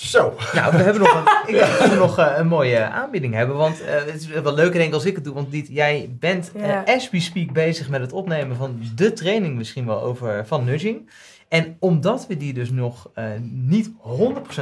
Zo. 0.00 0.34
Nou, 0.52 0.76
we 0.76 0.82
hebben 0.82 1.02
nog 1.02 1.14
een, 1.14 1.48
ik 1.54 1.60
denk 1.60 1.78
dat 1.78 1.88
we 1.88 1.94
nog 1.94 2.18
uh, 2.18 2.32
een 2.36 2.46
mooie 2.46 2.82
aanbieding 2.82 3.34
hebben. 3.34 3.56
Want 3.56 3.80
uh, 3.80 3.86
het 3.88 4.14
is 4.14 4.26
wel 4.26 4.54
leuker 4.54 4.74
denk 4.74 4.88
ik 4.88 4.94
als 4.94 5.04
ik 5.04 5.14
het 5.14 5.24
doe. 5.24 5.34
Want 5.34 5.50
Diet, 5.50 5.68
jij 5.70 6.16
bent 6.18 6.50
Ja. 6.54 6.86
uh, 6.88 6.94
as 6.94 7.10
we 7.10 7.20
speak 7.20 7.52
bezig 7.52 7.88
met 7.88 8.00
het 8.00 8.12
opnemen 8.12 8.56
van 8.56 8.80
de 8.94 9.12
training 9.12 9.56
misschien 9.56 9.86
wel 9.86 10.02
over 10.02 10.46
van 10.46 10.64
nudging. 10.64 11.10
En 11.48 11.76
omdat 11.78 12.26
we 12.26 12.36
die 12.36 12.52
dus 12.52 12.70
nog 12.70 13.10
uh, 13.18 13.24
niet 13.42 13.90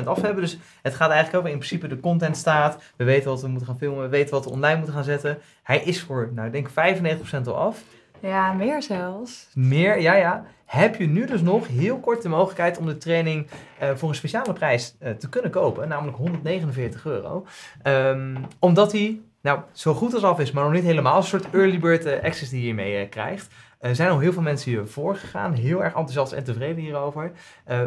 100% 0.00 0.04
af 0.04 0.20
hebben. 0.22 0.42
Dus 0.42 0.58
het 0.82 0.94
gaat 0.94 1.10
eigenlijk 1.10 1.38
over 1.38 1.50
in 1.50 1.56
principe 1.58 1.88
de 1.88 2.00
content 2.00 2.36
staat. 2.36 2.82
We 2.96 3.04
weten 3.04 3.30
wat 3.30 3.40
we 3.40 3.48
moeten 3.48 3.66
gaan 3.66 3.78
filmen. 3.78 4.02
We 4.02 4.08
weten 4.08 4.34
wat 4.34 4.44
we 4.44 4.50
online 4.50 4.76
moeten 4.76 4.94
gaan 4.94 5.04
zetten. 5.04 5.38
Hij 5.62 5.80
is 5.84 6.00
voor, 6.00 6.30
nou 6.34 6.46
ik 6.46 6.52
denk 6.52 6.68
95% 6.70 7.46
al 7.46 7.56
af. 7.56 7.78
Ja, 8.20 8.52
meer 8.52 8.82
zelfs. 8.82 9.48
Meer, 9.54 10.00
ja 10.00 10.14
ja. 10.14 10.44
Heb 10.64 10.96
je 10.96 11.06
nu 11.06 11.26
dus 11.26 11.40
nog 11.40 11.66
heel 11.66 11.98
kort 11.98 12.22
de 12.22 12.28
mogelijkheid 12.28 12.78
om 12.78 12.86
de 12.86 12.98
training 12.98 13.46
uh, 13.82 13.90
voor 13.94 14.08
een 14.08 14.14
speciale 14.14 14.52
prijs 14.52 14.96
uh, 15.02 15.10
te 15.10 15.28
kunnen 15.28 15.50
kopen. 15.50 15.88
Namelijk 15.88 16.16
149 16.16 17.06
euro. 17.06 17.46
Um, 17.84 18.36
omdat 18.58 18.92
hij 18.92 19.20
nou, 19.40 19.60
zo 19.72 19.94
goed 19.94 20.14
als 20.14 20.22
af 20.22 20.40
is, 20.40 20.50
maar 20.50 20.64
nog 20.64 20.72
niet 20.72 20.82
helemaal. 20.82 21.16
Een 21.16 21.22
soort 21.22 21.50
early 21.50 21.78
bird 21.78 22.06
uh, 22.06 22.22
access 22.22 22.50
die 22.50 22.58
je 22.58 22.64
hiermee 22.64 23.08
krijgt. 23.08 23.54
Er 23.78 23.94
zijn 23.94 24.10
al 24.10 24.18
heel 24.18 24.32
veel 24.32 24.42
mensen 24.42 24.70
hiervoor 24.70 25.16
gegaan. 25.16 25.52
Heel 25.52 25.82
erg 25.82 25.94
enthousiast 25.94 26.32
en 26.32 26.44
tevreden 26.44 26.82
hierover. 26.82 27.32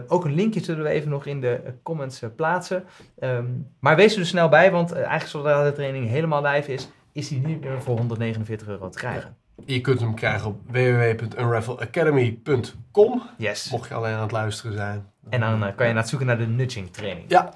Ook 0.07 0.25
een 0.25 0.33
linkje 0.33 0.63
zullen 0.63 0.83
we 0.83 0.89
even 0.89 1.09
nog 1.09 1.25
in 1.25 1.41
de 1.41 1.59
comments 1.83 2.21
plaatsen. 2.35 2.83
Um, 3.19 3.67
maar 3.79 3.95
wees 3.95 4.13
er 4.13 4.19
dus 4.19 4.29
snel 4.29 4.49
bij, 4.49 4.71
want 4.71 4.91
eigenlijk 4.91 5.27
zodra 5.27 5.63
de 5.63 5.73
training 5.73 6.07
helemaal 6.07 6.43
live 6.43 6.73
is, 6.73 6.89
is 7.11 7.27
die 7.27 7.45
niet 7.45 7.61
meer 7.61 7.81
voor 7.81 7.97
149 7.97 8.67
euro 8.67 8.89
te 8.89 8.97
krijgen. 8.97 9.37
Je 9.65 9.81
kunt 9.81 9.99
hem 9.99 10.15
krijgen 10.15 10.47
op 10.47 10.59
www.unravelacademy.com. 10.65 13.21
Yes. 13.37 13.69
Mocht 13.71 13.89
je 13.89 13.93
alleen 13.93 14.13
aan 14.13 14.21
het 14.21 14.31
luisteren 14.31 14.73
zijn. 14.73 15.09
En 15.29 15.39
dan 15.39 15.63
uh, 15.63 15.69
kan 15.75 15.87
je 15.87 15.93
naar 15.93 16.01
het 16.01 16.09
zoeken 16.09 16.27
naar 16.27 16.37
de 16.37 16.47
nudging 16.47 16.93
training. 16.93 17.29
Ja. 17.29 17.53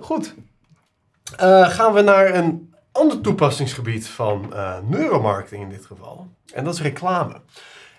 Goed. 0.00 0.34
Uh, 1.40 1.68
gaan 1.68 1.92
we 1.92 2.00
naar 2.00 2.34
een 2.34 2.74
ander 2.92 3.20
toepassingsgebied 3.20 4.08
van 4.08 4.50
uh, 4.52 4.78
neuromarketing 4.88 5.62
in 5.62 5.68
dit 5.68 5.86
geval. 5.86 6.28
En 6.54 6.64
dat 6.64 6.74
is 6.74 6.80
reclame. 6.80 7.40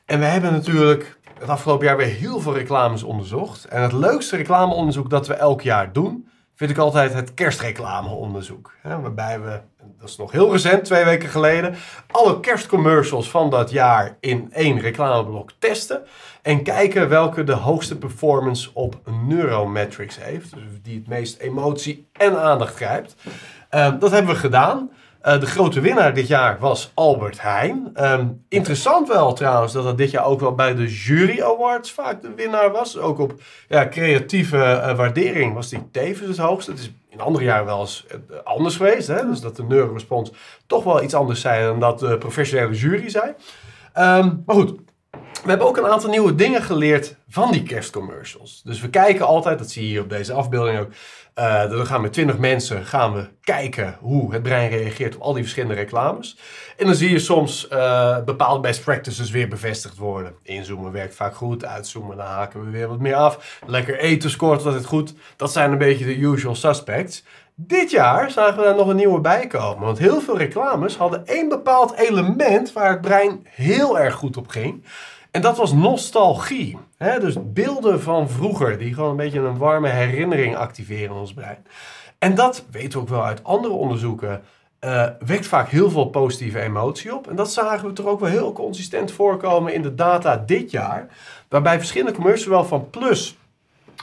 En 0.06 0.20
we 0.20 0.26
hebben 0.26 0.52
natuurlijk 0.52 1.20
het 1.40 1.50
afgelopen 1.50 1.86
jaar 1.86 1.98
weer 1.98 2.08
heel 2.08 2.40
veel 2.40 2.54
reclames 2.54 3.04
onderzocht. 3.04 3.66
En 3.66 3.82
het 3.82 3.94
leukste 3.94 4.36
reclameonderzoek 4.36 5.10
dat 5.10 5.28
we 5.28 5.34
elk 5.34 5.62
jaar 5.62 5.94
doen, 5.94 6.28
vind 6.64 6.78
ik 6.78 6.84
altijd 6.84 7.14
het 7.14 7.34
kerstreclameonderzoek. 7.34 8.74
Hè, 8.82 9.00
waarbij 9.00 9.42
we, 9.42 9.60
dat 10.00 10.10
is 10.10 10.16
nog 10.16 10.32
heel 10.32 10.52
recent, 10.52 10.86
twee 10.86 11.04
weken 11.04 11.30
geleden, 11.30 11.76
alle 12.12 12.40
kerstcommercials 12.40 13.30
van 13.30 13.50
dat 13.50 13.72
jaar 13.72 14.18
in 14.20 14.50
één 14.54 14.80
reclameblok 14.80 15.52
testen. 15.60 16.02
En 16.42 16.64
kijken 16.64 17.10
welke 17.10 17.44
de 17.44 17.54
hoogste 17.54 17.98
performance 17.98 18.70
op 18.74 19.00
neurometrics 19.28 20.24
heeft. 20.24 20.54
Dus 20.54 20.64
die 20.82 20.98
het 20.98 21.08
meest 21.08 21.40
emotie 21.40 22.08
en 22.12 22.42
aandacht 22.42 22.76
grijpt. 22.76 23.16
Uh, 23.72 24.00
dat 24.00 24.12
hebben 24.12 24.34
we 24.34 24.40
gedaan. 24.40 24.92
Uh, 25.24 25.40
de 25.40 25.46
grote 25.46 25.80
winnaar 25.80 26.14
dit 26.14 26.28
jaar 26.28 26.60
was 26.60 26.92
Albert 26.94 27.42
Heijn. 27.42 27.92
Um, 27.96 28.46
interessant 28.50 29.08
wel 29.08 29.34
trouwens 29.34 29.74
dat 29.74 29.84
dat 29.84 29.98
dit 29.98 30.12
jaar 30.12 30.26
ook 30.26 30.40
wel 30.40 30.56
bij 30.56 30.76
de 30.76 30.88
Jury 30.88 31.42
Awards 31.42 31.92
vaak 31.92 32.22
de 32.22 32.34
winnaar 32.36 32.72
was. 32.72 32.98
Ook 32.98 33.20
op 33.20 33.34
ja, 33.68 33.88
creatieve 33.88 34.58
uh, 34.58 34.96
waardering 34.96 35.54
was 35.54 35.70
die 35.70 35.90
tevens 35.92 36.28
het 36.28 36.38
hoogste. 36.38 36.72
Het 36.72 36.80
is 36.80 36.92
in 37.10 37.22
andere 37.22 37.46
jaren 37.46 37.66
wel 37.66 37.80
eens 37.80 38.06
anders 38.44 38.76
geweest. 38.76 39.08
Hè? 39.08 39.26
Dus 39.26 39.42
dat 39.42 39.56
de 39.56 39.64
neurorespons 39.64 40.32
toch 40.68 40.84
wel 40.84 41.04
iets 41.04 41.14
anders 41.14 41.42
zei 41.42 41.66
dan 41.66 41.80
dat 41.80 42.00
de 42.00 42.18
professionele 42.18 42.74
jury 42.74 43.10
zei. 43.10 43.26
Um, 43.98 44.44
maar 44.46 44.56
goed, 44.56 44.80
we 45.44 45.50
hebben 45.50 45.68
ook 45.68 45.78
een 45.78 45.88
aantal 45.88 46.10
nieuwe 46.10 46.36
dingen 46.36 46.62
geleerd 46.62 47.16
van 47.30 47.52
die 47.52 47.64
kerstcommercials. 47.64 48.62
Dus 48.64 48.82
we 48.82 48.90
kijken 48.90 49.26
altijd, 49.26 49.60
dat 49.60 49.72
zie 49.72 49.84
je 49.84 49.90
hier 49.90 50.02
op 50.02 50.10
deze 50.10 50.34
afbeelding 50.34 50.80
ook. 50.80 50.92
Uh, 51.40 51.70
dan 51.70 51.86
gaan 51.86 51.96
we 51.96 52.02
met 52.02 52.14
20 52.14 52.38
mensen 52.38 52.86
gaan 52.86 53.14
we 53.14 53.28
kijken 53.42 53.98
hoe 54.00 54.34
het 54.34 54.44
brein 54.44 54.70
reageert 54.70 55.16
op 55.16 55.22
al 55.22 55.34
die 55.34 55.42
verschillende 55.42 55.76
reclames. 55.76 56.38
En 56.78 56.86
dan 56.86 56.96
zie 56.96 57.10
je 57.10 57.20
soms 57.20 57.68
uh, 57.72 58.24
bepaalde 58.24 58.60
best 58.60 58.84
practices 58.84 59.32
weer 59.32 59.48
bevestigd 59.48 59.98
worden. 59.98 60.34
Inzoomen 60.44 60.92
werkt 60.92 61.16
vaak 61.16 61.36
goed, 61.36 61.66
uitzoomen 61.66 62.18
dan 62.18 62.26
haken 62.26 62.66
we 62.66 62.72
weer 62.72 62.88
wat 62.88 63.00
meer 63.00 63.16
af. 63.16 63.60
Lekker 63.66 64.00
eten 64.00 64.30
scoort 64.30 64.66
altijd 64.66 64.86
goed. 64.86 65.14
Dat 65.36 65.52
zijn 65.52 65.72
een 65.72 65.78
beetje 65.78 66.06
de 66.06 66.18
usual 66.18 66.56
suspects. 66.56 67.24
Dit 67.56 67.92
jaar 67.92 68.32
zagen 68.32 68.58
we 68.58 68.64
daar 68.64 68.76
nog 68.76 68.88
een 68.88 68.96
nieuwe 68.96 69.22
bij 69.22 69.48
komen. 69.48 69.86
Want 69.86 69.98
heel 69.98 70.22
veel 70.22 70.38
reclames 70.38 70.98
hadden 70.98 71.26
één 71.26 71.50
bepaald 71.50 71.94
element 71.94 72.74
waar 72.74 72.90
het 72.90 73.02
brein 73.02 73.48
heel 73.50 74.00
erg 74.00 74.14
goed 74.14 74.38
op 74.38 74.48
ging. 74.48 74.86
En 75.32 75.42
dat 75.42 75.58
was 75.58 75.74
nostalgie. 75.74 76.78
Dus 76.98 77.36
beelden 77.54 78.02
van 78.02 78.30
vroeger, 78.30 78.78
die 78.78 78.94
gewoon 78.94 79.10
een 79.10 79.16
beetje 79.16 79.40
een 79.40 79.58
warme 79.58 79.90
herinnering 79.90 80.56
activeren 80.56 81.04
in 81.04 81.22
ons 81.22 81.34
brein. 81.34 81.66
En 82.18 82.36
dat 82.36 82.66
weten 82.72 82.92
we 82.92 83.00
ook 83.00 83.10
wel 83.10 83.24
uit 83.24 83.44
andere 83.44 83.74
onderzoeken. 83.74 84.42
Uh, 84.80 85.08
wekt 85.20 85.48
vaak 85.48 85.70
heel 85.70 85.90
veel 85.90 86.06
positieve 86.06 86.60
emotie 86.60 87.16
op. 87.16 87.28
En 87.30 87.36
dat 87.36 87.52
zagen 87.52 87.88
we 87.88 87.94
toch 87.94 88.06
ook 88.06 88.20
wel 88.20 88.30
heel 88.30 88.54
consistent 88.54 89.12
voorkomen 89.12 89.74
in 89.74 89.82
de 89.82 89.96
data 89.96 90.38
dit 90.38 90.72
jaar. 90.72 91.08
Waarbij 91.50 91.78
verschillende 91.78 92.14
commercials, 92.14 92.44
zowel 92.44 92.66
van 92.66 92.90
Plus 92.90 93.38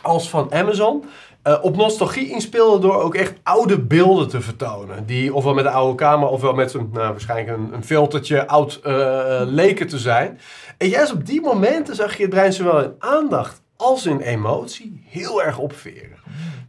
als 0.03 0.31
van 0.31 0.53
Amazon, 0.53 1.05
uh, 1.45 1.59
op 1.63 1.77
nostalgie 1.77 2.31
inspeelden 2.31 2.81
door 2.81 3.03
ook 3.03 3.15
echt 3.15 3.35
oude 3.43 3.79
beelden 3.79 4.29
te 4.29 4.41
vertonen. 4.41 5.07
Die 5.07 5.35
ofwel 5.35 5.55
met 5.55 5.65
een 5.65 5.73
oude 5.73 5.97
camera 5.97 6.31
ofwel 6.31 6.55
met 6.55 6.75
een, 6.75 6.89
nou, 6.93 7.11
waarschijnlijk 7.11 7.59
een, 7.59 7.73
een 7.73 7.85
filtertje 7.85 8.47
oud 8.47 8.81
uh, 8.87 9.41
leken 9.45 9.87
te 9.87 9.99
zijn. 9.99 10.41
En 10.79 10.89
juist 10.89 11.13
op 11.13 11.27
die 11.27 11.41
momenten 11.41 11.95
zag 11.95 12.17
je 12.17 12.23
het 12.23 12.31
brein 12.31 12.53
zowel 12.53 12.83
in 12.83 12.95
aandacht 12.99 13.63
als 13.77 14.07
in 14.07 14.21
emotie 14.21 15.05
heel 15.09 15.43
erg 15.43 15.59
opveren. 15.59 16.19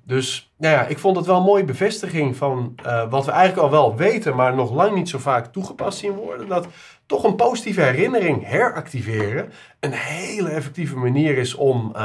Dus 0.05 0.53
nou 0.57 0.75
ja, 0.75 0.85
ik 0.85 0.99
vond 0.99 1.17
het 1.17 1.25
wel 1.25 1.37
een 1.37 1.43
mooie 1.43 1.65
bevestiging 1.65 2.35
van 2.35 2.75
uh, 2.85 3.09
wat 3.09 3.25
we 3.25 3.31
eigenlijk 3.31 3.61
al 3.61 3.71
wel 3.71 3.95
weten, 3.95 4.35
maar 4.35 4.55
nog 4.55 4.73
lang 4.73 4.95
niet 4.95 5.09
zo 5.09 5.17
vaak 5.17 5.45
toegepast 5.45 5.97
zien 5.97 6.11
worden. 6.11 6.47
Dat 6.47 6.67
toch 7.05 7.23
een 7.23 7.35
positieve 7.35 7.81
herinnering 7.81 8.47
heractiveren 8.47 9.51
een 9.79 9.93
hele 9.93 10.49
effectieve 10.49 10.95
manier 10.95 11.37
is 11.37 11.55
om. 11.55 11.95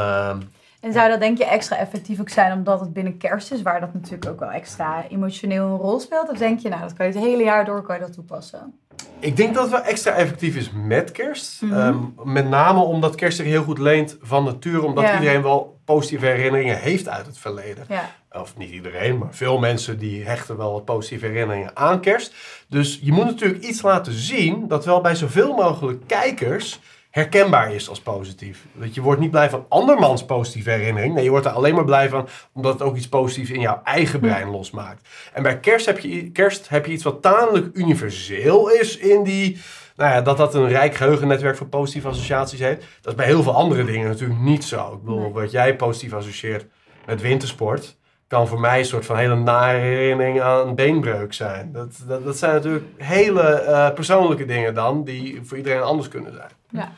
En 0.80 0.92
zou 0.92 1.08
dat 1.08 1.20
denk 1.20 1.38
je 1.38 1.44
extra 1.44 1.76
effectief 1.76 2.20
ook 2.20 2.28
zijn 2.28 2.52
omdat 2.52 2.80
het 2.80 2.92
binnen 2.92 3.16
kerst 3.16 3.52
is, 3.52 3.62
waar 3.62 3.80
dat 3.80 3.94
natuurlijk 3.94 4.26
ook 4.26 4.40
wel 4.40 4.50
extra 4.50 5.04
emotioneel 5.08 5.66
een 5.66 5.76
rol 5.76 6.00
speelt? 6.00 6.30
Of 6.30 6.38
denk 6.38 6.60
je, 6.60 6.68
nou, 6.68 6.80
dat 6.80 6.92
kan 6.92 7.06
je 7.06 7.12
het 7.12 7.22
hele 7.22 7.42
jaar 7.42 7.64
door 7.64 7.82
kan 7.82 7.94
je 7.94 8.00
dat 8.00 8.12
toepassen? 8.12 8.74
Ik 9.18 9.36
denk 9.36 9.54
dat 9.54 9.62
het 9.62 9.72
wel 9.72 9.82
extra 9.82 10.12
effectief 10.12 10.56
is 10.56 10.70
met 10.74 11.12
kerst. 11.12 11.62
Mm 11.62 11.70
-hmm. 11.70 12.14
um, 12.24 12.32
met 12.32 12.48
name 12.48 12.80
omdat 12.80 13.14
kerst 13.14 13.36
zich 13.36 13.46
heel 13.46 13.62
goed 13.62 13.78
leent 13.78 14.16
van 14.20 14.44
nature, 14.44 14.86
omdat 14.86 15.04
ja. 15.04 15.14
iedereen 15.14 15.42
wel 15.42 15.78
positieve 15.84 16.26
herinneringen 16.26 16.78
heeft 16.78 17.08
uit 17.08 17.26
het 17.26 17.38
verleden. 17.38 17.84
Ja. 17.88 18.10
Of 18.32 18.56
niet 18.56 18.70
iedereen, 18.70 19.18
maar 19.18 19.34
veel 19.34 19.58
mensen 19.58 19.98
die 19.98 20.24
hechten 20.24 20.56
wel 20.56 20.72
wat 20.72 20.84
positieve 20.84 21.26
herinneringen 21.26 21.76
aan 21.76 22.00
kerst. 22.00 22.34
Dus 22.68 22.98
je 23.02 23.12
moet 23.12 23.24
natuurlijk 23.24 23.64
iets 23.64 23.82
laten 23.82 24.12
zien 24.12 24.68
dat 24.68 24.84
wel 24.84 25.00
bij 25.00 25.14
zoveel 25.14 25.54
mogelijk 25.54 26.06
kijkers 26.06 26.80
herkenbaar 27.16 27.74
is 27.74 27.88
als 27.88 28.00
positief. 28.00 28.66
Dat 28.72 28.94
je 28.94 29.00
wordt 29.00 29.20
niet 29.20 29.30
blij 29.30 29.50
van 29.50 29.66
andermans 29.68 30.24
positieve 30.24 30.70
herinnering. 30.70 31.14
Nee, 31.14 31.24
je 31.24 31.30
wordt 31.30 31.46
er 31.46 31.52
alleen 31.52 31.74
maar 31.74 31.84
blij 31.84 32.08
van 32.08 32.28
omdat 32.52 32.72
het 32.72 32.82
ook 32.82 32.96
iets 32.96 33.08
positiefs 33.08 33.50
in 33.50 33.60
jouw 33.60 33.80
eigen 33.84 34.20
brein 34.20 34.50
losmaakt. 34.50 35.08
En 35.32 35.42
bij 35.42 35.60
kerst 35.60 35.86
heb 35.86 35.98
je, 35.98 36.30
kerst 36.30 36.68
heb 36.68 36.86
je 36.86 36.92
iets 36.92 37.04
wat 37.04 37.22
tamelijk 37.22 37.76
universeel 37.76 38.70
is 38.70 38.96
in 38.96 39.22
die... 39.22 39.58
Nou 39.96 40.10
ja, 40.10 40.20
dat 40.20 40.36
dat 40.36 40.54
een 40.54 40.68
rijk 40.68 40.94
geheugennetwerk 40.94 41.56
voor 41.56 41.66
positieve 41.66 42.08
associaties 42.08 42.60
heeft. 42.60 42.84
Dat 43.00 43.12
is 43.12 43.18
bij 43.18 43.26
heel 43.26 43.42
veel 43.42 43.54
andere 43.54 43.84
dingen 43.84 44.08
natuurlijk 44.08 44.40
niet 44.40 44.64
zo. 44.64 44.92
Ik 44.92 45.00
bedoel, 45.04 45.32
wat 45.32 45.50
jij 45.50 45.76
positief 45.76 46.12
associeert 46.12 46.66
met 47.06 47.20
wintersport 47.20 47.96
kan 48.26 48.48
voor 48.48 48.60
mij 48.60 48.78
een 48.78 48.84
soort 48.84 49.06
van 49.06 49.16
hele 49.16 49.36
nare 49.36 49.78
herinnering 49.78 50.40
aan 50.40 50.68
een 50.68 50.74
beenbreuk 50.74 51.32
zijn. 51.32 51.72
Dat, 51.72 52.02
dat, 52.06 52.24
dat 52.24 52.36
zijn 52.36 52.54
natuurlijk 52.54 52.84
hele 52.96 53.64
uh, 53.68 53.90
persoonlijke 53.90 54.44
dingen 54.44 54.74
dan, 54.74 55.04
die 55.04 55.40
voor 55.42 55.56
iedereen 55.56 55.82
anders 55.82 56.08
kunnen 56.08 56.32
zijn. 56.32 56.50
Ja. 56.70 56.92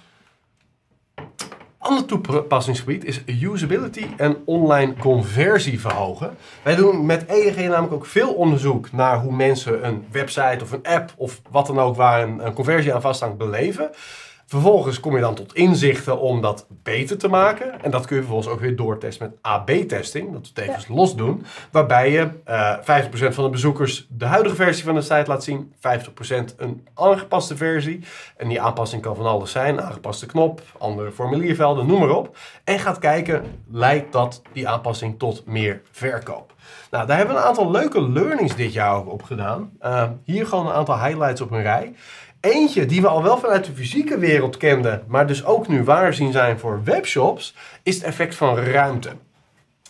Ander 1.89 2.05
toepassingsgebied 2.05 3.05
is 3.05 3.23
usability 3.27 4.07
en 4.17 4.37
online 4.45 4.95
conversie 4.95 5.81
verhogen. 5.81 6.37
Wij 6.63 6.75
doen 6.75 7.07
met 7.07 7.25
EEG 7.29 7.57
namelijk 7.57 7.93
ook 7.93 8.07
veel 8.07 8.35
onderzoek 8.35 8.93
naar 8.93 9.21
hoe 9.21 9.33
mensen 9.33 9.87
een 9.87 10.07
website 10.11 10.59
of 10.63 10.73
een 10.73 10.87
app 10.87 11.13
of 11.17 11.41
wat 11.51 11.67
dan 11.67 11.81
ook 11.81 11.97
waar 11.97 12.23
een, 12.23 12.47
een 12.47 12.53
conversie 12.53 12.95
aan 12.95 13.01
vasthangt 13.01 13.39
beleven. 13.39 13.91
Vervolgens 14.49 15.01
kom 15.01 15.15
je 15.15 15.21
dan 15.21 15.35
tot 15.35 15.55
inzichten 15.55 16.21
om 16.21 16.41
dat 16.41 16.67
beter 16.83 17.19
te 17.19 17.29
maken. 17.29 17.83
En 17.83 17.91
dat 17.91 18.07
kun 18.07 18.17
je 18.17 18.23
vervolgens 18.23 18.53
ook 18.53 18.61
weer 18.61 18.77
doortesten 18.77 19.29
met 19.31 19.39
AB-testing. 19.41 20.33
Dat 20.33 20.47
we 20.47 20.53
tevens 20.53 20.87
ja. 20.87 20.95
los 20.95 21.17
doen. 21.17 21.45
Waarbij 21.71 22.11
je 22.11 22.29
uh, 22.49 22.79
50% 22.79 23.35
van 23.35 23.45
de 23.45 23.51
bezoekers 23.51 24.07
de 24.11 24.25
huidige 24.25 24.55
versie 24.55 24.85
van 24.85 24.95
de 24.95 25.01
site 25.01 25.25
laat 25.27 25.45
zien. 25.45 25.73
50% 25.77 25.79
een 26.57 26.87
aangepaste 26.95 27.57
versie. 27.57 28.01
En 28.37 28.49
die 28.49 28.61
aanpassing 28.61 29.03
kan 29.03 29.17
van 29.17 29.27
alles 29.27 29.51
zijn. 29.51 29.83
Aangepaste 29.83 30.27
knop, 30.27 30.63
andere 30.79 31.13
formuliervelden, 31.13 31.87
noem 31.87 32.01
maar 32.01 32.11
op. 32.17 32.37
En 32.65 32.79
gaat 32.79 32.99
kijken, 32.99 33.45
leidt 33.71 34.13
dat 34.13 34.43
die 34.53 34.69
aanpassing 34.69 35.19
tot 35.19 35.47
meer 35.47 35.81
verkoop? 35.91 36.55
Nou, 36.91 37.07
daar 37.07 37.17
hebben 37.17 37.35
we 37.35 37.41
een 37.41 37.47
aantal 37.47 37.71
leuke 37.71 38.03
learnings 38.03 38.57
dit 38.57 38.73
jaar 38.73 39.07
op 39.07 39.23
gedaan. 39.23 39.71
Uh, 39.83 40.05
hier 40.25 40.47
gewoon 40.47 40.67
een 40.67 40.73
aantal 40.73 40.99
highlights 40.99 41.41
op 41.41 41.51
een 41.51 41.63
rij. 41.63 41.95
Eentje 42.41 42.87
die 42.87 43.01
we 43.01 43.09
al 43.09 43.23
wel 43.23 43.39
vanuit 43.39 43.65
de 43.65 43.73
fysieke 43.73 44.19
wereld 44.19 44.57
kenden, 44.57 45.05
maar 45.07 45.27
dus 45.27 45.45
ook 45.45 45.69
nu 45.69 45.85
waar 45.85 46.15
zien 46.15 46.33
zijn 46.33 46.59
voor 46.59 46.85
webshops, 46.85 47.55
is 47.83 47.95
het 47.95 48.05
effect 48.05 48.35
van 48.35 48.57
ruimte. 48.57 49.11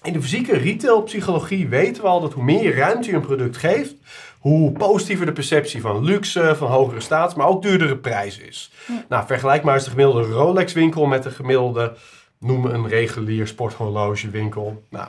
In 0.02 0.12
de 0.12 0.22
fysieke 0.22 0.56
retailpsychologie 0.56 1.68
weten 1.68 2.02
we 2.02 2.08
al 2.08 2.20
dat 2.20 2.32
hoe 2.32 2.44
meer 2.44 2.76
ruimte 2.76 3.08
je 3.10 3.14
een 3.14 3.20
product 3.20 3.56
geeft, 3.56 3.94
hoe 4.38 4.72
positiever 4.72 5.26
de 5.26 5.32
perceptie 5.32 5.80
van 5.80 6.04
luxe, 6.04 6.54
van 6.56 6.70
hogere 6.70 7.00
status, 7.00 7.34
maar 7.34 7.46
ook 7.46 7.62
duurdere 7.62 7.96
prijs 7.96 8.38
is. 8.38 8.72
Ja. 8.86 9.04
Nou, 9.08 9.26
vergelijk 9.26 9.62
maar 9.62 9.74
eens 9.74 9.84
de 9.84 9.90
gemiddelde 9.90 10.22
Rolex 10.22 10.72
winkel 10.72 11.06
met 11.06 11.22
de 11.22 11.30
gemiddelde, 11.30 11.96
noem 12.38 12.64
een 12.64 12.88
regulier 12.88 13.46
sporthorlogewinkel. 13.46 14.82
Nou, 14.90 15.08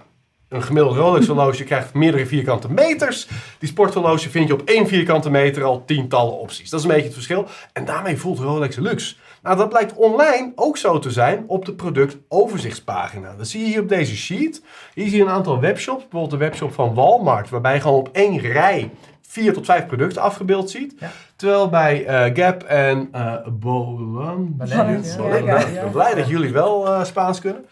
een 0.50 0.64
gemiddeld 0.64 0.96
Rolex 0.96 1.28
horloge 1.28 1.64
krijgt 1.64 1.94
meerdere 1.94 2.26
vierkante 2.26 2.72
meters. 2.72 3.28
Die 3.60 3.70
sporthorloge 3.70 4.30
vind 4.30 4.48
je 4.48 4.54
op 4.54 4.62
één 4.62 4.88
vierkante 4.88 5.30
meter 5.30 5.64
al 5.64 5.86
tientallen 5.86 6.40
opties. 6.40 6.70
Dat 6.70 6.80
is 6.80 6.86
een 6.86 6.92
beetje 6.92 7.06
het 7.06 7.14
verschil. 7.14 7.46
En 7.74 7.86
daarmee 7.86 8.18
voelt 8.18 8.40
Rolex 8.40 8.76
luxe. 8.76 9.16
Nou, 9.44 9.58
dat 9.58 9.70
blijkt 9.70 9.94
online 9.94 10.52
ook 10.56 10.78
zo 10.78 11.00
te 11.00 11.12
zijn 11.12 11.44
op 11.48 11.66
de 11.66 11.74
productoverzichtspagina. 11.74 13.36
Dat 13.38 13.48
zie 13.48 13.60
je 13.62 13.68
hier 13.68 13.82
op 13.82 13.90
deze 13.90 14.16
sheet. 14.16 14.64
Hier 14.94 15.08
zie 15.08 15.18
je 15.18 15.24
een 15.24 15.30
aantal 15.30 15.60
webshops. 15.60 16.02
Bijvoorbeeld 16.02 16.32
de 16.32 16.38
webshop 16.38 16.74
van 16.74 16.94
Walmart. 16.94 17.50
Waarbij 17.50 17.74
je 17.74 17.82
gewoon 17.82 18.00
op 18.00 18.10
één 18.12 18.40
rij 18.40 18.90
vier 19.22 19.54
tot 19.54 19.66
vijf 19.66 19.86
producten 19.86 20.22
afgebeeld 20.22 20.70
ziet. 20.70 20.96
Ja. 21.00 21.12
Terwijl 21.36 21.70
bij 21.70 22.30
uh, 22.30 22.36
Gap 22.36 22.64
en 22.64 23.10
uh, 23.16 23.34
Bolan... 23.52 24.56
Ja, 24.66 24.90
ja, 24.90 25.58
Ik 25.60 25.74
ben 25.82 25.92
blij 25.92 26.16
dat 26.16 26.28
jullie 26.28 26.54
wel 26.54 26.88
uh, 26.88 27.04
Spaans 27.04 27.40
kunnen. 27.40 27.66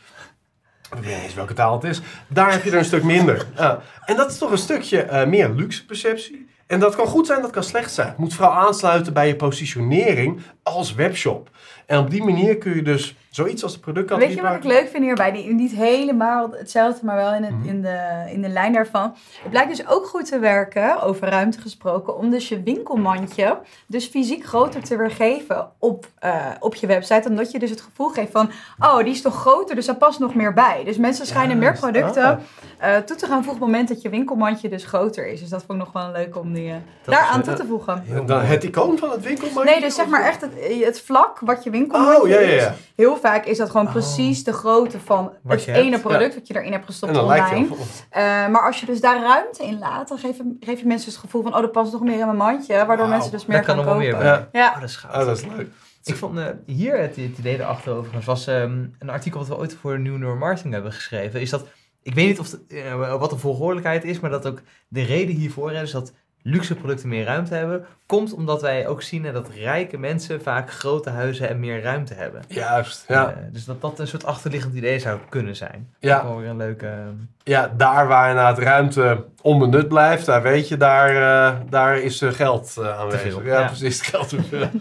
Ik 0.96 1.04
weet 1.04 1.16
niet 1.16 1.24
eens 1.24 1.34
welke 1.34 1.54
taal 1.54 1.74
het 1.74 1.84
is. 1.84 2.02
Daar 2.28 2.52
heb 2.52 2.64
je 2.64 2.72
er 2.72 2.78
een 2.78 2.86
stuk 2.86 3.04
minder. 3.04 3.46
Uh, 3.60 3.74
en 4.06 4.16
dat 4.16 4.32
is 4.32 4.38
toch 4.38 4.52
een 4.52 4.58
stukje 4.58 5.08
uh, 5.12 5.26
meer 5.26 5.50
luxe 5.50 5.86
perceptie. 5.86 6.48
En 6.68 6.80
dat 6.80 6.96
kan 6.96 7.08
goed 7.08 7.28
zijn, 7.28 7.42
dat 7.42 7.52
kan 7.52 7.64
slecht 7.64 7.94
zijn. 7.94 8.08
Het 8.08 8.18
moet 8.18 8.34
vooral 8.34 8.54
aansluiten 8.54 9.14
bij 9.14 9.28
je 9.28 9.36
positionering 9.36 10.42
als 10.64 10.94
webshop. 10.94 11.50
En 11.86 12.00
op 12.00 12.10
die 12.10 12.24
manier 12.24 12.58
kun 12.58 12.76
je 12.76 12.82
dus 12.82 13.16
zoiets 13.30 13.64
als 13.64 13.74
de 13.74 13.80
productcategorie 13.80 14.36
Weet 14.36 14.46
je 14.46 14.52
wat 14.54 14.64
ik 14.64 14.72
leuk 14.80 14.90
vind 14.90 15.04
hierbij? 15.04 15.32
Die, 15.32 15.54
niet 15.54 15.72
helemaal 15.72 16.50
hetzelfde, 16.52 17.06
maar 17.06 17.16
wel 17.16 17.34
in, 17.34 17.44
het, 17.44 17.54
Mhm. 17.58 17.68
in, 17.68 17.82
de, 17.82 18.24
in 18.32 18.42
de 18.42 18.50
lijn 18.50 18.74
daarvan. 18.74 19.16
Het 19.42 19.50
blijkt 19.50 19.70
dus 19.70 19.88
ook 19.88 20.06
goed 20.08 20.26
te 20.26 20.40
werken, 20.40 21.02
over 21.02 21.30
ruimte 21.30 21.62
gesproken, 21.62 22.18
om 22.18 22.30
dus 22.30 22.50
je 22.50 22.64
winkelmandje 22.64 23.58
dus 23.88 24.06
fysiek 24.06 24.46
groter 24.46 24.84
te 24.84 24.98
weergeven 24.98 25.70
op, 25.80 26.06
eh, 26.20 26.46
op 26.60 26.76
je 26.76 26.88
website. 26.88 27.30
Omdat 27.30 27.52
je 27.52 27.60
dus 27.60 27.70
het 27.70 27.82
gevoel 27.82 28.08
geeft 28.10 28.32
van, 28.32 28.50
oh, 28.80 28.98
die 28.98 29.14
is 29.14 29.22
toch 29.22 29.36
groter, 29.40 29.76
dus 29.76 29.86
daar 29.86 29.96
past 29.96 30.20
nog 30.20 30.36
meer 30.36 30.54
bij. 30.54 30.82
Dus 30.86 30.98
mensen 30.98 31.26
schijnen 31.26 31.58
meer 31.58 31.74
producten 31.80 32.40
eh, 32.78 32.96
toe 32.98 33.16
te 33.18 33.26
gaan 33.26 33.44
voegen 33.44 33.54
op 33.54 33.60
het 33.60 33.70
moment 33.70 33.88
dat 33.88 34.02
je 34.02 34.10
winkelmandje 34.10 34.70
dus 34.70 34.86
groter 34.86 35.28
is. 35.28 35.40
Dus 35.40 35.50
dat 35.50 35.64
vond 35.68 35.80
ik 35.80 35.86
nog 35.86 36.04
wel 36.04 36.12
leuk 36.12 36.38
om 36.38 36.54
die, 36.54 36.70
eh, 36.70 36.76
Dat 37.04 37.14
daaraan 37.16 37.40
is, 37.40 37.46
toe 37.46 37.56
te 37.56 37.66
voegen. 37.66 38.04
Dan 38.26 38.42
het 38.42 38.64
icoon 38.64 38.98
van 38.98 39.10
het 39.12 39.22
winkelmandje? 39.24 39.72
Nee, 39.72 39.82
dus 39.82 39.96
zeg 39.96 40.08
maar 40.08 40.24
echt 40.26 40.42
het, 40.42 40.52
het 40.86 41.02
vlak 41.02 41.40
wat 41.40 41.64
je 41.64 41.70
winkelmandje 41.70 42.22
Oh, 42.22 42.28
ja, 42.28 42.40
ja, 42.40 42.48
is. 42.48 42.62
ja. 42.64 42.76
Heel 42.96 43.18
vaak 43.28 43.46
is 43.46 43.58
dat 43.58 43.70
gewoon 43.70 43.86
Oh. 43.86 43.92
precies 43.92 44.44
de 44.44 44.54
grootte 44.54 45.00
van 45.00 45.32
Wat 45.42 45.56
het 45.56 45.64
je 45.64 45.72
ene 45.74 45.90
hebt, 45.90 46.02
product 46.02 46.36
wat 46.36 46.48
je 46.48 46.56
erin 46.56 46.72
hebt 46.72 46.86
gestopt 46.86 47.18
online. 47.18 47.68
Eh, 48.10 48.22
maar 48.24 48.66
als 48.66 48.80
je 48.80 48.86
dus 48.86 49.02
daar 49.02 49.22
ruimte 49.22 49.64
in 49.64 49.80
laat, 49.80 50.08
dan 50.08 50.18
geef 50.18 50.38
je, 50.38 50.58
geef 50.60 50.80
je 50.80 50.86
mensen 50.86 51.06
dus 51.06 51.16
het 51.16 51.26
gevoel 51.26 51.42
van, 51.42 51.56
oh, 51.56 51.62
er 51.62 51.70
past 51.70 51.92
nog 51.92 52.02
meer 52.02 52.20
in 52.20 52.26
mijn 52.26 52.38
mandje. 52.38 52.86
Waardoor 52.86 53.08
mensen 53.08 53.32
dus 53.32 53.46
meer 53.46 53.64
gaan 53.64 53.76
kopen. 53.76 53.98
meer 53.98 54.12
Ja. 54.12 54.18
bij. 54.18 54.48
Ja. 54.62 54.68
Oh, 54.70 54.80
dat 54.80 54.90
is 54.90 54.96
gaaf. 54.96 55.12
Ah, 55.12 55.26
dat 55.26 55.38
is 55.38 55.46
leuk. 55.46 55.68
Ik 56.04 56.16
vond 56.16 56.38
eh, 56.38 56.46
hier 56.66 56.98
het, 56.98 57.16
het 57.16 57.38
idee 57.38 57.60
erachter 57.60 57.94
overigens 57.94 58.26
was 58.26 58.48
ehm, 58.48 58.86
een 59.00 59.10
artikel 59.10 59.40
wat 59.40 59.48
we 59.50 59.58
ooit 59.58 59.74
voor 59.82 60.00
New 60.00 60.18
Neuromarketing 60.18 60.74
hebben 60.74 60.92
geschreven. 60.94 61.42
Is 61.42 61.50
dat, 61.50 61.66
ik 62.04 62.14
weet 62.14 62.28
niet 62.28 62.40
of 62.40 62.50
de, 62.50 62.82
eh, 62.82 63.20
wat 63.20 63.30
de 63.30 63.38
volgordelijkheid 63.38 64.04
is, 64.04 64.20
maar 64.20 64.30
dat 64.30 64.48
ook 64.48 64.62
de 64.88 65.02
reden 65.04 65.36
hiervoor 65.36 65.72
is 65.72 65.92
dat 65.92 66.14
luxe 66.50 66.76
producten 66.76 67.10
meer 67.10 67.26
ruimte 67.26 67.54
hebben, 67.54 67.86
komt 68.06 68.34
omdat 68.34 68.62
wij 68.62 68.88
ook 68.88 69.02
zien 69.02 69.34
dat 69.34 69.50
rijke 69.50 69.98
mensen 69.98 70.42
vaak 70.42 70.72
grote 70.72 71.10
huizen 71.10 71.50
en 71.50 71.60
meer 71.60 71.82
ruimte 71.82 72.14
hebben. 72.14 72.42
Juist, 72.48 73.06
ja. 73.08 73.30
Eh, 73.30 73.36
dus 73.52 73.66
dat 73.66 73.82
dat 73.82 74.00
een 74.00 74.08
soort 74.08 74.26
achterliggend 74.26 74.76
idee 74.76 75.00
zou 75.00 75.20
kunnen 75.30 75.56
zijn. 75.56 75.94
Ja. 76.00 76.18
Ook 76.18 76.24
wel 76.24 76.38
weer 76.38 76.50
een 76.50 76.58
leuke... 76.58 76.86
ehm, 76.86 77.14
Ja, 77.44 77.74
daar 77.78 78.08
waar 78.08 78.30
inderdaad 78.30 78.60
ruimte 78.60 79.26
onbenut 79.42 79.88
blijft, 79.88 80.26
daar 80.26 80.42
weet 80.42 80.68
je, 80.68 80.78
daar, 80.78 81.10
eh, 81.10 81.56
daar 81.70 81.98
is 82.00 82.22
eh, 82.22 82.32
geld 82.32 82.76
eh, 82.80 83.00
aanwezig. 83.00 83.46
Ja, 83.46 83.60
ja. 83.60 83.66
precies, 83.66 84.02
geld 84.02 84.30
te 84.30 84.44
veel. 84.44 84.70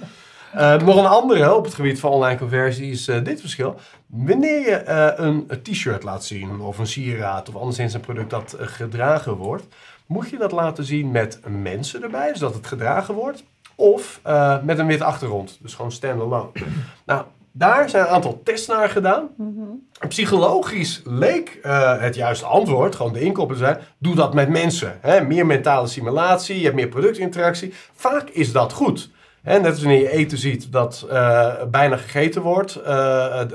Eh, 0.52 0.76
nog 0.78 0.96
een 0.96 1.06
andere 1.06 1.54
op 1.54 1.64
het 1.64 1.74
gebied 1.74 2.00
van 2.00 2.10
online 2.10 2.38
conversie 2.38 2.90
is 2.90 3.08
eh, 3.08 3.24
dit 3.24 3.40
verschil. 3.40 3.80
Wanneer 4.06 4.60
je 4.60 4.74
eh, 4.74 5.24
een 5.26 5.50
t-shirt 5.62 6.02
laat 6.02 6.24
zien, 6.24 6.60
of 6.60 6.78
een 6.78 6.86
sieraad, 6.86 7.48
of 7.48 7.54
anderszins 7.56 7.94
een 7.94 8.00
product 8.00 8.30
dat 8.30 8.52
eh, 8.52 8.66
gedragen 8.66 9.32
wordt, 9.34 9.64
moet 10.06 10.30
je 10.30 10.38
dat 10.38 10.52
laten 10.52 10.84
zien 10.84 11.10
met 11.10 11.40
mensen 11.46 12.02
erbij, 12.02 12.34
zodat 12.34 12.54
het 12.54 12.66
gedragen 12.66 13.14
wordt, 13.14 13.44
of 13.74 14.20
eh, 14.22 14.62
met 14.62 14.78
een 14.78 14.86
wit 14.86 15.00
achtergrond, 15.00 15.58
dus 15.60 15.74
gewoon 15.74 15.92
standalone. 15.92 16.48
nou, 17.06 17.24
daar 17.52 17.90
zijn 17.90 18.04
een 18.04 18.10
aantal 18.10 18.40
tests 18.44 18.66
naar 18.66 18.88
gedaan. 18.88 19.28
Psychologisch 20.08 21.02
leek 21.04 21.58
eh, 21.62 22.00
het 22.00 22.14
juiste 22.14 22.44
antwoord, 22.44 22.94
gewoon 22.94 23.12
de 23.12 23.20
inkoppeling 23.20 23.66
zijn, 23.66 23.78
doe 23.98 24.14
dat 24.14 24.34
met 24.34 24.48
mensen. 24.48 24.98
Hè? 25.00 25.20
Meer 25.20 25.46
mentale 25.46 25.86
simulatie, 25.86 26.56
je 26.56 26.64
hebt 26.64 26.74
meer 26.76 26.88
productinteractie. 26.88 27.72
Vaak 27.94 28.28
is 28.28 28.52
dat 28.52 28.72
goed. 28.72 29.10
Hè? 29.42 29.58
Net 29.60 29.70
als 29.70 29.82
wanneer 29.82 30.00
je 30.00 30.10
eten 30.10 30.38
ziet 30.38 30.72
dat 30.72 31.06
eh, 31.10 31.52
bijna 31.70 31.96
gegeten 31.96 32.42
wordt, 32.42 32.80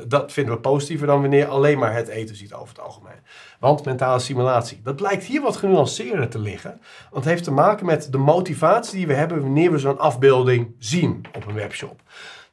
dat 0.07 0.31
vinden 0.31 0.53
we 0.53 0.59
positiever 0.59 1.07
dan 1.07 1.21
wanneer 1.21 1.39
je 1.39 1.47
alleen 1.47 1.79
maar 1.79 1.93
het 1.93 2.07
eten 2.07 2.35
ziet 2.35 2.53
over 2.53 2.67
het 2.67 2.79
algemeen. 2.83 3.19
Want 3.61 3.85
mentale 3.85 4.19
simulatie, 4.19 4.79
dat 4.83 4.95
blijkt 4.95 5.23
hier 5.23 5.41
wat 5.41 5.57
genuanceerder 5.57 6.29
te 6.29 6.39
liggen. 6.39 6.81
Want 7.11 7.23
het 7.23 7.33
heeft 7.33 7.43
te 7.43 7.51
maken 7.51 7.85
met 7.85 8.11
de 8.11 8.17
motivatie 8.17 8.97
die 8.97 9.07
we 9.07 9.13
hebben 9.13 9.41
wanneer 9.41 9.71
we 9.71 9.77
zo'n 9.77 9.99
afbeelding 9.99 10.75
zien 10.77 11.25
op 11.35 11.47
een 11.47 11.53
webshop. 11.53 12.01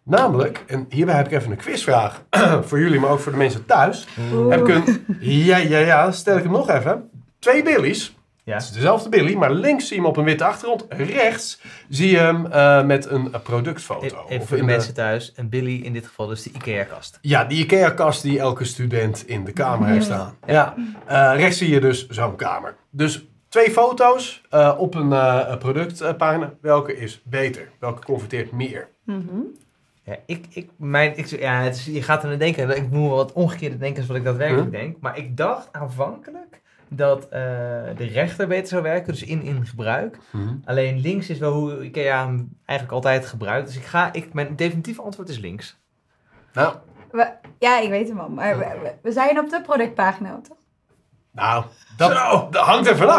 Namelijk, 0.02 0.64
en 0.66 0.86
hierbij 0.88 1.14
heb 1.14 1.26
ik 1.26 1.32
even 1.32 1.50
een 1.50 1.56
quizvraag 1.56 2.22
voor 2.66 2.80
jullie, 2.80 3.00
maar 3.00 3.10
ook 3.10 3.18
voor 3.18 3.32
de 3.32 3.38
mensen 3.38 3.66
thuis. 3.66 4.06
Oeh. 4.32 4.50
Heb 4.50 4.68
ik 4.68 4.74
een, 4.74 5.04
ja, 5.20 5.56
ja, 5.56 5.78
ja, 5.78 6.10
stel 6.10 6.36
ik 6.36 6.42
hem 6.42 6.52
nog 6.52 6.70
even. 6.70 7.10
Twee 7.38 7.62
billies. 7.62 8.17
Ja. 8.48 8.54
Het 8.54 8.62
is 8.62 8.70
dezelfde 8.70 9.08
billy, 9.08 9.34
maar 9.34 9.52
links 9.52 9.86
zie 9.86 9.96
je 9.96 10.02
hem 10.02 10.10
op 10.10 10.16
een 10.16 10.24
witte 10.24 10.44
achtergrond. 10.44 10.86
Rechts 10.88 11.60
zie 11.88 12.10
je 12.10 12.18
hem 12.18 12.46
eh, 12.46 12.84
met 12.84 13.10
een 13.10 13.30
productfoto. 13.42 14.04
Even 14.04 14.40
Of 14.40 14.48
voor 14.48 14.56
de 14.56 14.62
mensen 14.62 14.94
thuis, 14.94 15.32
een 15.36 15.48
Billy 15.48 15.80
in 15.80 15.92
dit 15.92 16.06
geval 16.06 16.26
dus 16.26 16.42
de 16.42 16.50
IKEA-kast. 16.50 17.18
Ja, 17.20 17.44
die 17.44 17.64
IKEA-kast 17.64 18.22
die 18.22 18.38
elke 18.38 18.64
student 18.64 19.28
in 19.28 19.44
de 19.44 19.52
kamer 19.52 19.88
heeft 19.88 20.04
staan. 20.04 20.36
Ja, 20.46 20.74
eh, 21.06 21.32
rechts 21.36 21.58
zie 21.58 21.70
je 21.70 21.80
dus 21.80 22.08
zo'n 22.08 22.36
kamer. 22.36 22.76
Dus 22.90 23.26
twee 23.48 23.70
foto's 23.70 24.42
eh, 24.50 24.74
op 24.78 24.94
een 24.94 25.12
eh, 25.12 25.56
productpagina. 25.56 26.52
Welke 26.60 26.96
is 26.96 27.22
beter? 27.24 27.68
Welke 27.78 28.04
converteert 28.04 28.52
meer? 28.52 28.88
Mhm. 29.04 29.40
Ja, 30.02 30.16
ik, 30.26 30.46
ik, 30.50 30.70
mijn, 30.76 31.16
ik, 31.16 31.26
ja, 31.26 31.60
het 31.60 31.76
is, 31.76 31.84
je 31.84 32.02
gaat 32.02 32.24
er 32.24 32.30
aan 32.30 32.38
denken. 32.38 32.76
Ik 32.76 32.90
moet 32.90 33.08
wel 33.08 33.16
wat 33.16 33.32
omgekeerde 33.32 33.78
denken 33.78 33.98
als 33.98 34.06
wat 34.06 34.16
ik 34.16 34.24
daadwerkelijk 34.24 34.70
denk. 34.70 34.96
Maar 35.00 35.18
ik 35.18 35.36
dacht 35.36 35.68
aanvankelijk 35.72 36.47
dat 36.90 37.22
eh, 37.24 37.40
de 37.96 38.04
rechter 38.12 38.48
beter 38.48 38.66
zou 38.68 38.82
werken, 38.82 39.12
dus 39.12 39.22
in, 39.22 39.42
in 39.42 39.66
gebruik. 39.66 40.18
Alleen 40.64 40.98
links 41.00 41.28
is 41.30 41.38
wel 41.38 41.52
hoe 41.52 41.84
IKEA 41.84 42.24
hem 42.26 42.48
eigenlijk 42.64 42.96
altijd 42.98 43.26
gebruikt. 43.26 43.66
Dus 43.66 43.76
ik 43.76 43.84
ga, 43.84 44.12
ik, 44.12 44.32
mijn 44.32 44.56
definitieve 44.56 45.02
antwoord 45.02 45.28
is 45.28 45.38
links. 45.38 45.78
Nou, 46.52 46.74
We- 47.10 47.32
ja, 47.58 47.80
ik 47.80 47.88
weet 47.90 48.08
hem 48.08 48.18
al. 48.20 48.28
Maar 48.28 48.58
we, 48.58 48.64
we- 48.82 48.94
we 49.02 49.12
zijn 49.12 49.38
op 49.38 49.50
de 49.50 49.60
productpagina, 49.62 50.40
toch? 50.48 50.56
nou 51.32 51.64
dat, 51.96 52.10
dat 52.52 52.62
hangt 52.64 52.88
er 52.88 52.96
vanaf. 52.96 53.14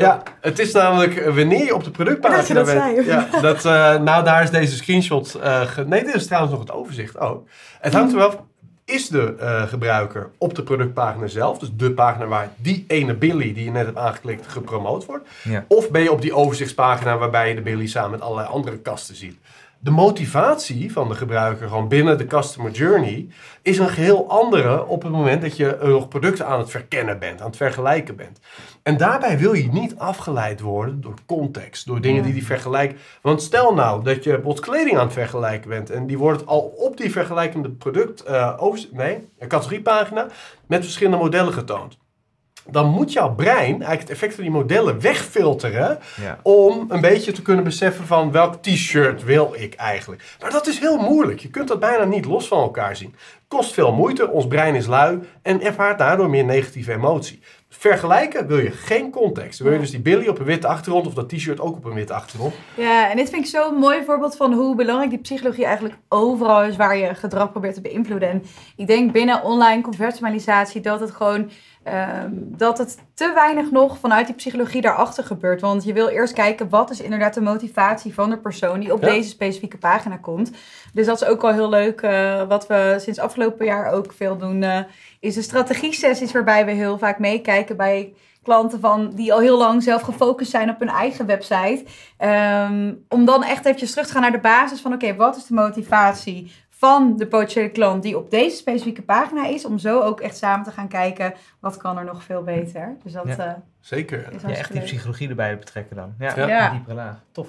Ja, 0.00 0.22
het 0.40 0.58
is 0.58 0.72
namelijk 0.72 1.16
eh, 1.16 1.24
wanneer 1.36 1.64
je 1.64 1.74
op 1.74 1.84
de 1.84 1.90
productpagina 1.90 2.38
Dat 2.38 2.48
je 2.48 2.54
dat 2.54 2.64
bent. 2.64 2.78
zei. 2.78 3.06
Ja, 3.06 3.40
dat, 3.40 3.64
eh, 3.64 4.00
nou, 4.02 4.24
daar 4.24 4.42
is 4.42 4.50
deze 4.50 4.76
screenshot. 4.76 5.34
eh, 5.34 5.60
ge- 5.60 5.84
nee, 5.86 6.04
dit 6.04 6.14
is 6.14 6.26
trouwens 6.26 6.52
nog 6.52 6.60
het 6.62 6.72
overzicht 6.72 7.18
ook. 7.18 7.48
Het 7.80 7.92
hangt 7.94 8.12
er 8.12 8.18
wel. 8.18 8.46
Is 8.84 9.08
de 9.08 9.34
eh, 9.38 9.62
gebruiker 9.62 10.30
op 10.38 10.54
de 10.54 10.62
productpagina 10.62 11.26
zelf, 11.26 11.58
dus 11.58 11.70
de 11.76 11.92
pagina 11.92 12.26
waar 12.26 12.52
die 12.56 12.84
ene 12.88 13.14
Billy 13.14 13.54
die 13.54 13.64
je 13.64 13.70
net 13.70 13.86
hebt 13.86 13.98
aangeklikt 13.98 14.46
gepromoot 14.46 15.06
wordt? 15.06 15.28
Ja. 15.44 15.64
Of 15.68 15.90
ben 15.90 16.02
je 16.02 16.12
op 16.12 16.20
die 16.20 16.34
overzichtspagina 16.34 17.18
waarbij 17.18 17.48
je 17.48 17.54
de 17.54 17.60
Billy 17.60 17.86
samen 17.86 18.10
met 18.10 18.20
allerlei 18.20 18.48
andere 18.48 18.78
kasten 18.78 19.16
ziet? 19.16 19.36
De 19.78 19.90
motivatie 19.90 20.92
van 20.92 21.08
de 21.08 21.14
gebruiker 21.14 21.68
gewoon 21.68 21.88
binnen 21.88 22.18
de 22.18 22.26
customer 22.26 22.70
journey 22.70 23.26
is 23.62 23.78
een 23.78 23.88
geheel 23.88 24.30
andere 24.30 24.86
op 24.86 25.02
het 25.02 25.12
moment 25.12 25.42
dat 25.42 25.56
je 25.56 25.78
nog 25.82 26.08
producten 26.08 26.46
aan 26.46 26.58
het 26.58 26.70
verkennen 26.70 27.18
bent, 27.18 27.40
aan 27.40 27.46
het 27.46 27.56
vergelijken 27.56 28.16
bent. 28.16 28.38
En 28.82 28.96
daarbij 28.96 29.38
wil 29.38 29.52
je 29.52 29.68
niet 29.72 29.96
afgeleid 29.98 30.60
worden 30.60 31.00
door 31.00 31.14
context, 31.26 31.86
door 31.86 32.00
dingen 32.00 32.22
die 32.22 32.32
die 32.32 32.46
vergelijken. 32.46 32.98
Want 33.22 33.42
stel 33.42 33.74
nou 33.74 34.04
dat 34.04 34.14
je 34.24 34.30
bijvoorbeeld 34.30 34.60
kleding 34.60 34.96
aan 34.96 35.04
het 35.04 35.12
vergelijken 35.12 35.68
bent 35.68 35.90
en 35.90 36.06
die 36.06 36.18
wordt 36.18 36.46
al 36.46 36.60
op 36.60 36.96
die 36.96 37.10
vergelijkende 37.12 37.70
product, 37.70 38.22
eh 38.22 38.54
overzicht, 38.58 38.92
nee, 38.92 39.28
een 39.38 39.48
categoriepagina 39.48 40.26
met 40.66 40.82
verschillende 40.82 41.18
modellen 41.18 41.52
getoond. 41.52 42.00
Dan 42.70 42.88
moet 42.88 43.12
jouw 43.12 43.34
brein 43.34 43.68
eigenlijk 43.70 44.00
het 44.00 44.10
effect 44.10 44.34
van 44.34 44.42
die 44.42 44.52
modellen 44.52 45.00
wegfilteren 45.00 45.98
Ja. 46.20 46.38
om 46.42 46.84
een 46.88 47.00
beetje 47.00 47.32
te 47.32 47.42
kunnen 47.42 47.64
beseffen 47.64 48.06
van 48.06 48.32
welk 48.32 48.54
t-shirt 48.62 49.24
wil 49.24 49.54
ik 49.56 49.74
eigenlijk. 49.74 50.36
Maar 50.40 50.50
dat 50.50 50.66
is 50.66 50.78
heel 50.78 50.96
moeilijk. 50.98 51.40
Je 51.40 51.50
kunt 51.50 51.68
dat 51.68 51.80
bijna 51.80 52.04
niet 52.04 52.24
los 52.24 52.48
van 52.48 52.62
elkaar 52.62 52.96
zien. 52.96 53.14
Kost 53.48 53.72
veel 53.72 53.92
moeite, 53.92 54.28
ons 54.30 54.46
brein 54.46 54.74
is 54.74 54.86
lui 54.86 55.20
en 55.42 55.60
ervaart 55.62 55.98
daardoor 55.98 56.30
meer 56.30 56.44
negatieve 56.44 56.92
emotie. 56.92 57.42
Vergelijken 57.78 58.46
wil 58.46 58.58
je 58.58 58.70
geen 58.70 59.10
context. 59.10 59.58
Wil 59.58 59.72
je 59.72 59.78
dus 59.78 59.90
die 59.90 60.00
Billy 60.00 60.28
op 60.28 60.38
een 60.38 60.44
witte 60.44 60.66
achtergrond 60.66 61.06
of 61.06 61.14
dat 61.14 61.28
t-shirt 61.28 61.60
ook 61.60 61.76
op 61.76 61.84
een 61.84 61.94
witte 61.94 62.12
achtergrond. 62.12 62.54
Ja, 62.76 63.10
en 63.10 63.16
dit 63.16 63.30
vind 63.30 63.44
ik 63.44 63.50
zo'n 63.50 63.74
mooi 63.74 64.04
voorbeeld 64.04 64.36
van 64.36 64.52
hoe 64.52 64.74
belangrijk 64.74 65.10
die 65.10 65.18
psychologie 65.20 65.64
eigenlijk 65.64 65.96
overal 66.08 66.64
is 66.64 66.76
waar 66.76 66.96
je 66.96 67.14
gedrag 67.14 67.50
probeert 67.50 67.74
te 67.74 67.80
beïnvloeden. 67.80 68.28
En 68.28 68.42
ik 68.76 68.86
denk 68.86 69.12
binnen 69.12 69.42
online 69.42 69.82
conversialisatie 69.82 70.80
dat 70.80 71.00
het 71.00 71.10
gewoon 71.10 71.50
dat 72.38 72.78
het 72.78 72.98
te 73.14 73.32
weinig 73.34 73.70
nog 73.70 73.98
vanuit 73.98 74.26
die 74.26 74.34
psychologie 74.34 74.80
daarachter 74.80 75.24
gebeurt. 75.24 75.60
Want 75.60 75.84
je 75.84 75.92
wil 75.92 76.08
eerst 76.08 76.32
kijken 76.32 76.68
wat 76.68 76.90
is 76.90 77.00
inderdaad 77.00 77.34
de 77.34 77.40
motivatie 77.40 78.14
van 78.14 78.30
de 78.30 78.38
persoon 78.38 78.80
die 78.80 78.92
op 78.92 79.02
Ja. 79.02 79.08
deze 79.08 79.28
specifieke 79.28 79.78
pagina 79.78 80.16
komt. 80.16 80.50
Dus 80.92 81.06
dat 81.06 81.22
is 81.22 81.28
ook 81.28 81.42
wel 81.42 81.52
heel 81.52 81.68
leuk. 81.68 82.00
eh, 82.02 82.42
wat 82.48 82.66
we 82.66 82.96
sinds 82.98 83.18
afgelopen 83.18 83.66
jaar 83.66 83.92
ook 83.92 84.12
veel 84.16 84.36
doen, 84.36 84.62
eh, 84.62 84.78
is 85.20 85.34
de 85.34 85.42
strategie-sessies 85.42 86.32
waarbij 86.32 86.64
we 86.64 86.70
heel 86.70 86.98
vaak 86.98 87.18
meekijken 87.18 87.76
bij 87.76 88.12
klanten 88.42 88.80
van 88.80 89.10
die 89.14 89.32
al 89.32 89.40
heel 89.40 89.58
lang 89.58 89.82
zelf 89.82 90.02
gefocust 90.02 90.50
zijn 90.50 90.70
op 90.70 90.78
hun 90.78 90.88
eigen 90.88 91.26
website. 91.26 91.84
Ehm, 92.16 92.94
om 93.08 93.24
dan 93.24 93.42
echt 93.42 93.64
eventjes 93.64 93.90
terug 93.90 94.06
te 94.06 94.12
gaan 94.12 94.22
naar 94.22 94.32
de 94.32 94.38
basis 94.38 94.80
van 94.80 94.92
oké, 94.92 95.14
wat 95.16 95.36
is 95.36 95.46
de 95.46 95.54
motivatie 95.54 96.52
van 96.82 97.16
de 97.16 97.26
potentiële 97.26 97.68
klant 97.70 98.02
die 98.02 98.16
op 98.18 98.30
deze 98.30 98.56
specifieke 98.56 99.02
pagina 99.02 99.46
is. 99.46 99.64
Om 99.64 99.78
zo 99.78 100.00
ook 100.00 100.20
echt 100.20 100.36
samen 100.36 100.64
te 100.64 100.70
gaan 100.72 100.88
kijken 100.88 101.34
wat 101.60 101.76
kan 101.76 101.98
er 101.98 102.04
nog 102.04 102.22
veel 102.22 102.42
beter. 102.42 102.96
Dus 103.02 103.12
dat 103.12 103.26
Ja. 103.26 103.36
eh, 103.46 103.52
Zeker. 103.80 104.32
is 104.32 104.42
Ja, 104.42 104.48
echt 104.48 104.68
die 104.68 104.76
leuk. 104.80 104.86
psychologie 104.86 105.28
erbij 105.28 105.58
betrekken 105.58 105.96
dan. 105.96 106.14
Ja, 106.18 106.36
Ja. 106.36 106.46
Ja. 106.46 106.66
een 106.66 106.72
diepere 106.76 106.94
laag. 106.94 107.16
Tof. 107.32 107.48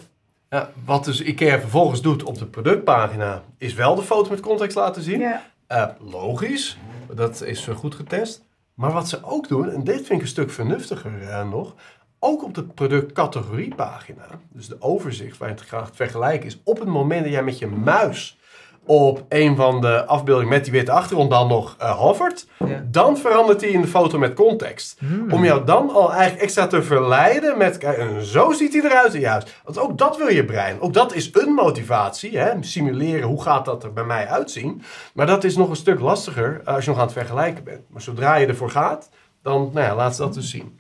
Ja, 0.50 0.70
wat 0.86 1.06
dus 1.06 1.22
IKEA 1.22 1.60
vervolgens 1.60 2.02
doet 2.02 2.24
op 2.24 2.38
de 2.38 2.46
productpagina 2.46 3.42
is 3.58 3.74
wel 3.74 3.96
de 3.96 4.02
foto 4.02 4.30
met 4.30 4.40
context 4.40 4.76
laten 4.78 5.02
zien. 5.02 5.20
Ja. 5.20 5.42
Eh, 5.68 5.88
logisch, 6.00 6.78
dat 7.14 7.42
is 7.42 7.68
goed 7.68 7.96
getest. 7.96 8.44
Maar 8.74 8.92
wat 8.92 9.10
ze 9.10 9.24
ook 9.24 9.48
doen, 9.48 9.70
en 9.70 9.84
dit 9.84 9.96
vind 9.96 10.10
ik 10.10 10.22
een 10.22 10.28
stuk 10.28 10.52
vernuftiger 10.52 11.22
eh, 11.30 11.50
nog, 11.50 11.76
ook 12.20 12.44
op 12.44 12.54
de 12.54 12.64
productcategoriepagina, 12.64 14.26
dus 14.50 14.68
de 14.68 14.76
overzicht 14.80 15.38
waar 15.38 15.50
je 15.50 15.56
het 15.56 15.64
gaat 15.64 15.90
vergelijken, 15.94 16.48
is 16.48 16.60
op 16.64 16.80
het 16.80 16.88
moment 16.88 17.24
dat 17.24 17.32
jij 17.34 17.44
met 17.44 17.58
je 17.60 17.68
muis 17.68 18.38
op 18.86 19.24
een 19.30 19.56
van 19.56 19.82
de 19.82 20.06
afbeeldingen 20.06 20.50
met 20.50 20.64
die 20.64 20.74
witte 20.74 20.92
achtergrond 20.92 21.30
dan 21.30 21.48
nog 21.48 21.76
uh, 21.82 22.00
hovert, 22.00 22.48
Ja. 22.66 22.84
dan 22.92 23.18
verandert 23.18 23.62
hij 23.62 23.70
in 23.70 23.82
de 23.82 23.88
foto 23.88 24.18
met 24.18 24.34
context. 24.34 25.00
Hmm. 25.00 25.32
Om 25.32 25.46
jou 25.46 25.66
dan 25.66 25.90
al 25.90 26.12
eigenlijk 26.12 26.42
extra 26.44 26.68
te 26.68 26.84
verleiden 26.84 27.58
met, 27.58 27.78
kijk, 27.78 27.98
en 27.98 28.26
zo 28.26 28.52
ziet 28.52 28.74
hij 28.74 28.84
eruit 28.84 29.14
juist. 29.14 29.60
Want 29.64 29.80
ook 29.80 29.98
dat 29.98 30.18
wil 30.18 30.28
je 30.30 30.46
brein. 30.46 30.82
Ook 30.82 30.94
dat 30.94 31.14
is 31.14 31.30
een 31.34 31.54
motivatie, 31.54 32.38
hè? 32.38 32.52
simuleren, 32.60 33.28
hoe 33.28 33.42
gaat 33.42 33.66
dat 33.66 33.84
er 33.84 33.94
bij 33.94 34.04
mij 34.04 34.28
uitzien. 34.28 34.82
Maar 35.14 35.26
dat 35.26 35.44
is 35.44 35.56
nog 35.58 35.70
een 35.70 35.76
stuk 35.76 36.00
lastiger 36.00 36.62
eh, 36.66 36.74
als 36.76 36.84
je 36.84 36.90
nog 36.90 37.00
aan 37.00 37.06
het 37.06 37.14
vergelijken 37.16 37.64
bent. 37.64 37.82
Maar 37.90 38.02
zodra 38.02 38.36
je 38.36 38.46
ervoor 38.48 38.70
gaat, 38.70 39.10
dan 39.42 39.70
nou 39.74 39.86
ja, 39.86 39.96
laat 39.96 40.16
ze 40.16 40.22
dat 40.22 40.34
dus 40.34 40.50
zien. 40.50 40.80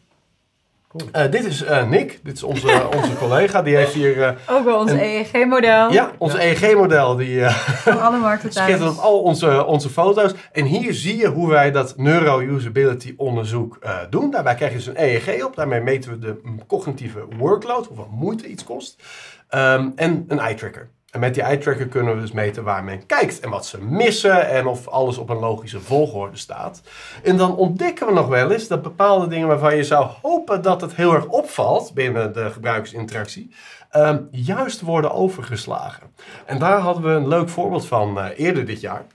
Cool. 0.98 1.10
Eh, 1.12 1.32
dit 1.32 1.46
is 1.46 1.64
eh, 1.64 1.88
Nick, 1.88 2.20
dit 2.24 2.36
is 2.36 2.44
onze, 2.44 2.68
onze 2.98 3.16
collega, 3.16 3.62
die 3.62 3.76
heeft 3.76 3.94
hier... 3.94 4.22
eh, 4.24 4.32
Ook 4.56 4.66
wel 4.66 4.78
ons 4.80 4.92
EEG-model 4.92 5.92
ja, 5.92 6.12
ons 6.18 6.34
EEG-model, 6.34 7.16
die 7.16 7.42
eh, 7.44 7.54
van 7.56 8.02
alle 8.02 8.18
markten 8.18 8.52
schittert 8.54 8.90
op 8.90 8.98
al 8.98 9.20
onze, 9.22 9.66
onze 9.66 9.90
foto's. 9.90 10.32
En 10.52 10.66
hier 10.66 10.94
zie 10.94 11.18
je 11.18 11.28
hoe 11.28 11.50
wij 11.50 11.72
dat 11.72 11.94
neuro-usability 11.98 13.14
onderzoek 13.18 13.78
eh, 13.82 13.98
doen. 14.10 14.32
Daarbij 14.32 14.56
krijg 14.56 14.72
je 14.72 14.78
dus 14.78 14.88
een 14.88 15.04
EEG 15.04 15.44
op. 15.46 15.56
Daarmee 15.56 15.82
meten 15.82 16.12
we 16.12 16.20
de 16.20 16.42
cognitieve 16.68 17.26
workload, 17.38 17.86
hoeveel 17.88 18.10
moeite 18.12 18.48
iets 18.48 18.64
kost. 18.64 19.04
Ehm, 19.50 19.90
en 19.96 20.26
een 20.28 20.40
eye-tracker. 20.40 20.90
En 21.14 21.20
met 21.20 21.34
die 21.34 21.44
eye-tracker 21.44 21.88
kunnen 21.88 22.16
we 22.16 22.22
dus 22.22 22.32
meten 22.32 22.64
waar 22.64 22.84
men 22.84 23.06
kijkt 23.06 23.40
en 23.40 23.50
wat 23.50 23.66
ze 23.66 23.82
missen 23.82 24.50
en 24.50 24.66
of 24.66 24.88
alles 24.88 25.18
op 25.18 25.30
een 25.30 25.40
logische 25.40 25.80
volgorde 25.80 26.38
staat. 26.38 26.82
En 27.24 27.38
dan 27.38 27.56
ontdekken 27.56 28.08
we 28.08 28.14
nog 28.14 28.28
wel 28.28 28.52
eens 28.52 28.68
dat 28.68 28.82
bepaalde 28.82 29.28
dingen 29.28 29.48
waarvan 29.48 29.76
je 29.76 29.84
zou 29.84 30.08
hopen 30.22 30.62
dat 30.62 30.82
het 30.82 30.96
heel 30.96 31.14
erg 31.14 31.26
opvalt 31.26 31.94
binnen 31.94 32.34
de 32.34 32.50
gebruikersinteractie, 32.50 33.52
ehm, 33.90 34.22
juist 34.32 34.82
worden 34.82 35.12
overgeslagen. 35.12 36.04
En 36.46 36.60
daar 36.60 36.80
hadden 36.80 37.04
we 37.04 37.10
een 37.10 37.28
leuk 37.28 37.50
voorbeeld 37.50 37.86
van 37.86 38.20
eh, 38.20 38.40
eerder 38.40 38.66
dit 38.66 38.82
jaar. 38.82 39.06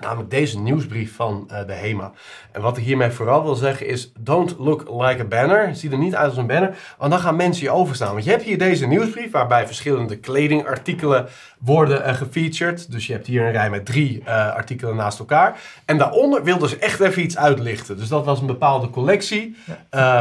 Namelijk 0.00 0.30
deze 0.30 0.60
nieuwsbrief 0.60 1.14
van 1.14 1.44
eh, 1.48 1.66
de 1.66 1.72
HEMA. 1.72 2.12
En 2.52 2.60
wat 2.60 2.76
ik 2.76 2.84
hiermee 2.84 3.10
vooral 3.10 3.42
wil 3.42 3.54
zeggen 3.54 3.86
is: 3.86 4.12
don't 4.18 4.54
look 4.58 4.84
like 4.88 5.20
a 5.20 5.24
banner. 5.24 5.74
Ziet 5.74 5.92
er 5.92 5.98
niet 5.98 6.14
uit 6.14 6.28
als 6.28 6.36
een 6.36 6.46
banner, 6.46 6.76
want 6.98 7.10
dan 7.10 7.20
gaan 7.20 7.36
mensen 7.36 7.62
je 7.62 7.70
overstaan. 7.70 8.12
Want 8.12 8.24
je 8.24 8.30
hebt 8.30 8.42
hier 8.42 8.58
deze 8.58 8.86
nieuwsbrief 8.86 9.30
waarbij 9.30 9.66
verschillende 9.66 10.16
kledingartikelen 10.16 11.28
worden 11.58 12.04
eh, 12.04 12.14
gefeatured. 12.14 12.92
Dus 12.92 13.06
je 13.06 13.12
hebt 13.12 13.26
hier 13.26 13.42
een 13.42 13.52
rij 13.52 13.70
met 13.70 13.86
drie 13.86 14.22
eh, 14.24 14.54
artikelen 14.54 14.96
naast 14.96 15.18
elkaar. 15.18 15.60
En 15.84 15.98
daaronder 15.98 16.44
wilden 16.44 16.68
ze 16.68 16.78
echt 16.78 17.00
even 17.00 17.22
iets 17.22 17.36
uitlichten. 17.36 17.96
Dus 17.96 18.08
dat 18.08 18.24
was 18.24 18.40
een 18.40 18.46
bepaalde 18.46 18.90
collectie 18.90 19.56